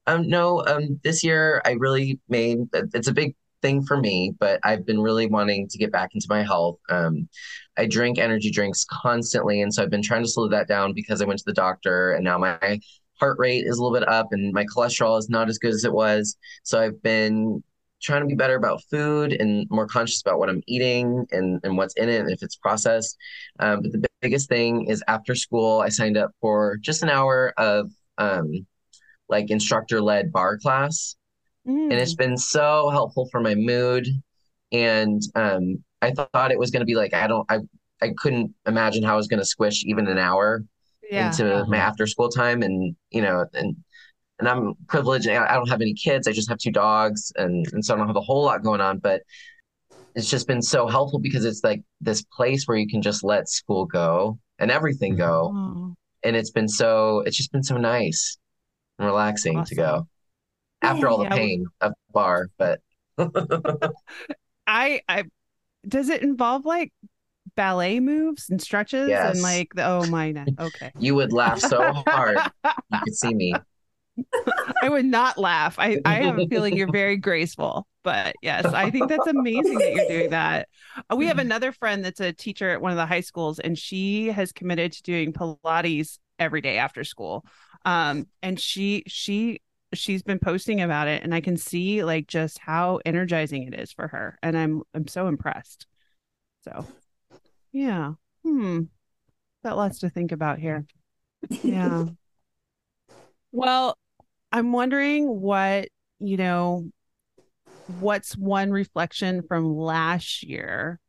Um, 0.10 0.28
no, 0.28 0.65
um, 0.65 1.00
this 1.04 1.24
year 1.24 1.62
I 1.65 1.74
really 1.74 2.19
made 2.30 2.58
it's 2.74 3.08
a 3.08 3.13
big 3.13 3.36
thing 3.62 3.84
for 3.84 3.95
me, 3.95 4.34
but 4.39 4.60
I've 4.63 4.84
been 4.84 5.00
really 5.00 5.28
wanting 5.28 5.67
to 5.67 5.78
get 5.78 5.91
back 5.91 6.15
into 6.15 6.26
my 6.28 6.41
health. 6.41 6.80
Um, 6.89 7.30
I 7.78 7.86
drink 7.86 8.17
energy 8.17 8.50
drinks 8.50 8.86
constantly, 8.89 9.62
and 9.62 9.72
so 9.72 9.84
I've 9.84 9.91
been 9.91 10.02
trying 10.02 10.24
to 10.24 10.30
slow 10.30 10.50
that 10.50 10.67
down 10.67 10.93
because 10.93 11.22
I 11.22 11.26
went 11.26 11.38
to 11.39 11.45
the 11.45 11.54
doctor, 11.54 12.13
and 12.13 12.24
now 12.24 12.39
my 12.39 12.80
heart 13.19 13.38
rate 13.38 13.65
is 13.67 13.78
a 13.78 13.84
little 13.84 13.98
bit 13.98 14.08
up, 14.08 14.30
and 14.32 14.52
my 14.52 14.65
cholesterol 14.65 15.19
is 15.19 15.30
not 15.30 15.48
as 15.48 15.60
good 15.60 15.74
as 15.76 15.84
it 15.84 15.93
was. 15.93 16.36
So 16.63 16.82
I've 16.82 17.00
been 17.04 17.63
trying 18.02 18.22
to 18.22 18.28
be 18.28 18.36
better 18.36 18.56
about 18.56 18.82
food 18.89 19.34
and 19.34 19.67
more 19.69 19.86
conscious 19.86 20.22
about 20.22 20.39
what 20.39 20.50
I'm 20.50 20.63
eating 20.65 21.28
and, 21.32 21.60
and 21.63 21.78
what's 21.78 21.93
in 21.95 22.10
it 22.10 22.22
and 22.22 22.32
if 22.32 22.41
it's 22.41 22.56
processed. 22.56 23.15
Um, 23.60 23.82
but 23.84 23.91
the 23.91 24.08
biggest 24.22 24.50
thing 24.50 24.88
is 24.89 25.04
after 25.08 25.36
school, 25.36 25.82
I 25.82 25.89
signed 25.89 26.17
up 26.17 26.32
for 26.41 26.78
just 26.78 27.04
an 27.04 27.10
hour 27.10 27.54
of 27.58 27.91
um, 28.17 28.65
like 29.30 29.50
instructor 29.50 30.02
led 30.02 30.32
barre 30.32 30.58
class. 30.60 31.15
Mm. 31.68 31.92
and 31.92 31.94
it's 31.94 32.15
been 32.15 32.38
so 32.38 32.89
helpful 32.89 33.28
for 33.32 33.42
my 33.42 33.56
mood. 33.56 34.08
And 34.72 35.22
um 35.36 35.84
i 36.02 36.12
thought 36.12 36.52
it 36.52 36.60
was 36.60 36.72
going 36.72 36.80
to 36.80 36.86
be 36.86 36.96
like 36.96 37.13
i 37.13 37.28
don't 37.28 37.46
i 37.50 37.60
i 38.02 38.12
couldn't 38.18 38.54
imagine 38.65 39.04
how 39.04 39.13
i 39.13 39.18
was 39.18 39.28
going 39.28 39.42
to 39.42 39.46
squish 39.46 39.84
even 39.86 40.08
an 40.08 40.18
hour 40.18 40.63
yeah. 41.10 41.28
into 41.28 41.65
my 41.68 41.78
after 41.78 42.08
school 42.08 42.30
time. 42.30 42.62
And 42.63 42.96
you 43.12 43.22
know 43.22 43.46
and 43.54 43.76
and 44.39 44.48
i'm 44.48 44.74
privileged. 44.88 45.28
I 45.28 45.46
I 45.46 45.56
don't 45.56 45.70
have 45.70 45.82
any 45.82 45.94
kids. 45.94 46.28
I 46.28 46.32
just 46.32 46.50
have 46.50 46.60
two 46.60 46.72
dogs 46.72 47.32
and 47.36 47.65
and 47.74 47.84
so 47.84 47.94
i 47.94 47.98
don't 47.98 48.08
have 48.08 48.15
a 48.15 48.22
whole 48.22 48.44
lot 48.44 48.63
going 48.63 48.82
on. 48.82 49.00
But 49.00 49.22
it's 50.15 50.30
just 50.30 50.48
been 50.48 50.62
so 50.62 50.88
helpful 50.88 51.20
because 51.20 51.46
it's 51.46 51.63
like 51.63 51.82
this 52.02 52.24
place 52.24 52.65
where 52.65 52.78
you 52.78 52.88
can 52.88 53.02
just 53.02 53.24
let 53.24 53.48
school 53.50 53.86
go 53.86 54.39
and 54.60 54.72
everything 54.72 55.15
go. 55.15 55.52
Oh, 55.54 55.96
and 56.24 56.36
it's 56.36 56.52
been 56.52 56.68
so 56.68 57.22
it's 57.26 57.38
just 57.38 57.52
been 57.52 57.63
so 57.63 57.78
nice 57.78 58.38
and 59.00 59.06
relaxing 59.08 59.64
to 59.66 59.76
go 59.76 60.08
after 60.84 61.08
all 61.08 61.18
the 61.18 61.24
Yeah, 61.24 61.34
we- 61.34 61.40
pain 61.40 61.66
of 61.82 61.92
the 61.92 62.14
barre 62.14 62.48
but 62.58 62.80
I 64.68 65.02
I 65.10 65.24
does 65.88 66.10
it 66.10 66.22
involve 66.22 66.66
like 66.66 66.92
ballet 67.56 68.00
moves 68.00 68.50
and 68.50 68.62
stretches 68.62 69.10
Yes. 69.10 69.34
and 69.36 69.42
like 69.42 69.70
the 69.74 69.86
oh 69.86 70.06
my 70.08 70.32
ne- 70.32 70.46
okay. 70.60 70.92
you 71.00 71.16
would 71.16 71.34
laugh 71.34 71.60
so 71.60 71.92
hard 72.08 72.38
you 72.64 73.00
could 73.04 73.16
see 73.16 73.34
me 73.34 73.54
I 74.82 74.90
would 74.90 75.06
not 75.06 75.38
laugh. 75.38 75.76
I 75.80 75.98
I 76.04 76.16
have 76.24 76.38
a 76.40 76.46
feeling 76.48 76.76
you're 76.76 76.92
very 76.92 77.16
graceful, 77.16 77.88
but 78.04 78.36
yes, 78.42 78.66
I 78.66 78.92
think 78.92 79.08
that's 79.08 79.28
amazing 79.28 79.78
that 79.78 79.94
you're 79.94 80.08
doing 80.10 80.30
that. 80.32 80.68
Uh, 81.10 81.16
We 81.16 81.28
have 81.28 81.40
another 81.40 81.72
friend 81.72 82.04
that's 82.04 82.20
a 82.20 82.34
teacher 82.34 82.70
at 82.70 82.82
one 82.82 82.92
of 82.92 82.98
the 82.98 83.06
high 83.06 83.22
schools, 83.22 83.60
and 83.60 83.78
she 83.78 84.28
has 84.28 84.52
committed 84.52 84.92
to 84.92 85.04
doing 85.04 85.32
Pilates 85.32 86.20
every 86.38 86.60
day 86.60 86.78
after 86.78 87.06
school. 87.06 87.46
Um, 87.86 88.28
and 88.42 88.60
she 88.60 89.04
she 89.08 89.62
she's 89.94 90.24
been 90.24 90.39
posting 90.39 90.82
about 90.82 91.08
it, 91.08 91.24
and 91.24 91.34
I 91.34 91.42
can 91.42 91.58
see 91.58 92.04
like 92.04 92.28
just 92.28 92.60
how 92.60 93.00
energizing 93.06 93.63
it 93.63 93.80
is 93.80 93.92
for 93.92 94.08
her, 94.08 94.38
and 94.44 94.58
I'm 94.58 94.84
I'm 94.94 95.08
so 95.08 95.28
impressed. 95.28 95.88
So, 96.63 96.86
yeah, 97.72 98.13
hmm, 98.44 98.82
got 99.63 99.78
lots 99.78 100.00
to 100.00 100.10
think 100.10 100.32
about 100.32 100.60
here. 100.60 100.86
Yeah. 101.63 102.06
Well, 103.52 103.98
I'm 104.52 104.72
wondering 104.72 105.28
what, 105.28 105.88
you 106.20 106.38
know, 106.38 106.92
what's 108.00 108.38
one 108.38 108.72
reflection 108.72 109.42
from 109.48 109.76
last 109.76 110.44
year 110.44 111.00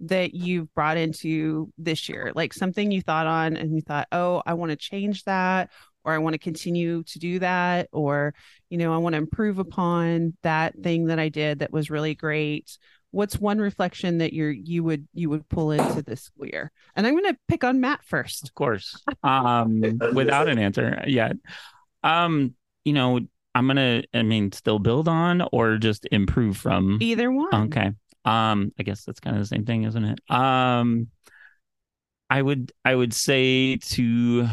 that 0.00 0.34
you've 0.34 0.72
brought 0.74 0.96
into 0.96 1.72
this 1.78 2.08
year? 2.08 2.32
Like 2.34 2.52
something 2.52 2.90
you 2.90 3.02
thought 3.02 3.26
on 3.26 3.56
and 3.56 3.74
you 3.74 3.80
thought, 3.80 4.08
oh, 4.12 4.42
I 4.46 4.54
want 4.54 4.70
to 4.70 4.76
change 4.76 5.24
that, 5.24 5.70
or 6.04 6.12
I 6.12 6.18
want 6.18 6.34
to 6.34 6.38
continue 6.38 7.02
to 7.04 7.18
do 7.18 7.38
that, 7.40 7.88
or, 7.92 8.34
you 8.68 8.78
know, 8.78 8.94
I 8.94 8.98
want 8.98 9.14
to 9.14 9.18
improve 9.18 9.58
upon 9.58 10.36
that 10.42 10.74
thing 10.82 11.06
that 11.06 11.18
I 11.18 11.28
did 11.28 11.60
that 11.60 11.72
was 11.72 11.90
really 11.90 12.14
great. 12.14 12.78
What's 13.12 13.38
one 13.38 13.58
reflection 13.58 14.18
that 14.18 14.32
you're 14.32 14.52
you 14.52 14.84
would 14.84 15.08
you 15.12 15.30
would 15.30 15.48
pull 15.48 15.72
into 15.72 16.00
this 16.02 16.22
school 16.22 16.46
year? 16.46 16.70
And 16.94 17.06
I'm 17.06 17.16
gonna 17.16 17.36
pick 17.48 17.64
on 17.64 17.80
Matt 17.80 18.04
first. 18.04 18.44
Of 18.44 18.54
course. 18.54 18.96
Um, 19.24 19.80
without 20.14 20.48
an 20.48 20.58
answer 20.58 21.02
yet. 21.06 21.36
Um, 22.02 22.54
you 22.84 22.92
know, 22.92 23.20
I'm 23.54 23.66
gonna, 23.66 24.02
I 24.14 24.22
mean, 24.22 24.52
still 24.52 24.78
build 24.78 25.08
on 25.08 25.42
or 25.52 25.76
just 25.76 26.06
improve 26.12 26.56
from. 26.56 26.98
Either 27.00 27.30
one. 27.30 27.54
Okay. 27.66 27.92
Um, 28.24 28.72
I 28.78 28.82
guess 28.82 29.04
that's 29.04 29.20
kind 29.20 29.36
of 29.36 29.42
the 29.42 29.46
same 29.46 29.64
thing, 29.64 29.84
isn't 29.84 30.04
it? 30.04 30.20
Um, 30.30 31.08
I 32.28 32.40
would, 32.40 32.72
I 32.84 32.94
would 32.94 33.12
say 33.12 33.76
to 33.76 34.48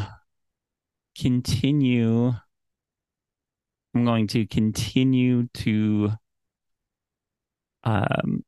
continue. 1.20 2.32
I'm 3.94 4.04
going 4.04 4.26
to 4.28 4.46
continue 4.46 5.48
to 5.54 6.12
um 7.84 8.44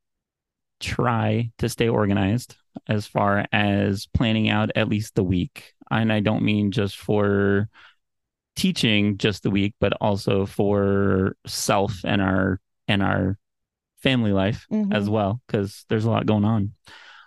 try 0.81 1.51
to 1.59 1.69
stay 1.69 1.89
organized 1.89 2.57
as 2.89 3.07
far 3.07 3.47
as 3.53 4.07
planning 4.15 4.49
out 4.49 4.71
at 4.75 4.89
least 4.89 5.15
the 5.15 5.25
week. 5.25 5.75
And 5.91 6.13
I 6.13 6.21
don't 6.21 6.43
mean 6.43 6.71
just 6.71 6.97
for 6.97 7.69
teaching 8.57 9.19
just 9.19 9.43
the 9.43 9.51
week, 9.51 9.75
but 9.81 9.93
also 10.01 10.47
for 10.47 11.37
self 11.47 12.01
and 12.05 12.23
our 12.23 12.61
and 12.89 13.03
our 13.03 13.39
family 14.03 14.33
life 14.33 14.67
Mhm. 14.71 14.95
as 14.95 15.09
well, 15.09 15.41
because 15.47 15.85
there's 15.89 16.05
a 16.07 16.11
lot 16.11 16.27
going 16.27 16.45
on. 16.45 16.73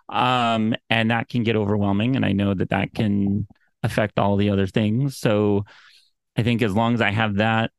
Um, 0.09 0.75
and 0.89 1.11
that 1.11 1.29
can 1.29 1.43
get 1.43 1.55
overwhelming, 1.55 2.15
and 2.15 2.25
I 2.25 2.31
know 2.33 2.53
that 2.53 2.69
that 2.69 2.93
can 2.93 3.47
affect 3.83 4.19
all 4.19 4.37
the 4.37 4.49
other 4.49 4.67
things. 4.67 5.17
So 5.17 5.65
I 6.35 6.43
think 6.43 6.61
as 6.61 6.73
long 6.73 6.93
as 6.93 7.01
I 7.01 7.11
have 7.11 7.35
that 7.35 7.71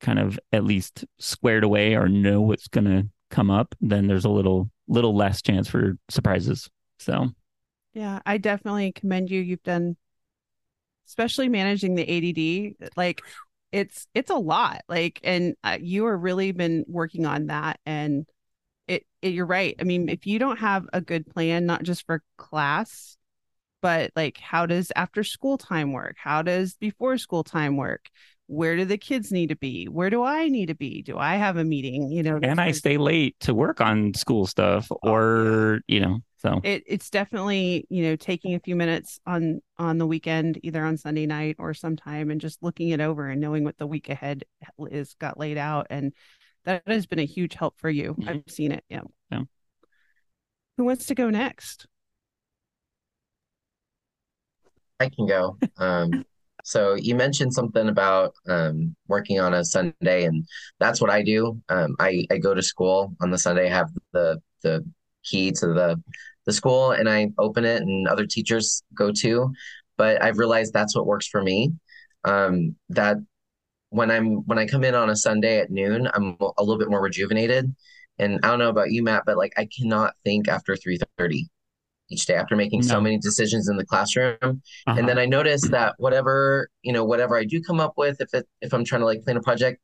kind 0.00 0.18
of 0.18 0.38
at 0.52 0.64
least 0.64 1.04
squared 1.18 1.62
away 1.62 1.94
or 1.94 2.08
know 2.08 2.40
what's 2.40 2.68
going 2.68 2.86
to 2.86 3.08
come 3.30 3.50
up, 3.50 3.74
then 3.80 4.06
there's 4.06 4.24
a 4.24 4.30
little 4.30 4.70
little 4.88 5.14
less 5.14 5.40
chance 5.42 5.68
for 5.68 5.96
surprises. 6.08 6.68
So, 6.98 7.28
yeah, 7.94 8.20
I 8.26 8.38
definitely 8.38 8.92
commend 8.92 9.30
you. 9.30 9.40
You've 9.40 9.62
done 9.62 9.96
especially 11.06 11.48
managing 11.48 11.96
the 11.96 12.78
ADD 12.78 12.90
like 12.96 13.20
it's 13.72 14.06
it's 14.14 14.30
a 14.30 14.36
lot 14.36 14.82
like 14.88 15.20
and 15.24 15.54
uh, 15.64 15.76
you 15.80 16.06
are 16.06 16.16
really 16.16 16.52
been 16.52 16.84
working 16.88 17.26
on 17.26 17.46
that 17.46 17.80
and 17.84 18.26
it, 18.86 19.04
it 19.22 19.32
you're 19.32 19.46
right 19.46 19.74
i 19.80 19.84
mean 19.84 20.08
if 20.08 20.26
you 20.26 20.38
don't 20.38 20.58
have 20.58 20.86
a 20.92 21.00
good 21.00 21.26
plan 21.26 21.66
not 21.66 21.82
just 21.82 22.06
for 22.06 22.22
class 22.36 23.16
but 23.80 24.10
like 24.16 24.38
how 24.38 24.66
does 24.66 24.92
after 24.96 25.24
school 25.24 25.58
time 25.58 25.92
work? 25.92 26.16
How 26.18 26.42
does 26.42 26.74
before 26.74 27.18
school 27.18 27.44
time 27.44 27.76
work? 27.76 28.10
Where 28.46 28.76
do 28.76 28.84
the 28.84 28.98
kids 28.98 29.30
need 29.30 29.50
to 29.50 29.56
be? 29.56 29.86
Where 29.86 30.10
do 30.10 30.24
i 30.24 30.48
need 30.48 30.66
to 30.66 30.74
be? 30.74 31.02
Do 31.02 31.16
i 31.18 31.36
have 31.36 31.56
a 31.56 31.64
meeting? 31.64 32.10
You 32.10 32.22
know 32.22 32.38
and 32.42 32.60
i 32.60 32.72
stay 32.72 32.96
late 32.96 33.36
to 33.40 33.54
work 33.54 33.80
on 33.80 34.14
school 34.14 34.46
stuff 34.46 34.88
oh, 34.90 34.98
or 35.02 35.80
you 35.86 36.00
know 36.00 36.20
so. 36.38 36.60
It, 36.64 36.84
it's 36.86 37.10
definitely 37.10 37.86
you 37.90 38.02
know 38.02 38.16
taking 38.16 38.54
a 38.54 38.60
few 38.60 38.74
minutes 38.74 39.20
on 39.26 39.60
on 39.78 39.98
the 39.98 40.06
weekend 40.06 40.58
either 40.62 40.82
on 40.82 40.96
sunday 40.96 41.26
night 41.26 41.56
or 41.58 41.74
sometime 41.74 42.30
and 42.30 42.40
just 42.40 42.62
looking 42.62 42.88
it 42.88 43.00
over 43.00 43.28
and 43.28 43.40
knowing 43.40 43.62
what 43.62 43.76
the 43.76 43.86
week 43.86 44.08
ahead 44.08 44.44
is 44.90 45.14
got 45.20 45.38
laid 45.38 45.58
out 45.58 45.86
and 45.90 46.12
that 46.64 46.82
has 46.86 47.06
been 47.06 47.18
a 47.18 47.24
huge 47.24 47.54
help 47.54 47.78
for 47.78 47.90
you. 47.90 48.14
Mm-hmm. 48.14 48.28
i've 48.28 48.44
seen 48.48 48.72
it 48.72 48.84
yeah. 48.88 49.02
yeah. 49.30 49.42
Who 50.76 50.84
wants 50.84 51.06
to 51.06 51.14
go 51.14 51.28
next 51.28 51.86
i 55.00 55.08
can 55.08 55.26
go 55.26 55.56
um 55.78 56.24
so 56.64 56.94
you 56.94 57.14
mentioned 57.14 57.52
something 57.52 57.88
about 57.88 58.34
um, 58.48 58.94
working 59.08 59.40
on 59.40 59.54
a 59.54 59.64
Sunday, 59.64 60.24
and 60.24 60.46
that's 60.78 61.00
what 61.00 61.10
I 61.10 61.22
do. 61.22 61.60
Um, 61.68 61.96
I 61.98 62.26
I 62.30 62.38
go 62.38 62.54
to 62.54 62.62
school 62.62 63.14
on 63.20 63.30
the 63.30 63.38
Sunday, 63.38 63.68
have 63.68 63.88
the 64.12 64.40
the 64.62 64.84
key 65.24 65.52
to 65.52 65.66
the 65.68 66.02
the 66.46 66.52
school, 66.52 66.92
and 66.92 67.08
I 67.08 67.30
open 67.38 67.64
it, 67.64 67.82
and 67.82 68.06
other 68.08 68.26
teachers 68.26 68.82
go 68.94 69.12
too. 69.12 69.52
But 69.96 70.22
I've 70.22 70.38
realized 70.38 70.72
that's 70.72 70.96
what 70.96 71.06
works 71.06 71.26
for 71.26 71.42
me. 71.42 71.72
Um, 72.24 72.76
that 72.90 73.16
when 73.90 74.10
I'm 74.10 74.46
when 74.46 74.58
I 74.58 74.66
come 74.66 74.84
in 74.84 74.94
on 74.94 75.10
a 75.10 75.16
Sunday 75.16 75.58
at 75.60 75.70
noon, 75.70 76.08
I'm 76.14 76.36
a 76.40 76.62
little 76.62 76.78
bit 76.78 76.90
more 76.90 77.02
rejuvenated. 77.02 77.74
And 78.18 78.38
I 78.42 78.48
don't 78.48 78.58
know 78.58 78.68
about 78.68 78.90
you, 78.90 79.02
Matt, 79.02 79.24
but 79.26 79.38
like 79.38 79.54
I 79.56 79.66
cannot 79.76 80.14
think 80.24 80.48
after 80.48 80.76
three 80.76 80.98
thirty 81.18 81.48
each 82.10 82.26
day 82.26 82.34
after 82.34 82.56
making 82.56 82.80
no. 82.80 82.86
so 82.86 83.00
many 83.00 83.18
decisions 83.18 83.68
in 83.68 83.76
the 83.76 83.84
classroom. 83.84 84.36
Uh-huh. 84.42 84.94
And 84.98 85.08
then 85.08 85.18
I 85.18 85.26
noticed 85.26 85.70
that 85.70 85.94
whatever, 85.98 86.68
you 86.82 86.92
know, 86.92 87.04
whatever 87.04 87.38
I 87.38 87.44
do 87.44 87.62
come 87.62 87.80
up 87.80 87.94
with, 87.96 88.20
if 88.20 88.34
it, 88.34 88.46
if 88.60 88.74
I'm 88.74 88.84
trying 88.84 89.00
to 89.00 89.06
like 89.06 89.22
plan 89.22 89.36
a 89.36 89.40
project, 89.40 89.80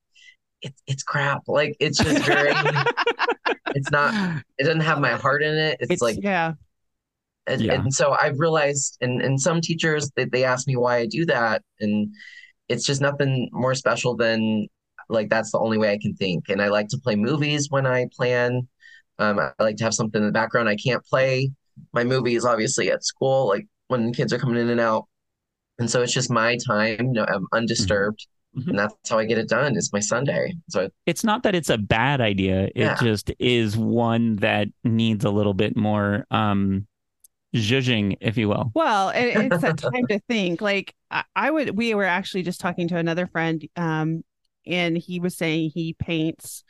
it, 0.62 0.74
it's 0.87 1.03
crap. 1.03 1.43
Like 1.47 1.77
it's 1.81 1.99
just 1.99 2.24
very, 2.24 2.51
it's 3.74 3.91
not, 3.91 4.43
it 4.59 4.64
doesn't 4.64 4.81
have 4.81 5.01
my 5.01 5.12
heart 5.12 5.43
in 5.43 5.57
it. 5.57 5.79
It's, 5.81 5.93
it's 5.93 6.03
like, 6.03 6.18
yeah. 6.20 6.53
And, 7.47 7.62
yeah. 7.62 7.74
and 7.74 7.95
so 7.95 8.16
I've 8.20 8.41
realized, 8.41 8.99
and, 9.01 9.22
and 9.22 9.41
some 9.41 9.61
teachers, 9.61 10.11
they, 10.16 10.24
they 10.24 10.45
ask 10.45 10.66
me 10.66 10.77
why 10.77 10.97
I 10.97 11.07
do 11.07 11.24
that. 11.27 11.62
And 11.79 12.09
it's 12.68 12.85
just 12.85 13.01
nothing 13.01 13.49
more 13.53 13.74
special 13.74 14.16
than 14.16 14.66
like, 15.09 15.31
that's 15.31 15.53
the 15.53 15.61
only 15.61 15.79
way 15.79 15.93
I 15.93 15.99
can 15.99 16.16
think. 16.16 16.49
And 16.49 16.61
I 16.61 16.68
like 16.68 16.89
to 16.89 16.99
play 16.99 17.14
movies 17.14 17.68
when 17.70 17.87
I 17.87 18.07
plan. 18.16 18.66
Um, 19.20 19.39
I 19.39 19.53
like 19.62 19.77
to 19.77 19.85
have 19.85 19.95
something 19.95 20.20
in 20.20 20.27
the 20.27 20.33
background. 20.33 20.68
I 20.68 20.77
can't 20.77 21.05
play 21.05 21.53
my 21.93 22.05
movie 22.05 22.35
is 22.35 22.45
obviously 22.45 22.91
at 22.91 23.05
school, 23.05 23.49
like 23.49 23.66
when 23.89 24.12
kids 24.12 24.33
are 24.33 24.39
coming 24.39 24.61
in 24.61 24.70
and 24.70 24.81
out. 24.81 25.07
And 25.79 25.91
so 25.91 26.03
it's 26.03 26.12
just 26.12 26.31
my 26.31 26.57
time, 26.66 26.99
you 26.99 27.12
know, 27.12 27.27
I'm 27.29 27.47
undisturbed. 27.53 28.27
Mm-hmm. 28.57 28.70
And 28.70 28.79
that's 28.79 28.95
how 29.09 29.18
I 29.18 29.27
get 29.27 29.37
it 29.37 29.49
done. 29.49 29.77
It's 29.77 29.93
my 29.93 30.01
Sunday. 30.01 30.55
So 30.70 30.89
it's 31.05 31.22
not 31.22 31.43
that 31.43 31.55
it's 31.55 31.68
a 31.68 31.77
bad 31.77 32.22
idea. 32.22 32.64
It 32.64 32.72
yeah. 32.77 32.97
just 33.01 33.31
is 33.39 33.77
one 33.77 34.37
that 34.37 34.68
needs 34.83 35.24
a 35.24 35.31
little 35.31 35.53
bit 35.53 35.77
more 35.77 36.27
um 36.31 36.87
zhuzhing, 37.55 38.16
if 38.20 38.37
you 38.37 38.49
will. 38.49 38.72
Well, 38.74 39.11
and 39.11 39.53
it's 39.53 39.62
a 39.62 39.74
time 39.74 40.07
to 40.09 40.20
think. 40.20 40.61
Like 40.61 40.95
I, 41.11 41.24
I 41.35 41.51
would 41.51 41.77
we 41.77 41.95
were 41.95 42.05
actually 42.05 42.43
just 42.43 42.61
talking 42.61 42.89
to 42.89 42.97
another 42.97 43.27
friend, 43.27 43.66
um, 43.77 44.24
and 44.66 44.97
he 44.97 45.20
was 45.20 45.37
saying 45.37 45.72
he 45.74 45.95
paints 45.95 46.64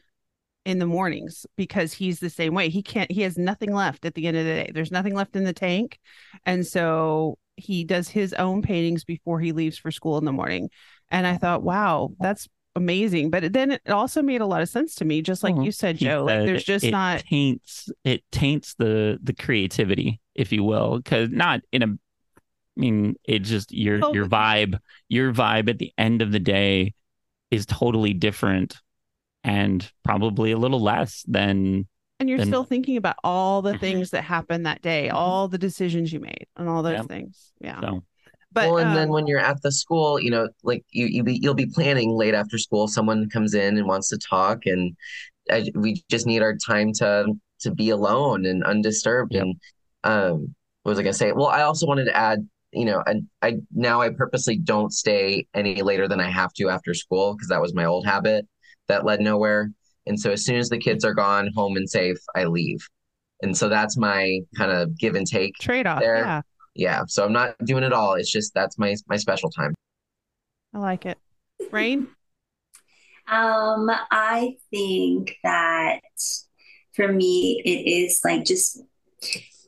in 0.67 0.81
the 0.81 0.87
mornings 0.87 1.47
because 1.57 1.93
he's 1.93 2.19
the 2.19 2.29
same 2.29 2.53
way. 2.53 2.69
He 2.69 2.83
can't, 2.83 3.11
he 3.11 3.23
has 3.23 3.39
nothing 3.39 3.73
left 3.73 4.05
at 4.05 4.15
the 4.15 4.27
end 4.27 4.37
of 4.37 4.45
the 4.45 4.53
day. 4.53 4.71
There's 4.75 4.91
nothing 4.91 5.15
left 5.15 5.37
in 5.37 5.45
the 5.45 5.53
tank. 5.53 5.99
And 6.45 6.67
so 6.67 7.39
he 7.55 7.85
does 7.85 8.09
his 8.09 8.33
own 8.35 8.63
paintings 8.63 9.05
before 9.05 9.39
he 9.41 9.53
leaves 9.53 9.79
for 9.79 9.93
school 9.93 10.19
in 10.19 10.25
the 10.25 10.33
morning. 10.33 10.69
And 11.09 11.25
I 11.25 11.37
thought, 11.37 11.63
wow, 11.63 12.11
that's 12.19 12.49
amazing. 12.75 13.31
But 13.31 13.53
then 13.53 13.71
it 13.71 13.89
also 13.89 14.23
made 14.23 14.41
a 14.41 14.47
lot 14.47 14.61
of 14.61 14.69
sense 14.69 14.97
to 14.97 15.05
me, 15.05 15.23
just 15.23 15.45
like 15.45 15.55
you 15.57 15.71
said, 15.71 15.99
Joe. 15.99 16.25
Like 16.27 16.47
there's 16.47 16.65
just 16.65 16.85
it 16.85 16.91
not 16.91 17.21
taints 17.21 17.89
it 18.03 18.25
taints 18.33 18.75
the 18.75 19.21
the 19.23 19.33
creativity, 19.35 20.21
if 20.35 20.51
you 20.51 20.65
will, 20.65 20.99
because 20.99 21.31
not 21.31 21.61
in 21.71 21.85
a 21.85 21.87
I 21.87 22.81
mean, 22.81 23.15
it 23.25 23.39
just 23.41 23.73
your 23.73 23.99
your 24.13 24.27
vibe, 24.27 24.79
your 25.09 25.33
vibe 25.33 25.71
at 25.71 25.79
the 25.79 25.93
end 25.97 26.23
of 26.23 26.33
the 26.33 26.41
day 26.41 26.93
is 27.53 27.67
totally 27.67 28.13
different 28.13 28.77
and 29.47 29.91
probably 30.05 30.51
a 30.51 30.59
little 30.59 30.83
less 30.83 31.25
than 31.29 31.87
and 32.19 32.29
you're 32.29 32.39
than... 32.39 32.49
still 32.49 32.65
thinking 32.65 32.97
about 32.97 33.17
all 33.23 33.63
the 33.63 33.79
things 33.79 34.11
that 34.11 34.23
happened 34.23 34.67
that 34.67 34.83
day 34.83 35.07
mm-hmm. 35.07 35.17
all 35.17 35.49
the 35.49 35.57
decisions 35.57 36.13
you 36.13 36.21
made 36.21 36.47
and 36.57 36.69
all 36.69 36.83
those 36.83 36.99
yeah. 36.99 37.03
things 37.05 37.53
yeah 37.61 37.81
so 37.81 38.03
but 38.53 38.69
well 38.69 38.79
and 38.79 38.89
um, 38.89 38.95
then 38.95 39.09
when 39.09 39.27
you're 39.27 39.39
at 39.39 39.63
the 39.63 39.71
school 39.71 40.21
you 40.21 40.31
know 40.31 40.49
like 40.65 40.85
you, 40.91 41.07
you 41.07 41.23
be, 41.23 41.39
you'll 41.41 41.55
be 41.55 41.67
planning 41.67 42.11
late 42.11 42.35
after 42.35 42.59
school 42.59 42.89
someone 42.89 43.31
comes 43.31 43.55
in 43.55 43.79
and 43.79 43.87
wants 43.87 44.09
to 44.09 44.19
talk 44.19 44.67
and 44.67 44.97
I, 45.51 45.71
we 45.77 46.03
just 46.11 46.27
need 46.27 46.43
our 46.43 46.57
time 46.57 46.93
to 46.95 47.27
to 47.61 47.71
be 47.71 47.91
alone 47.91 48.45
and 48.47 48.65
undisturbed 48.65 49.33
yep. 49.33 49.45
and 49.45 49.55
um 50.03 50.55
what 50.83 50.91
was 50.91 50.99
i 50.99 51.03
gonna 51.03 51.13
say 51.13 51.31
well 51.33 51.47
i 51.47 51.63
also 51.63 51.87
wanted 51.87 52.07
to 52.07 52.17
add 52.17 52.47
you 52.73 52.85
know 52.85 53.01
I, 53.07 53.21
I 53.43 53.57
now 53.73 54.01
i 54.01 54.11
purposely 54.11 54.57
don't 54.59 54.93
stay 54.93 55.47
any 55.55 55.83
later 55.83 56.09
than 56.09 56.21
i 56.21 56.29
have 56.29 56.53
to 56.55 56.69
after 56.69 56.95
school 56.95 57.35
because 57.35 57.49
that 57.49 57.61
was 57.61 57.75
my 57.75 57.85
old 57.85 58.07
habit 58.07 58.47
that 58.89 59.05
led 59.05 59.21
nowhere. 59.21 59.71
And 60.07 60.19
so 60.19 60.31
as 60.31 60.45
soon 60.45 60.57
as 60.57 60.69
the 60.69 60.79
kids 60.79 61.05
are 61.05 61.15
gone, 61.15 61.51
home 61.55 61.77
and 61.77 61.89
safe, 61.89 62.19
I 62.35 62.45
leave. 62.45 62.87
And 63.43 63.57
so 63.57 63.69
that's 63.69 63.97
my 63.97 64.41
kind 64.57 64.71
of 64.71 64.97
give 64.99 65.15
and 65.15 65.27
take 65.27 65.55
trade 65.59 65.87
off. 65.87 66.03
Yeah. 66.03 66.43
Yeah. 66.75 67.03
So 67.09 67.25
I'm 67.25 67.33
not 67.33 67.57
doing 67.65 67.83
it 67.83 67.93
all. 67.93 68.15
It's 68.15 68.31
just 68.31 68.55
that's 68.55 68.79
my 68.79 68.95
my 69.09 69.17
special 69.17 69.51
time. 69.51 69.75
I 70.75 70.79
like 70.79 71.07
it. 71.07 71.19
Raine? 71.71 72.09
um, 73.29 73.91
I 74.11 74.57
think 74.71 75.37
that 75.43 76.01
for 76.95 77.13
me 77.13 77.63
it 77.65 77.89
is 77.91 78.21
like 78.25 78.45
just 78.45 78.81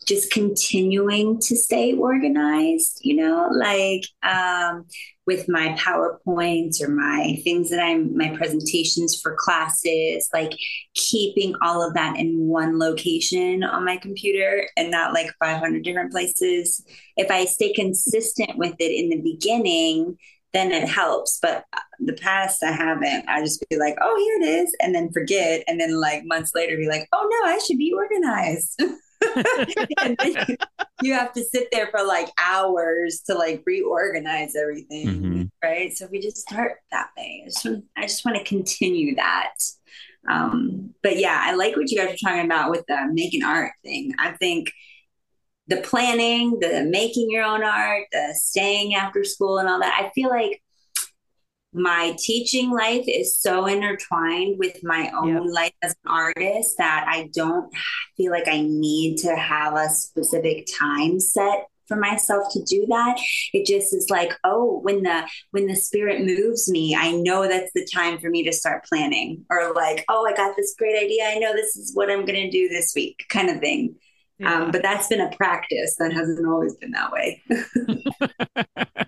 just 0.09 0.33
continuing 0.33 1.39
to 1.39 1.55
stay 1.55 1.93
organized, 1.93 3.01
you 3.03 3.15
know, 3.15 3.51
like 3.53 4.03
um, 4.23 4.87
with 5.27 5.47
my 5.51 5.77
PowerPoints 5.79 6.81
or 6.83 6.89
my 6.89 7.39
things 7.45 7.69
that 7.69 7.79
I'm, 7.79 8.17
my 8.17 8.35
presentations 8.35 9.21
for 9.21 9.37
classes, 9.39 10.31
like 10.33 10.53
keeping 10.95 11.55
all 11.61 11.87
of 11.87 11.93
that 11.93 12.17
in 12.17 12.47
one 12.47 12.79
location 12.79 13.63
on 13.63 13.85
my 13.85 13.99
computer 13.99 14.67
and 14.79 14.91
not 14.91 15.13
like 15.13 15.31
500 15.39 15.85
different 15.85 16.11
places. 16.11 16.83
If 17.19 17.31
I 17.31 17.45
stay 17.45 17.75
consistent 17.75 18.57
with 18.57 18.77
it 18.79 18.91
in 18.91 19.11
the 19.11 19.21
beginning, 19.21 20.17
then 20.55 20.73
it 20.73 20.89
helps. 20.89 21.39
But 21.43 21.67
uh, 21.75 21.81
the 22.01 22.15
past, 22.15 22.65
I 22.65 22.73
haven't. 22.73 23.29
I 23.29 23.43
just 23.43 23.63
be 23.69 23.77
like, 23.77 23.97
oh, 24.01 24.17
here 24.17 24.49
it 24.49 24.63
is, 24.63 24.75
and 24.81 24.95
then 24.95 25.13
forget. 25.13 25.65
And 25.69 25.79
then 25.79 26.01
like 26.01 26.23
months 26.25 26.53
later, 26.55 26.79
be 26.79 26.89
like, 26.89 27.07
oh 27.13 27.29
no, 27.31 27.51
I 27.51 27.59
should 27.59 27.77
be 27.77 27.93
organized. 27.95 28.83
and 30.03 30.17
you, 30.25 30.57
you, 31.03 31.13
have 31.13 31.33
to 31.33 31.43
sit 31.43 31.69
there 31.73 31.89
for 31.89 32.05
like 32.05 32.29
hours 32.41 33.21
to 33.27 33.35
like 33.35 33.63
reorganize 33.67 34.55
everything, 34.55 35.07
mm-hmm. 35.07 35.43
right? 35.63 35.97
So 35.97 36.07
we 36.11 36.21
just 36.21 36.39
start 36.39 36.79
that 36.91 37.11
way. 37.17 37.43
I 37.45 37.49
just 37.49 37.65
want, 37.65 37.85
I 37.97 38.03
just 38.03 38.25
want 38.25 38.39
to 38.39 38.45
continue 38.45 39.17
that. 39.17 39.55
Um, 40.29 40.95
but 41.03 41.19
yeah, 41.19 41.41
I 41.43 41.55
like 41.55 41.77
what 41.77 41.91
you 41.91 41.99
guys 41.99 42.15
are 42.15 42.29
talking 42.29 42.45
about 42.45 42.71
with 42.71 42.85
the 42.87 43.09
making 43.13 43.45
art 43.45 43.73
thing. 43.83 44.15
I 44.19 44.33
think 44.33 44.73
the 45.69 45.79
planning, 45.79 46.59
the 46.61 46.85
making 46.85 47.31
your 47.31 47.45
own 47.45 47.63
art, 47.63 48.07
the 48.13 48.35
staying 48.35 48.95
after 48.95 49.25
school, 49.25 49.59
and 49.59 49.69
all 49.69 49.81
that. 49.81 50.01
I 50.03 50.11
feel 50.15 50.31
like 50.31 50.63
my 51.73 52.17
teaching 52.19 52.71
life 52.71 53.05
is 53.07 53.39
so 53.39 53.67
intertwined 53.67 54.59
with 54.59 54.83
my 54.83 55.11
own 55.17 55.29
yep. 55.29 55.43
life 55.53 55.75
as 55.83 55.95
an 56.05 56.11
artist 56.11 56.77
that 56.79 57.05
I 57.09 57.29
don't 57.35 57.73
feel 58.17 58.33
like 58.33 58.49
I 58.49 58.63
need 58.63 59.19
to 59.19 59.37
have 59.37 59.75
a 59.75 59.89
specific 59.89 60.67
time 60.79 61.21
set 61.21 61.67
for 61.87 61.97
myself 61.97 62.53
to 62.53 62.63
do 62.65 62.85
that 62.87 63.19
it 63.55 63.67
just 63.67 63.95
is 63.95 64.09
like 64.11 64.39
oh 64.45 64.79
when 64.83 65.03
the 65.03 65.27
when 65.53 65.67
the 65.67 65.75
spirit 65.75 66.21
moves 66.21 66.71
me 66.71 66.95
i 66.95 67.13
know 67.13 67.49
that's 67.49 67.73
the 67.75 67.89
time 67.93 68.19
for 68.19 68.29
me 68.29 68.43
to 68.43 68.53
start 68.53 68.85
planning 68.85 69.43
or 69.49 69.73
like 69.73 70.05
oh 70.11 70.27
i 70.27 70.37
got 70.37 70.55
this 70.55 70.75
great 70.79 71.03
idea 71.03 71.25
i 71.25 71.39
know 71.39 71.55
this 71.55 71.77
is 71.77 71.93
what 71.95 72.11
i'm 72.11 72.27
going 72.27 72.35
to 72.35 72.51
do 72.51 72.69
this 72.69 72.93
week 72.95 73.25
kind 73.31 73.49
of 73.49 73.59
thing 73.59 73.95
yeah. 74.39 74.65
um, 74.65 74.71
but 74.71 74.83
that's 74.83 75.09
been 75.09 75.23
a 75.23 75.35
practice 75.35 75.97
that 75.99 76.13
hasn't 76.13 76.47
always 76.47 76.77
been 76.77 76.91
that 76.91 77.11
way 77.11 77.43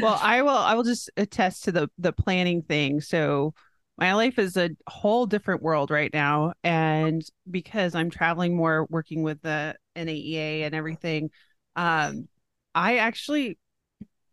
well, 0.00 0.18
I 0.22 0.42
will 0.42 0.50
I 0.50 0.74
will 0.74 0.84
just 0.84 1.10
attest 1.16 1.64
to 1.64 1.72
the 1.72 1.90
the 1.98 2.12
planning 2.12 2.62
thing. 2.62 3.00
So 3.00 3.54
my 3.96 4.14
life 4.14 4.38
is 4.38 4.56
a 4.56 4.70
whole 4.86 5.26
different 5.26 5.62
world 5.62 5.90
right 5.90 6.12
now 6.12 6.52
and 6.62 7.22
because 7.50 7.94
I'm 7.94 8.10
traveling 8.10 8.56
more 8.56 8.86
working 8.90 9.22
with 9.22 9.42
the 9.42 9.76
NAEA 9.96 10.62
and 10.62 10.74
everything 10.74 11.30
um 11.74 12.28
I 12.74 12.98
actually 12.98 13.58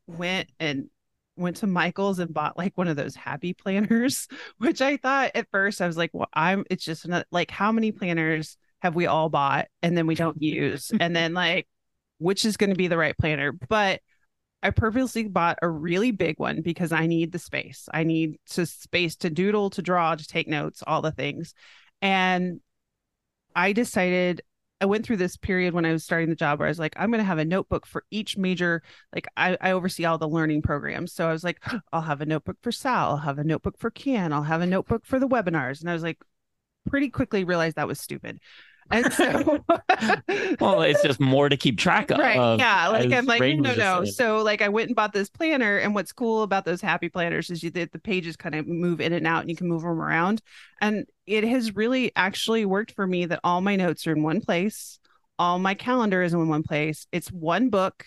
went 0.08 0.50
and 0.60 0.90
went 1.36 1.58
to 1.58 1.68
Michael's 1.68 2.20
and 2.20 2.34
bought 2.34 2.58
like 2.58 2.78
one 2.78 2.88
of 2.88 2.96
those 2.96 3.16
happy 3.16 3.54
planners, 3.54 4.28
which 4.58 4.82
I 4.82 4.98
thought 4.98 5.32
at 5.36 5.48
first 5.52 5.82
I 5.82 5.88
was 5.88 5.98
like, 5.98 6.12
well, 6.14 6.30
I'm 6.34 6.64
it's 6.70 6.86
just 6.86 7.08
not, 7.08 7.26
like 7.32 7.52
how 7.52 7.72
many 7.72 7.92
planners 7.92 8.58
have 8.80 8.96
we 8.96 9.08
all 9.08 9.30
bought 9.30 9.68
and 9.82 9.98
then 9.98 10.08
we 10.08 10.16
don't 10.16 10.42
use? 10.42 10.92
and 11.00 11.16
then 11.16 11.34
like 11.34 11.68
which 12.20 12.46
is 12.46 12.56
going 12.58 12.70
to 12.70 12.76
be 12.76 12.88
the 12.88 12.98
right 12.98 13.18
planner? 13.18 13.52
But 13.52 14.02
I 14.64 14.72
purposely 14.72 15.28
bought 15.28 15.60
a 15.62 15.70
really 15.70 16.12
big 16.12 16.40
one 16.40 16.62
because 16.62 16.92
I 16.92 17.06
need 17.06 17.32
the 17.32 17.40
space. 17.40 17.88
I 17.94 18.04
need 18.04 18.40
to 18.52 18.66
space 18.66 19.16
to 19.18 19.30
doodle, 19.30 19.70
to 19.72 19.82
draw, 19.82 20.16
to 20.16 20.28
take 20.28 20.48
notes, 20.48 20.84
all 20.86 21.02
the 21.02 21.12
things. 21.12 21.54
And 22.02 22.62
I 23.56 23.74
decided 23.74 24.42
I 24.82 24.86
went 24.86 25.06
through 25.06 25.18
this 25.18 25.38
period 25.38 25.74
when 25.74 25.86
I 25.86 25.94
was 25.94 26.04
starting 26.04 26.30
the 26.30 26.36
job 26.36 26.60
where 26.60 26.68
I 26.68 26.72
was 26.72 26.80
like, 26.80 26.96
I'm 26.98 27.10
going 27.10 27.20
to 27.20 27.26
have 27.26 27.38
a 27.38 27.46
notebook 27.46 27.86
for 27.86 28.04
each 28.12 28.38
major, 28.38 28.84
like 29.14 29.28
I, 29.38 29.58
I 29.62 29.72
oversee 29.72 30.04
all 30.06 30.18
the 30.18 30.28
learning 30.28 30.64
programs. 30.64 31.14
So 31.14 31.28
I 31.28 31.32
was 31.32 31.44
like, 31.44 31.64
I'll 31.94 32.02
have 32.02 32.22
a 32.22 32.26
notebook 32.26 32.58
for 32.62 32.72
Sal, 32.72 33.12
I'll 33.12 33.18
have 33.18 33.40
a 33.40 33.44
notebook 33.44 33.78
for 33.78 33.90
Can, 33.90 34.34
I'll 34.34 34.44
have 34.44 34.62
a 34.62 34.68
notebook 34.68 35.06
for 35.06 35.20
the 35.20 35.28
webinars. 35.28 35.80
And 35.82 35.90
I 35.90 35.94
was 35.94 36.04
like, 36.04 36.20
pretty 36.90 37.10
quickly 37.10 37.44
realized 37.44 37.78
that 37.78 37.88
was 37.88 38.00
stupid. 38.00 38.40
And 38.92 39.12
so, 39.12 39.64
well, 40.60 40.82
it's 40.82 41.02
just 41.02 41.20
more 41.20 41.50
to 41.50 41.58
keep 41.58 41.78
track 41.78 42.12
of. 42.12 42.20
Right. 42.20 42.38
Um, 42.38 42.60
yeah. 42.60 42.88
Like, 42.90 43.12
I'm 43.12 43.26
like, 43.26 43.42
Raine 43.42 43.62
no, 43.62 43.74
no, 43.74 44.00
no. 44.00 44.06
So, 44.06 44.44
like, 44.44 44.62
I 44.62 44.70
went 44.70 44.90
and 44.90 44.96
bought 44.96 45.14
this 45.14 45.30
planner. 45.30 45.78
And 45.78 45.96
what's 45.96 46.12
cool 46.12 46.44
about 46.44 46.66
those 46.66 46.82
happy 46.82 47.10
planners 47.10 47.50
is 47.50 47.64
you, 47.64 47.72
the, 47.72 47.86
the 47.86 48.00
pages 48.00 48.36
kind 48.36 48.54
of 48.54 48.68
move 48.68 49.02
in 49.02 49.14
and 49.14 49.26
out 49.26 49.42
and 49.42 49.50
you 49.50 49.56
can 49.56 49.68
move 49.68 49.82
them 49.82 49.92
around. 49.92 50.42
And 50.82 51.06
it 51.26 51.44
has 51.44 51.76
really 51.76 52.12
actually 52.16 52.66
worked 52.66 52.92
for 52.92 53.08
me 53.08 53.26
that 53.26 53.40
all 53.44 53.62
my 53.62 53.76
notes 53.76 54.06
are 54.06 54.12
in 54.12 54.22
one 54.22 54.42
place, 54.42 55.00
all 55.40 55.60
my 55.60 55.74
calendar 55.74 56.22
is 56.22 56.34
in 56.34 56.48
one 56.48 56.64
place. 56.64 57.08
It's 57.12 57.32
one 57.32 57.70
book. 57.70 58.06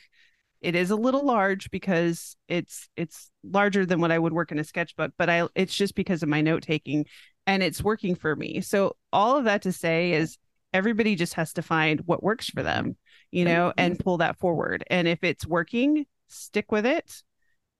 It 0.60 0.74
is 0.74 0.90
a 0.90 0.96
little 0.96 1.24
large 1.24 1.70
because 1.70 2.36
it's 2.48 2.88
it's 2.96 3.30
larger 3.44 3.86
than 3.86 4.00
what 4.00 4.10
I 4.10 4.18
would 4.18 4.32
work 4.32 4.50
in 4.50 4.58
a 4.58 4.64
sketchbook, 4.64 5.12
but 5.16 5.30
I 5.30 5.46
it's 5.54 5.74
just 5.74 5.94
because 5.94 6.22
of 6.22 6.28
my 6.28 6.40
note 6.40 6.62
taking 6.62 7.06
and 7.46 7.62
it's 7.62 7.82
working 7.82 8.14
for 8.14 8.34
me. 8.34 8.60
So 8.60 8.96
all 9.12 9.36
of 9.36 9.44
that 9.44 9.62
to 9.62 9.72
say 9.72 10.12
is 10.12 10.36
everybody 10.78 11.14
just 11.14 11.34
has 11.34 11.52
to 11.52 11.62
find 11.62 12.00
what 12.06 12.22
works 12.22 12.48
for 12.48 12.62
them 12.62 12.96
you 13.30 13.44
know 13.44 13.72
and 13.76 13.98
pull 13.98 14.18
that 14.18 14.38
forward. 14.38 14.84
And 14.88 15.06
if 15.06 15.22
it's 15.22 15.46
working 15.46 16.06
stick 16.28 16.72
with 16.72 16.86
it 16.86 17.22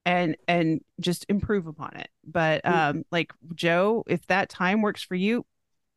and 0.05 0.35
and 0.47 0.81
just 0.99 1.25
improve 1.29 1.67
upon 1.67 1.95
it. 1.97 2.09
But 2.25 2.65
um 2.65 3.03
like 3.11 3.31
joe 3.55 4.03
if 4.07 4.25
that 4.27 4.49
time 4.49 4.81
works 4.81 5.03
for 5.03 5.15
you 5.15 5.45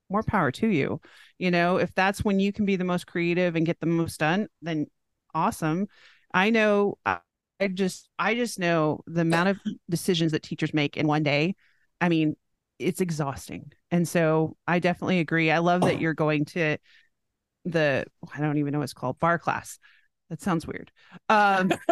more 0.09 0.23
power 0.23 0.51
to 0.53 0.69
you. 0.69 1.01
You 1.39 1.51
know 1.51 1.77
if 1.77 1.95
that's 1.95 2.25
when 2.25 2.41
you 2.41 2.53
can 2.53 2.65
be 2.65 2.77
the 2.77 2.85
most 2.85 3.07
creative 3.07 3.57
and 3.57 3.67
get 3.67 3.81
the 3.81 3.87
most 3.87 4.21
done 4.21 4.49
then 4.63 4.87
awesome. 5.35 5.89
I 6.33 6.51
know 6.51 6.99
i 7.05 7.19
just 7.75 8.09
i 8.19 8.35
just 8.35 8.59
know 8.59 9.03
the 9.07 9.21
amount 9.21 9.49
of 9.51 9.61
decisions 9.89 10.33
that 10.33 10.43
teachers 10.43 10.75
make 10.75 10.97
in 10.97 11.07
one 11.07 11.23
day. 11.23 11.55
I 12.01 12.09
mean 12.09 12.37
it's 12.79 13.01
exhausting. 13.01 13.73
And 13.91 14.07
so 14.07 14.57
I 14.67 14.79
definitely 14.79 15.21
agree. 15.21 15.51
I 15.51 15.59
love 15.59 15.83
that 15.83 16.01
you're 16.01 16.15
going 16.15 16.45
to 16.47 16.79
the 17.65 18.05
I 18.35 18.41
don't 18.41 18.59
even 18.59 18.73
know 18.73 18.79
what 18.79 18.85
it's 18.85 18.93
called 18.93 19.19
bar 19.19 19.39
class. 19.39 19.79
That 20.31 20.41
sounds 20.41 20.67
weird. 20.67 20.91
Um 21.29 21.73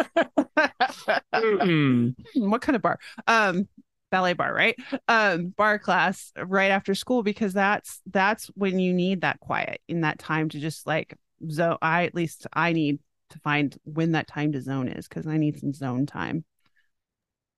what 2.35 2.61
kind 2.61 2.75
of 2.75 2.81
bar? 2.81 2.99
Um 3.27 3.67
ballet 4.09 4.33
bar, 4.33 4.53
right? 4.53 4.75
Um 5.07 5.49
barre 5.49 5.79
class 5.79 6.31
right 6.37 6.71
after 6.71 6.95
school 6.95 7.23
because 7.23 7.53
that's 7.53 8.01
that's 8.07 8.47
when 8.55 8.79
you 8.79 8.93
need 8.93 9.21
that 9.21 9.39
quiet 9.39 9.81
in 9.87 10.01
that 10.01 10.19
time 10.19 10.49
to 10.49 10.59
just 10.59 10.85
like 10.85 11.15
zone 11.49 11.77
I 11.81 12.05
at 12.05 12.15
least 12.15 12.47
I 12.53 12.73
need 12.73 12.99
to 13.29 13.39
find 13.39 13.77
when 13.83 14.11
that 14.11 14.27
time 14.27 14.51
to 14.51 14.61
zone 14.61 14.87
is 14.87 15.07
because 15.07 15.27
I 15.27 15.37
need 15.37 15.59
some 15.59 15.73
zone 15.73 16.05
time. 16.05 16.43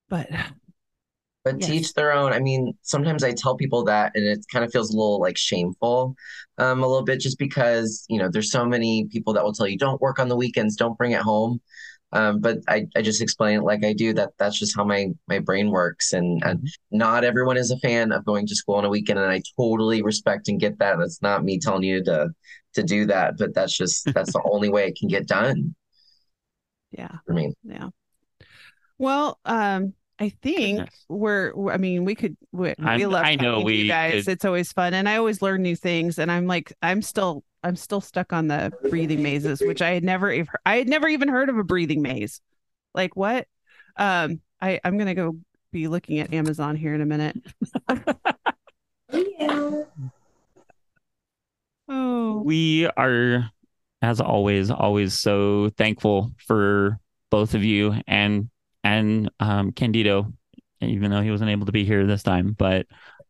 But 0.10 0.30
but 1.44 1.60
yes. 1.60 1.70
teach 1.70 1.94
their 1.94 2.14
own. 2.14 2.32
I 2.32 2.40
mean, 2.40 2.74
sometimes 2.82 3.24
I 3.24 3.34
tell 3.34 3.56
people 3.56 3.84
that, 3.86 4.14
and 4.16 4.26
it 4.26 4.46
kind 4.52 4.64
of 4.64 4.72
feels 4.72 4.90
a 4.92 4.98
little 4.98 5.20
like 5.20 5.38
shameful, 5.38 6.16
um, 6.58 6.84
a 6.84 6.88
little 6.88 7.04
bit, 7.04 7.20
just 7.20 7.38
because 7.38 8.06
you 8.10 8.20
know 8.20 8.30
there's 8.30 8.52
so 8.52 8.66
many 8.66 9.06
people 9.12 9.34
that 9.34 9.44
will 9.44 9.54
tell 9.54 9.68
you 9.68 9.78
don't 9.78 10.02
work 10.02 10.20
on 10.20 10.30
the 10.30 10.38
weekends, 10.38 10.76
don't 10.76 10.98
bring 10.98 11.12
it 11.12 11.22
home. 11.22 11.62
Um, 12.14 12.42
but 12.42 12.60
I, 12.68 12.86
I 12.96 13.02
just 13.02 13.24
explain 13.24 13.58
it 13.58 13.64
like 13.64 13.84
I 13.84 13.92
do 13.92 14.14
that 14.14 14.34
that's 14.38 14.60
just 14.60 14.76
how 14.76 14.84
my 14.84 15.08
my 15.28 15.40
brain 15.40 15.72
works 15.72 16.14
and, 16.14 16.44
and 16.44 16.60
mm-hmm. 16.60 16.98
not 16.98 17.24
everyone 17.24 17.58
is 17.58 17.72
a 17.72 17.80
fan 17.80 18.12
of 18.12 18.24
going 18.24 18.46
to 18.46 18.56
school 18.56 18.76
on 18.76 18.86
a 18.86 18.90
weekend 18.90 19.18
and 19.18 19.32
I 19.32 19.42
totally 19.58 20.04
respect 20.04 20.48
and 20.48 20.60
get 20.60 20.78
that. 20.78 21.00
That's 21.00 21.24
not 21.24 21.44
me 21.44 21.58
telling 21.58 21.82
you 21.82 22.04
to 22.04 22.30
to 22.76 22.84
do 22.84 23.08
that, 23.08 23.38
but 23.40 23.56
that's 23.56 23.76
just 23.76 24.06
that's 24.14 24.32
the 24.32 24.44
only 24.46 24.70
way 24.70 24.88
it 24.88 24.96
can 24.98 25.10
get 25.10 25.28
done. 25.28 25.74
Yeah. 26.92 27.18
For 27.26 27.34
me. 27.34 27.54
Yeah. 27.64 27.90
Well, 29.00 29.40
um, 29.44 29.94
I 30.20 30.30
think 30.30 30.78
Goodness. 30.78 31.06
we're. 31.10 31.72
I 31.72 31.78
mean, 31.78 32.06
we 32.06 32.16
could. 32.16 32.38
We, 32.52 32.74
we 32.78 33.06
love. 33.06 33.26
I 33.26 33.36
know 33.36 33.62
we 33.62 33.88
guys. 33.88 34.26
Could... 34.26 34.34
It's 34.34 34.46
always 34.46 34.72
fun, 34.72 34.94
and 34.94 35.10
I 35.10 35.18
always 35.18 35.42
learn 35.42 35.62
new 35.62 35.76
things. 35.76 36.20
And 36.20 36.32
I'm 36.32 36.46
like, 36.46 36.72
I'm 36.82 37.02
still, 37.02 37.44
I'm 37.64 37.76
still 37.76 38.02
stuck 38.02 38.32
on 38.32 38.48
the 38.48 38.72
breathing 38.90 39.24
mazes, 39.24 39.62
which 39.62 39.82
I 39.82 39.92
had 39.92 40.04
never, 40.04 40.46
I 40.66 40.78
had 40.78 40.88
never 40.88 41.08
even 41.08 41.30
heard 41.30 41.50
of 41.50 41.58
a 41.58 41.64
breathing 41.64 42.02
maze. 42.02 42.42
Like 42.94 43.16
what? 43.16 43.48
Um, 43.98 44.42
I 44.62 44.80
I'm 44.84 44.98
gonna 44.98 45.16
go 45.16 45.38
be 45.72 45.88
looking 45.88 46.20
at 46.20 46.34
Amazon 46.34 46.76
here 46.76 46.94
in 46.94 47.02
a 47.02 47.06
minute. 47.06 47.38
yeah. 49.12 49.84
Oh. 51.90 52.42
We 52.46 52.88
are, 52.88 53.52
as 54.02 54.22
always, 54.22 54.72
always 54.72 55.20
so 55.20 55.70
thankful 55.78 56.32
for 56.38 56.98
both 57.30 57.56
of 57.56 57.64
you 57.66 57.96
and 58.08 58.50
and 58.84 59.30
um, 59.40 59.72
Candido, 59.72 60.34
even 60.82 61.12
though 61.12 61.22
he 61.22 61.32
wasn't 61.32 61.52
able 61.52 61.66
to 61.66 61.72
be 61.72 61.86
here 61.86 62.06
this 62.06 62.24
time, 62.24 62.56
but 62.58 62.86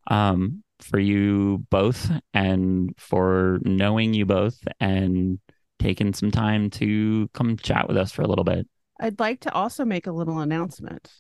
um, 0.07 0.63
for 0.81 0.99
you 0.99 1.65
both 1.69 2.11
and 2.33 2.93
for 2.97 3.59
knowing 3.63 4.13
you 4.13 4.25
both 4.25 4.57
and 4.79 5.39
taking 5.79 6.13
some 6.13 6.31
time 6.31 6.69
to 6.69 7.29
come 7.33 7.57
chat 7.57 7.87
with 7.87 7.97
us 7.97 8.11
for 8.11 8.21
a 8.21 8.27
little 8.27 8.43
bit. 8.43 8.67
I'd 8.99 9.19
like 9.19 9.41
to 9.41 9.53
also 9.53 9.85
make 9.85 10.07
a 10.07 10.11
little 10.11 10.39
announcement. 10.39 11.11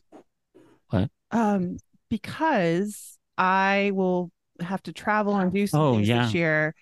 What? 0.89 1.09
Um, 1.31 1.77
because 2.09 3.17
I 3.37 3.91
will 3.93 4.31
have 4.59 4.81
to 4.83 4.93
travel 4.93 5.35
and 5.35 5.51
do 5.51 5.67
some 5.67 5.81
oh, 5.81 5.95
things 5.95 6.07
yeah. 6.07 6.25
this 6.25 6.33
year. 6.33 6.75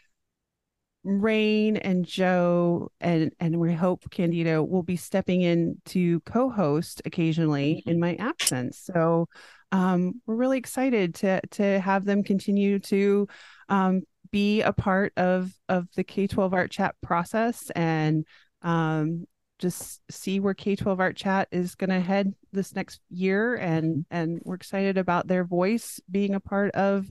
Raine 1.04 1.78
and 1.78 2.06
Joe 2.06 2.92
and 3.00 3.32
and 3.40 3.60
we 3.60 3.74
hope 3.74 4.10
Candido 4.12 4.64
will 4.64 4.84
be 4.84 4.96
stepping 4.96 5.42
in 5.42 5.82
to 5.88 6.20
co-host 6.22 7.02
occasionally 7.06 7.84
in 7.86 8.00
my 8.00 8.16
absence. 8.16 8.78
So 8.78 9.28
um, 9.72 10.22
we're 10.26 10.36
really 10.36 10.58
excited 10.58 11.16
to 11.16 11.42
to 11.52 11.80
have 11.80 12.06
them 12.06 12.24
continue 12.24 12.80
to 12.80 13.28
um, 13.70 14.04
be 14.32 14.62
a 14.62 14.74
part 14.74 15.14
of 15.18 15.52
of 15.70 15.88
the 15.96 16.04
K 16.04 16.28
twelve 16.28 16.54
Art 16.54 16.70
Chat 16.70 16.96
process 17.02 17.72
and 17.72 18.26
um, 18.62 19.26
just 19.58 20.02
see 20.12 20.40
where 20.40 20.54
K 20.54 20.76
twelve 20.76 21.00
Art 21.00 21.16
Chat 21.16 21.48
is 21.52 21.74
going 21.76 21.90
to 21.90 22.00
head 22.00 22.34
this 22.52 22.76
next 22.76 23.00
year 23.10 23.56
and 23.56 24.06
and 24.12 24.40
we're 24.44 24.56
excited 24.56 25.00
about 25.00 25.28
their 25.28 25.46
voice 25.46 26.00
being 26.10 26.36
a 26.36 26.40
part 26.40 26.72
of 26.76 27.10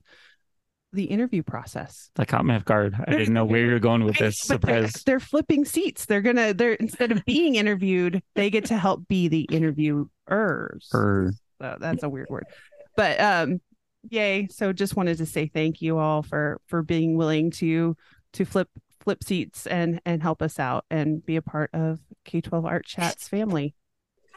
the 0.93 1.05
interview 1.05 1.43
process. 1.43 2.11
That 2.17 2.29
caught 2.29 2.45
me 2.45 2.55
off 2.55 2.65
guard. 2.65 2.95
I 3.07 3.13
didn't 3.13 3.35
know 3.35 3.45
where 3.45 3.65
you're 3.65 3.79
going 3.79 4.05
with 4.05 4.19
this. 4.19 4.39
Surprise. 4.41 4.93
They're, 4.93 5.03
they're, 5.07 5.21
flipping 5.21 5.65
seats. 5.65 6.07
They're 6.07 6.23
gonna 6.23 6.53
they're 6.53 6.75
instead 6.75 7.13
of 7.13 7.25
being 7.25 7.55
interviewed, 7.55 8.23
they 8.35 8.51
get 8.51 8.67
to 8.67 8.77
help 8.77 9.07
be 9.09 9.29
the 9.29 9.43
interviewers. 9.43 10.09
Er. 10.31 10.79
So 10.91 11.31
that's 11.79 12.03
a 12.03 12.09
weird 12.09 12.29
word. 12.31 12.47
But 12.97 13.21
um 13.21 13.61
yay. 14.09 14.49
So 14.51 14.73
just 14.73 14.97
wanted 14.97 15.19
to 15.19 15.27
say 15.27 15.47
thank 15.47 15.81
you 15.81 15.99
all 15.99 16.23
for 16.23 16.61
for 16.67 16.83
being 16.83 17.17
willing 17.17 17.51
to 17.53 17.97
to 18.35 18.45
flip 18.45 18.69
flip 19.01 19.23
seats 19.25 19.67
and 19.67 20.01
and 20.05 20.23
help 20.23 20.43
us 20.43 20.59
out 20.59 20.85
and 20.91 21.25
be 21.25 21.37
a 21.37 21.43
part 21.43 21.71
of 21.73 22.01
K12 22.27 22.65
Art 22.65 22.87
Chats 22.87 23.29
family. 23.29 23.75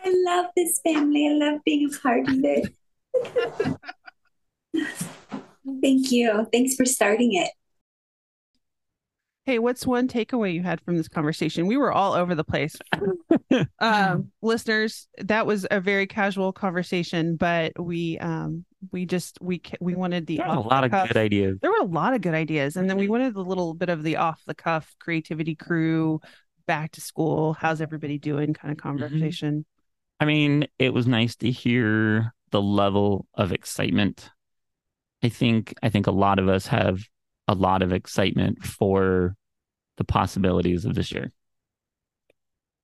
I 0.03 0.13
love 0.25 0.47
this 0.55 0.81
family. 0.83 1.27
I 1.27 1.33
love 1.33 1.61
being 1.65 1.89
a 1.93 1.99
part 1.99 2.27
of 2.27 2.39
it. 2.43 3.77
Thank 5.83 6.11
you. 6.11 6.47
Thanks 6.51 6.75
for 6.75 6.85
starting 6.85 7.33
it. 7.33 7.51
Hey, 9.45 9.59
what's 9.59 9.85
one 9.85 10.07
takeaway 10.07 10.53
you 10.53 10.63
had 10.63 10.79
from 10.79 10.95
this 10.95 11.09
conversation? 11.09 11.67
We 11.67 11.75
were 11.75 11.91
all 11.91 12.13
over 12.13 12.33
the 12.33 12.45
place. 12.45 12.77
um, 13.79 14.31
listeners, 14.41 15.09
that 15.17 15.45
was 15.45 15.67
a 15.69 15.81
very 15.81 16.07
casual 16.07 16.53
conversation, 16.53 17.35
but 17.35 17.73
we 17.77 18.17
um 18.19 18.63
we 18.93 19.05
just 19.05 19.37
we 19.41 19.61
we 19.81 19.95
wanted 19.95 20.27
the 20.27 20.37
a 20.37 20.59
lot 20.61 20.85
of 20.85 20.91
good 20.91 21.17
ideas. 21.17 21.57
There 21.61 21.71
were 21.71 21.81
a 21.81 21.85
lot 21.85 22.13
of 22.13 22.21
good 22.21 22.33
ideas, 22.33 22.77
and 22.77 22.89
then 22.89 22.95
we 22.95 23.09
wanted 23.09 23.35
a 23.35 23.41
little 23.41 23.73
bit 23.73 23.89
of 23.89 24.03
the 24.03 24.15
off 24.15 24.41
the 24.47 24.55
cuff 24.55 24.95
creativity 25.01 25.55
crew, 25.55 26.21
back 26.65 26.93
to 26.93 27.01
school. 27.01 27.51
How's 27.51 27.81
everybody 27.81 28.17
doing? 28.17 28.53
Kind 28.53 28.71
of 28.71 28.77
mm-hmm. 28.77 28.87
conversation. 28.87 29.65
I 30.21 30.25
mean, 30.25 30.67
it 30.79 30.93
was 30.93 31.05
nice 31.05 31.35
to 31.37 31.51
hear 31.51 32.33
the 32.51 32.61
level 32.61 33.27
of 33.33 33.51
excitement. 33.51 34.29
I 35.23 35.29
think 35.29 35.73
I 35.81 35.89
think 35.89 36.07
a 36.07 36.11
lot 36.11 36.37
of 36.37 36.49
us 36.49 36.67
have 36.67 37.01
a 37.47 37.55
lot 37.55 37.81
of 37.81 37.93
excitement 37.93 38.63
for 38.63 39.35
the 39.97 40.03
possibilities 40.03 40.85
of 40.85 40.95
this 40.95 41.11
year. 41.11 41.31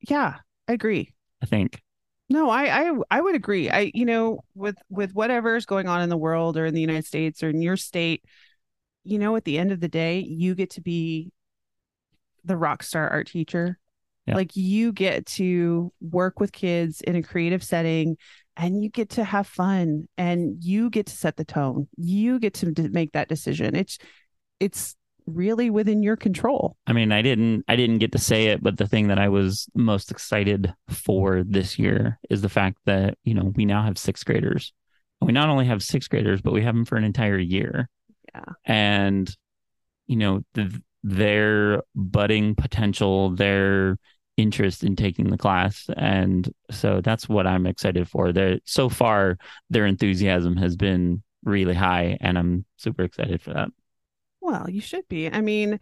Yeah, 0.01 0.37
I 0.67 0.73
agree. 0.73 1.13
I 1.41 1.45
think. 1.45 1.81
No, 2.29 2.49
I, 2.49 2.89
I 2.89 2.93
I 3.11 3.21
would 3.21 3.35
agree. 3.35 3.69
I 3.69 3.91
you 3.93 4.05
know 4.05 4.39
with 4.55 4.77
with 4.89 5.13
whatever's 5.13 5.65
going 5.65 5.87
on 5.87 6.01
in 6.01 6.09
the 6.09 6.17
world 6.17 6.57
or 6.57 6.65
in 6.65 6.73
the 6.73 6.81
United 6.81 7.05
States 7.05 7.43
or 7.43 7.49
in 7.49 7.61
your 7.61 7.75
state, 7.75 8.23
you 9.03 9.19
know, 9.19 9.35
at 9.35 9.45
the 9.45 9.57
end 9.57 9.71
of 9.71 9.79
the 9.79 9.87
day, 9.87 10.19
you 10.19 10.55
get 10.55 10.71
to 10.71 10.81
be 10.81 11.31
the 12.45 12.55
rock 12.55 12.83
star 12.83 13.09
art 13.09 13.27
teacher. 13.27 13.79
Yeah. 14.25 14.35
Like 14.35 14.55
you 14.55 14.93
get 14.93 15.25
to 15.25 15.91
work 15.99 16.39
with 16.39 16.51
kids 16.51 17.01
in 17.01 17.15
a 17.15 17.23
creative 17.23 17.63
setting 17.63 18.17
and 18.59 18.83
you 18.83 18.89
get 18.89 19.11
to 19.11 19.23
have 19.23 19.47
fun 19.47 20.07
and 20.17 20.61
you 20.61 20.89
get 20.89 21.05
to 21.05 21.15
set 21.15 21.37
the 21.37 21.45
tone. 21.45 21.87
You 21.95 22.39
get 22.39 22.53
to 22.55 22.73
make 22.91 23.13
that 23.13 23.29
decision. 23.29 23.73
It's 23.73 23.97
it's 24.59 24.95
really 25.25 25.69
within 25.69 26.03
your 26.03 26.17
control. 26.17 26.75
I 26.85 26.91
mean, 26.91 27.13
I 27.13 27.21
didn't 27.21 27.63
I 27.69 27.77
didn't 27.77 27.99
get 27.99 28.11
to 28.11 28.19
say 28.19 28.47
it, 28.47 28.61
but 28.61 28.77
the 28.77 28.87
thing 28.87 29.07
that 29.07 29.17
I 29.17 29.29
was 29.29 29.67
most 29.73 30.11
excited 30.11 30.73
for 30.89 31.43
this 31.43 31.79
year 31.79 32.19
is 32.29 32.41
the 32.41 32.49
fact 32.49 32.79
that, 32.85 33.17
you 33.23 33.33
know, 33.33 33.53
we 33.55 33.63
now 33.63 33.81
have 33.83 33.97
sixth 33.97 34.25
graders. 34.25 34.73
And 35.21 35.27
we 35.27 35.33
not 35.33 35.49
only 35.49 35.65
have 35.65 35.81
sixth 35.81 36.09
graders, 36.09 36.41
but 36.41 36.53
we 36.53 36.63
have 36.63 36.75
them 36.75 36.85
for 36.85 36.97
an 36.97 37.05
entire 37.05 37.39
year. 37.39 37.89
Yeah. 38.35 38.43
And 38.65 39.33
you 40.07 40.17
know, 40.17 40.41
the, 40.53 40.81
their 41.03 41.83
budding 41.95 42.55
potential, 42.55 43.29
their 43.29 43.97
interest 44.39 44.83
in 44.83 44.95
taking 44.95 45.29
the 45.29 45.37
class. 45.37 45.89
And 45.97 46.51
so 46.71 47.01
that's 47.01 47.27
what 47.27 47.45
I'm 47.45 47.65
excited 47.67 48.07
for. 48.07 48.31
There 48.31 48.59
so 48.65 48.89
far 48.89 49.37
their 49.69 49.85
enthusiasm 49.85 50.55
has 50.57 50.75
been 50.75 51.21
really 51.43 51.73
high 51.75 52.17
and 52.21 52.37
I'm 52.37 52.65
super 52.77 53.03
excited 53.03 53.41
for 53.41 53.53
that. 53.53 53.69
Well, 54.41 54.69
you 54.69 54.81
should 54.81 55.07
be. 55.09 55.29
I 55.29 55.41
mean, 55.41 55.79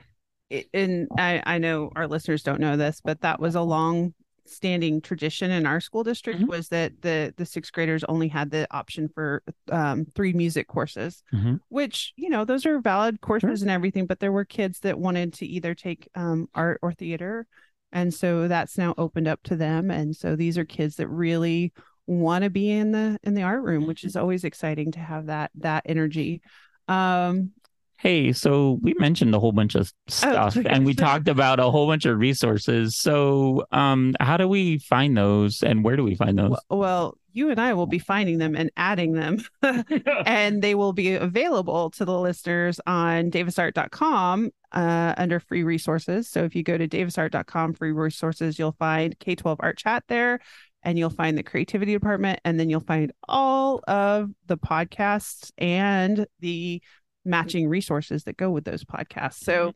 and 0.74 1.08
I, 1.18 1.42
I 1.46 1.58
know 1.58 1.92
our 1.96 2.08
listeners 2.08 2.44
don't 2.44 2.60
know 2.60 2.78
this, 2.78 3.02
but 3.04 3.22
that 3.22 3.40
was 3.40 3.56
a 3.56 3.62
long 3.62 4.14
standing 4.46 5.02
tradition 5.02 5.52
in 5.52 5.66
our 5.66 5.82
school 5.82 6.04
district 6.06 6.40
Mhm. 6.40 6.48
was 6.48 6.70
that 6.70 7.02
the 7.02 7.34
the 7.36 7.46
sixth 7.46 7.74
graders 7.74 8.06
only 8.06 8.30
had 8.30 8.50
the 8.50 8.66
option 8.72 9.10
for 9.10 9.44
um, 9.70 10.06
three 10.16 10.32
music 10.32 10.70
courses 10.70 11.22
Mhm. 11.34 11.60
which 11.68 12.14
you 12.16 12.30
know 12.30 12.46
those 12.46 12.66
are 12.66 12.80
valid 12.80 13.20
courses 13.20 13.62
and 13.62 13.70
everything 13.70 14.06
but 14.06 14.22
there 14.22 14.32
were 14.32 14.46
kids 14.46 14.80
that 14.80 14.98
wanted 14.98 15.34
to 15.34 15.46
either 15.46 15.76
take 15.76 16.08
um, 16.16 16.48
art 16.56 16.80
or 16.82 16.94
theater 16.94 17.46
and 17.92 18.14
so 18.14 18.48
that's 18.48 18.78
now 18.78 18.94
opened 18.98 19.28
up 19.28 19.42
to 19.44 19.56
them 19.56 19.92
and 19.92 20.16
so 20.16 20.36
these 20.36 20.58
are 20.58 20.66
kids 20.66 20.98
that 20.98 21.08
really 21.08 21.74
want 22.06 22.44
to 22.44 22.50
be 22.50 22.72
in 22.72 22.92
the 22.92 23.20
in 23.24 23.34
the 23.34 23.44
art 23.44 23.62
room 23.62 23.86
which 23.86 24.04
is 24.04 24.16
always 24.16 24.44
exciting 24.44 24.92
to 24.92 25.00
have 25.00 25.28
that 25.28 25.52
that 25.56 25.84
energy 25.86 26.42
um 26.88 27.52
Hey, 28.00 28.32
so 28.32 28.78
we 28.84 28.94
mentioned 29.00 29.34
a 29.34 29.40
whole 29.40 29.52
bunch 29.52 29.74
of 29.74 29.92
stuff 30.08 30.56
okay, 30.56 30.70
and 30.70 30.86
we 30.86 30.94
talked 30.94 31.28
about 31.28 31.60
a 31.60 31.72
whole 31.72 31.88
bunch 31.88 32.06
of 32.06 32.20
resources. 32.20 32.96
So, 32.96 33.66
um, 33.72 34.14
how 34.20 34.38
do 34.38 34.48
we 34.48 34.78
find 34.78 35.18
those 35.18 35.64
and 35.64 35.84
where 35.84 35.96
do 35.96 36.04
we 36.04 36.14
find 36.14 36.38
those? 36.38 36.60
well 36.70 37.18
you 37.38 37.50
and 37.50 37.62
i 37.62 37.74
will 37.74 37.86
be 37.86 38.00
finding 38.00 38.38
them 38.38 38.56
and 38.56 38.72
adding 38.76 39.14
them 39.14 39.44
and 40.26 40.62
they 40.62 40.76
will 40.76 40.94
be 40.94 41.14
available 41.16 41.90
to 41.92 42.04
the 42.04 42.20
listeners 42.20 42.80
on 42.86 43.32
davisart.com 43.32 44.52
uh, 44.72 45.14
under 45.18 45.40
free 45.40 45.64
resources. 45.64 46.28
So 46.30 46.44
if 46.44 46.56
you 46.56 46.64
go 46.64 46.78
to 46.78 46.88
davisart.com 46.88 47.74
free 47.74 47.92
resources, 47.92 48.60
you'll 48.60 48.76
find 48.78 49.18
K12 49.20 49.58
Art 49.60 49.78
Chat 49.78 50.04
there 50.08 50.40
and 50.84 50.98
you'll 50.98 51.10
find 51.10 51.38
the 51.38 51.44
creativity 51.44 51.94
department 51.94 52.40
and 52.46 52.60
then 52.60 52.70
you'll 52.70 52.80
find 52.82 53.12
all 53.28 53.82
of 53.88 54.30
the 54.46 54.58
podcasts 54.58 55.52
and 55.58 56.28
the 56.40 56.82
matching 57.26 57.68
resources 57.68 58.24
that 58.24 58.38
go 58.38 58.50
with 58.50 58.66
those 58.66 58.84
podcasts. 58.84 59.44
So 59.44 59.74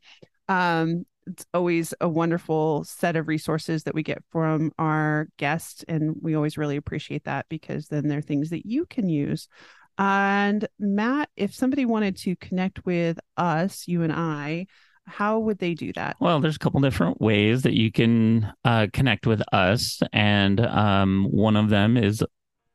um 0.48 1.06
it's 1.28 1.46
always 1.54 1.94
a 2.02 2.10
wonderful 2.10 2.84
set 2.84 3.16
of 3.16 3.28
resources 3.28 3.84
that 3.84 3.96
we 3.96 4.04
get 4.04 4.24
from 4.32 4.72
our 4.80 5.28
guests 5.38 5.84
and 5.88 6.16
we 6.22 6.36
always 6.36 6.58
really 6.58 6.78
appreciate 6.78 7.24
that 7.26 7.46
because 7.50 7.88
then 7.88 8.08
they're 8.08 8.22
things 8.22 8.50
that 8.50 8.66
you 8.66 8.86
can 8.86 9.10
use. 9.10 9.48
And 9.98 10.68
matt 10.80 11.30
if 11.36 11.54
somebody 11.54 11.86
wanted 11.86 12.18
to 12.18 12.36
connect 12.38 12.86
with 12.86 13.20
us 13.38 13.88
you 13.88 14.04
and 14.04 14.14
i 14.14 14.66
how 15.06 15.40
would 15.40 15.60
they 15.60 15.74
do 15.74 15.92
that? 15.94 16.16
Well, 16.20 16.40
there's 16.40 16.56
a 16.56 16.60
couple 16.60 16.80
different 16.80 17.20
ways 17.20 17.64
that 17.64 17.74
you 17.74 17.92
can 17.92 18.52
uh, 18.64 18.88
connect 18.94 19.28
with 19.28 19.42
us, 19.52 20.02
and 20.14 20.60
um, 20.66 21.28
one 21.32 21.56
of 21.56 21.70
them 21.70 21.98
is 21.98 22.24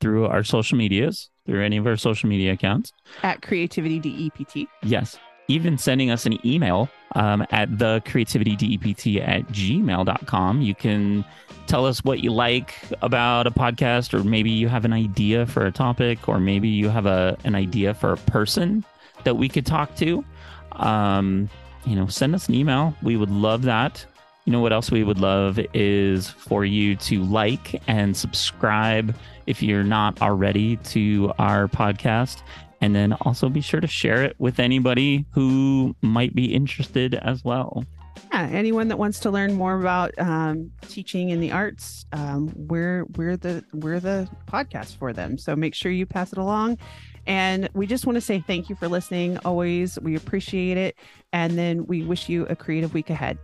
through 0.00 0.26
our 0.26 0.44
social 0.44 0.76
medias, 0.76 1.30
through 1.46 1.64
any 1.64 1.76
of 1.78 1.86
our 1.86 1.96
social 1.96 2.28
media 2.28 2.52
accounts. 2.52 2.92
at 3.22 3.42
creativity 3.42 4.00
dept 4.00 4.66
Yes, 4.82 5.18
even 5.48 5.78
sending 5.78 6.10
us 6.10 6.26
an 6.26 6.44
email 6.46 6.88
um, 7.14 7.46
at 7.50 7.78
the 7.78 8.02
creativitydept 8.04 9.26
at 9.26 9.46
gmail.com. 9.48 10.62
You 10.62 10.74
can 10.74 11.24
tell 11.66 11.86
us 11.86 12.04
what 12.04 12.20
you 12.20 12.32
like 12.32 12.74
about 13.02 13.46
a 13.46 13.50
podcast, 13.50 14.14
or 14.14 14.22
maybe 14.22 14.50
you 14.50 14.68
have 14.68 14.84
an 14.84 14.92
idea 14.92 15.46
for 15.46 15.66
a 15.66 15.72
topic, 15.72 16.28
or 16.28 16.38
maybe 16.38 16.68
you 16.68 16.88
have 16.88 17.06
a 17.06 17.36
an 17.44 17.54
idea 17.54 17.94
for 17.94 18.12
a 18.12 18.16
person 18.16 18.84
that 19.24 19.36
we 19.36 19.48
could 19.48 19.66
talk 19.66 19.94
to. 19.96 20.24
Um, 20.72 21.48
you 21.84 21.96
know, 21.96 22.06
send 22.06 22.34
us 22.34 22.48
an 22.48 22.54
email. 22.54 22.94
We 23.02 23.16
would 23.16 23.30
love 23.30 23.62
that. 23.62 24.04
You 24.44 24.52
know 24.52 24.60
what 24.60 24.72
else 24.72 24.92
we 24.92 25.02
would 25.02 25.18
love 25.18 25.58
is 25.74 26.28
for 26.28 26.64
you 26.64 26.94
to 26.96 27.22
like 27.24 27.82
and 27.88 28.16
subscribe 28.16 29.16
if 29.46 29.60
you're 29.60 29.82
not 29.82 30.22
already 30.22 30.76
to 30.76 31.32
our 31.38 31.66
podcast. 31.66 32.42
And 32.86 32.94
then 32.94 33.14
also 33.22 33.48
be 33.48 33.60
sure 33.60 33.80
to 33.80 33.88
share 33.88 34.22
it 34.22 34.36
with 34.38 34.60
anybody 34.60 35.26
who 35.32 35.96
might 36.02 36.36
be 36.36 36.54
interested 36.54 37.16
as 37.16 37.42
well. 37.42 37.84
yeah 38.32 38.48
anyone 38.52 38.86
that 38.86 38.96
wants 38.96 39.18
to 39.20 39.28
learn 39.28 39.54
more 39.54 39.76
about 39.80 40.16
um, 40.20 40.70
teaching 40.82 41.30
in 41.30 41.40
the 41.40 41.50
arts 41.50 42.06
um, 42.12 42.52
we're 42.54 43.04
we're 43.16 43.36
the 43.36 43.64
we're 43.72 43.98
the 43.98 44.28
podcast 44.46 44.98
for 44.98 45.12
them. 45.12 45.36
So 45.36 45.56
make 45.56 45.74
sure 45.74 45.90
you 45.90 46.06
pass 46.06 46.30
it 46.30 46.38
along. 46.38 46.78
And 47.26 47.68
we 47.74 47.88
just 47.88 48.06
want 48.06 48.14
to 48.14 48.20
say 48.20 48.38
thank 48.46 48.68
you 48.70 48.76
for 48.76 48.86
listening 48.86 49.36
always. 49.38 49.98
We 50.00 50.14
appreciate 50.14 50.76
it. 50.76 50.96
And 51.32 51.58
then 51.58 51.86
we 51.86 52.04
wish 52.04 52.28
you 52.28 52.46
a 52.46 52.54
creative 52.54 52.94
week 52.94 53.10
ahead 53.10 53.36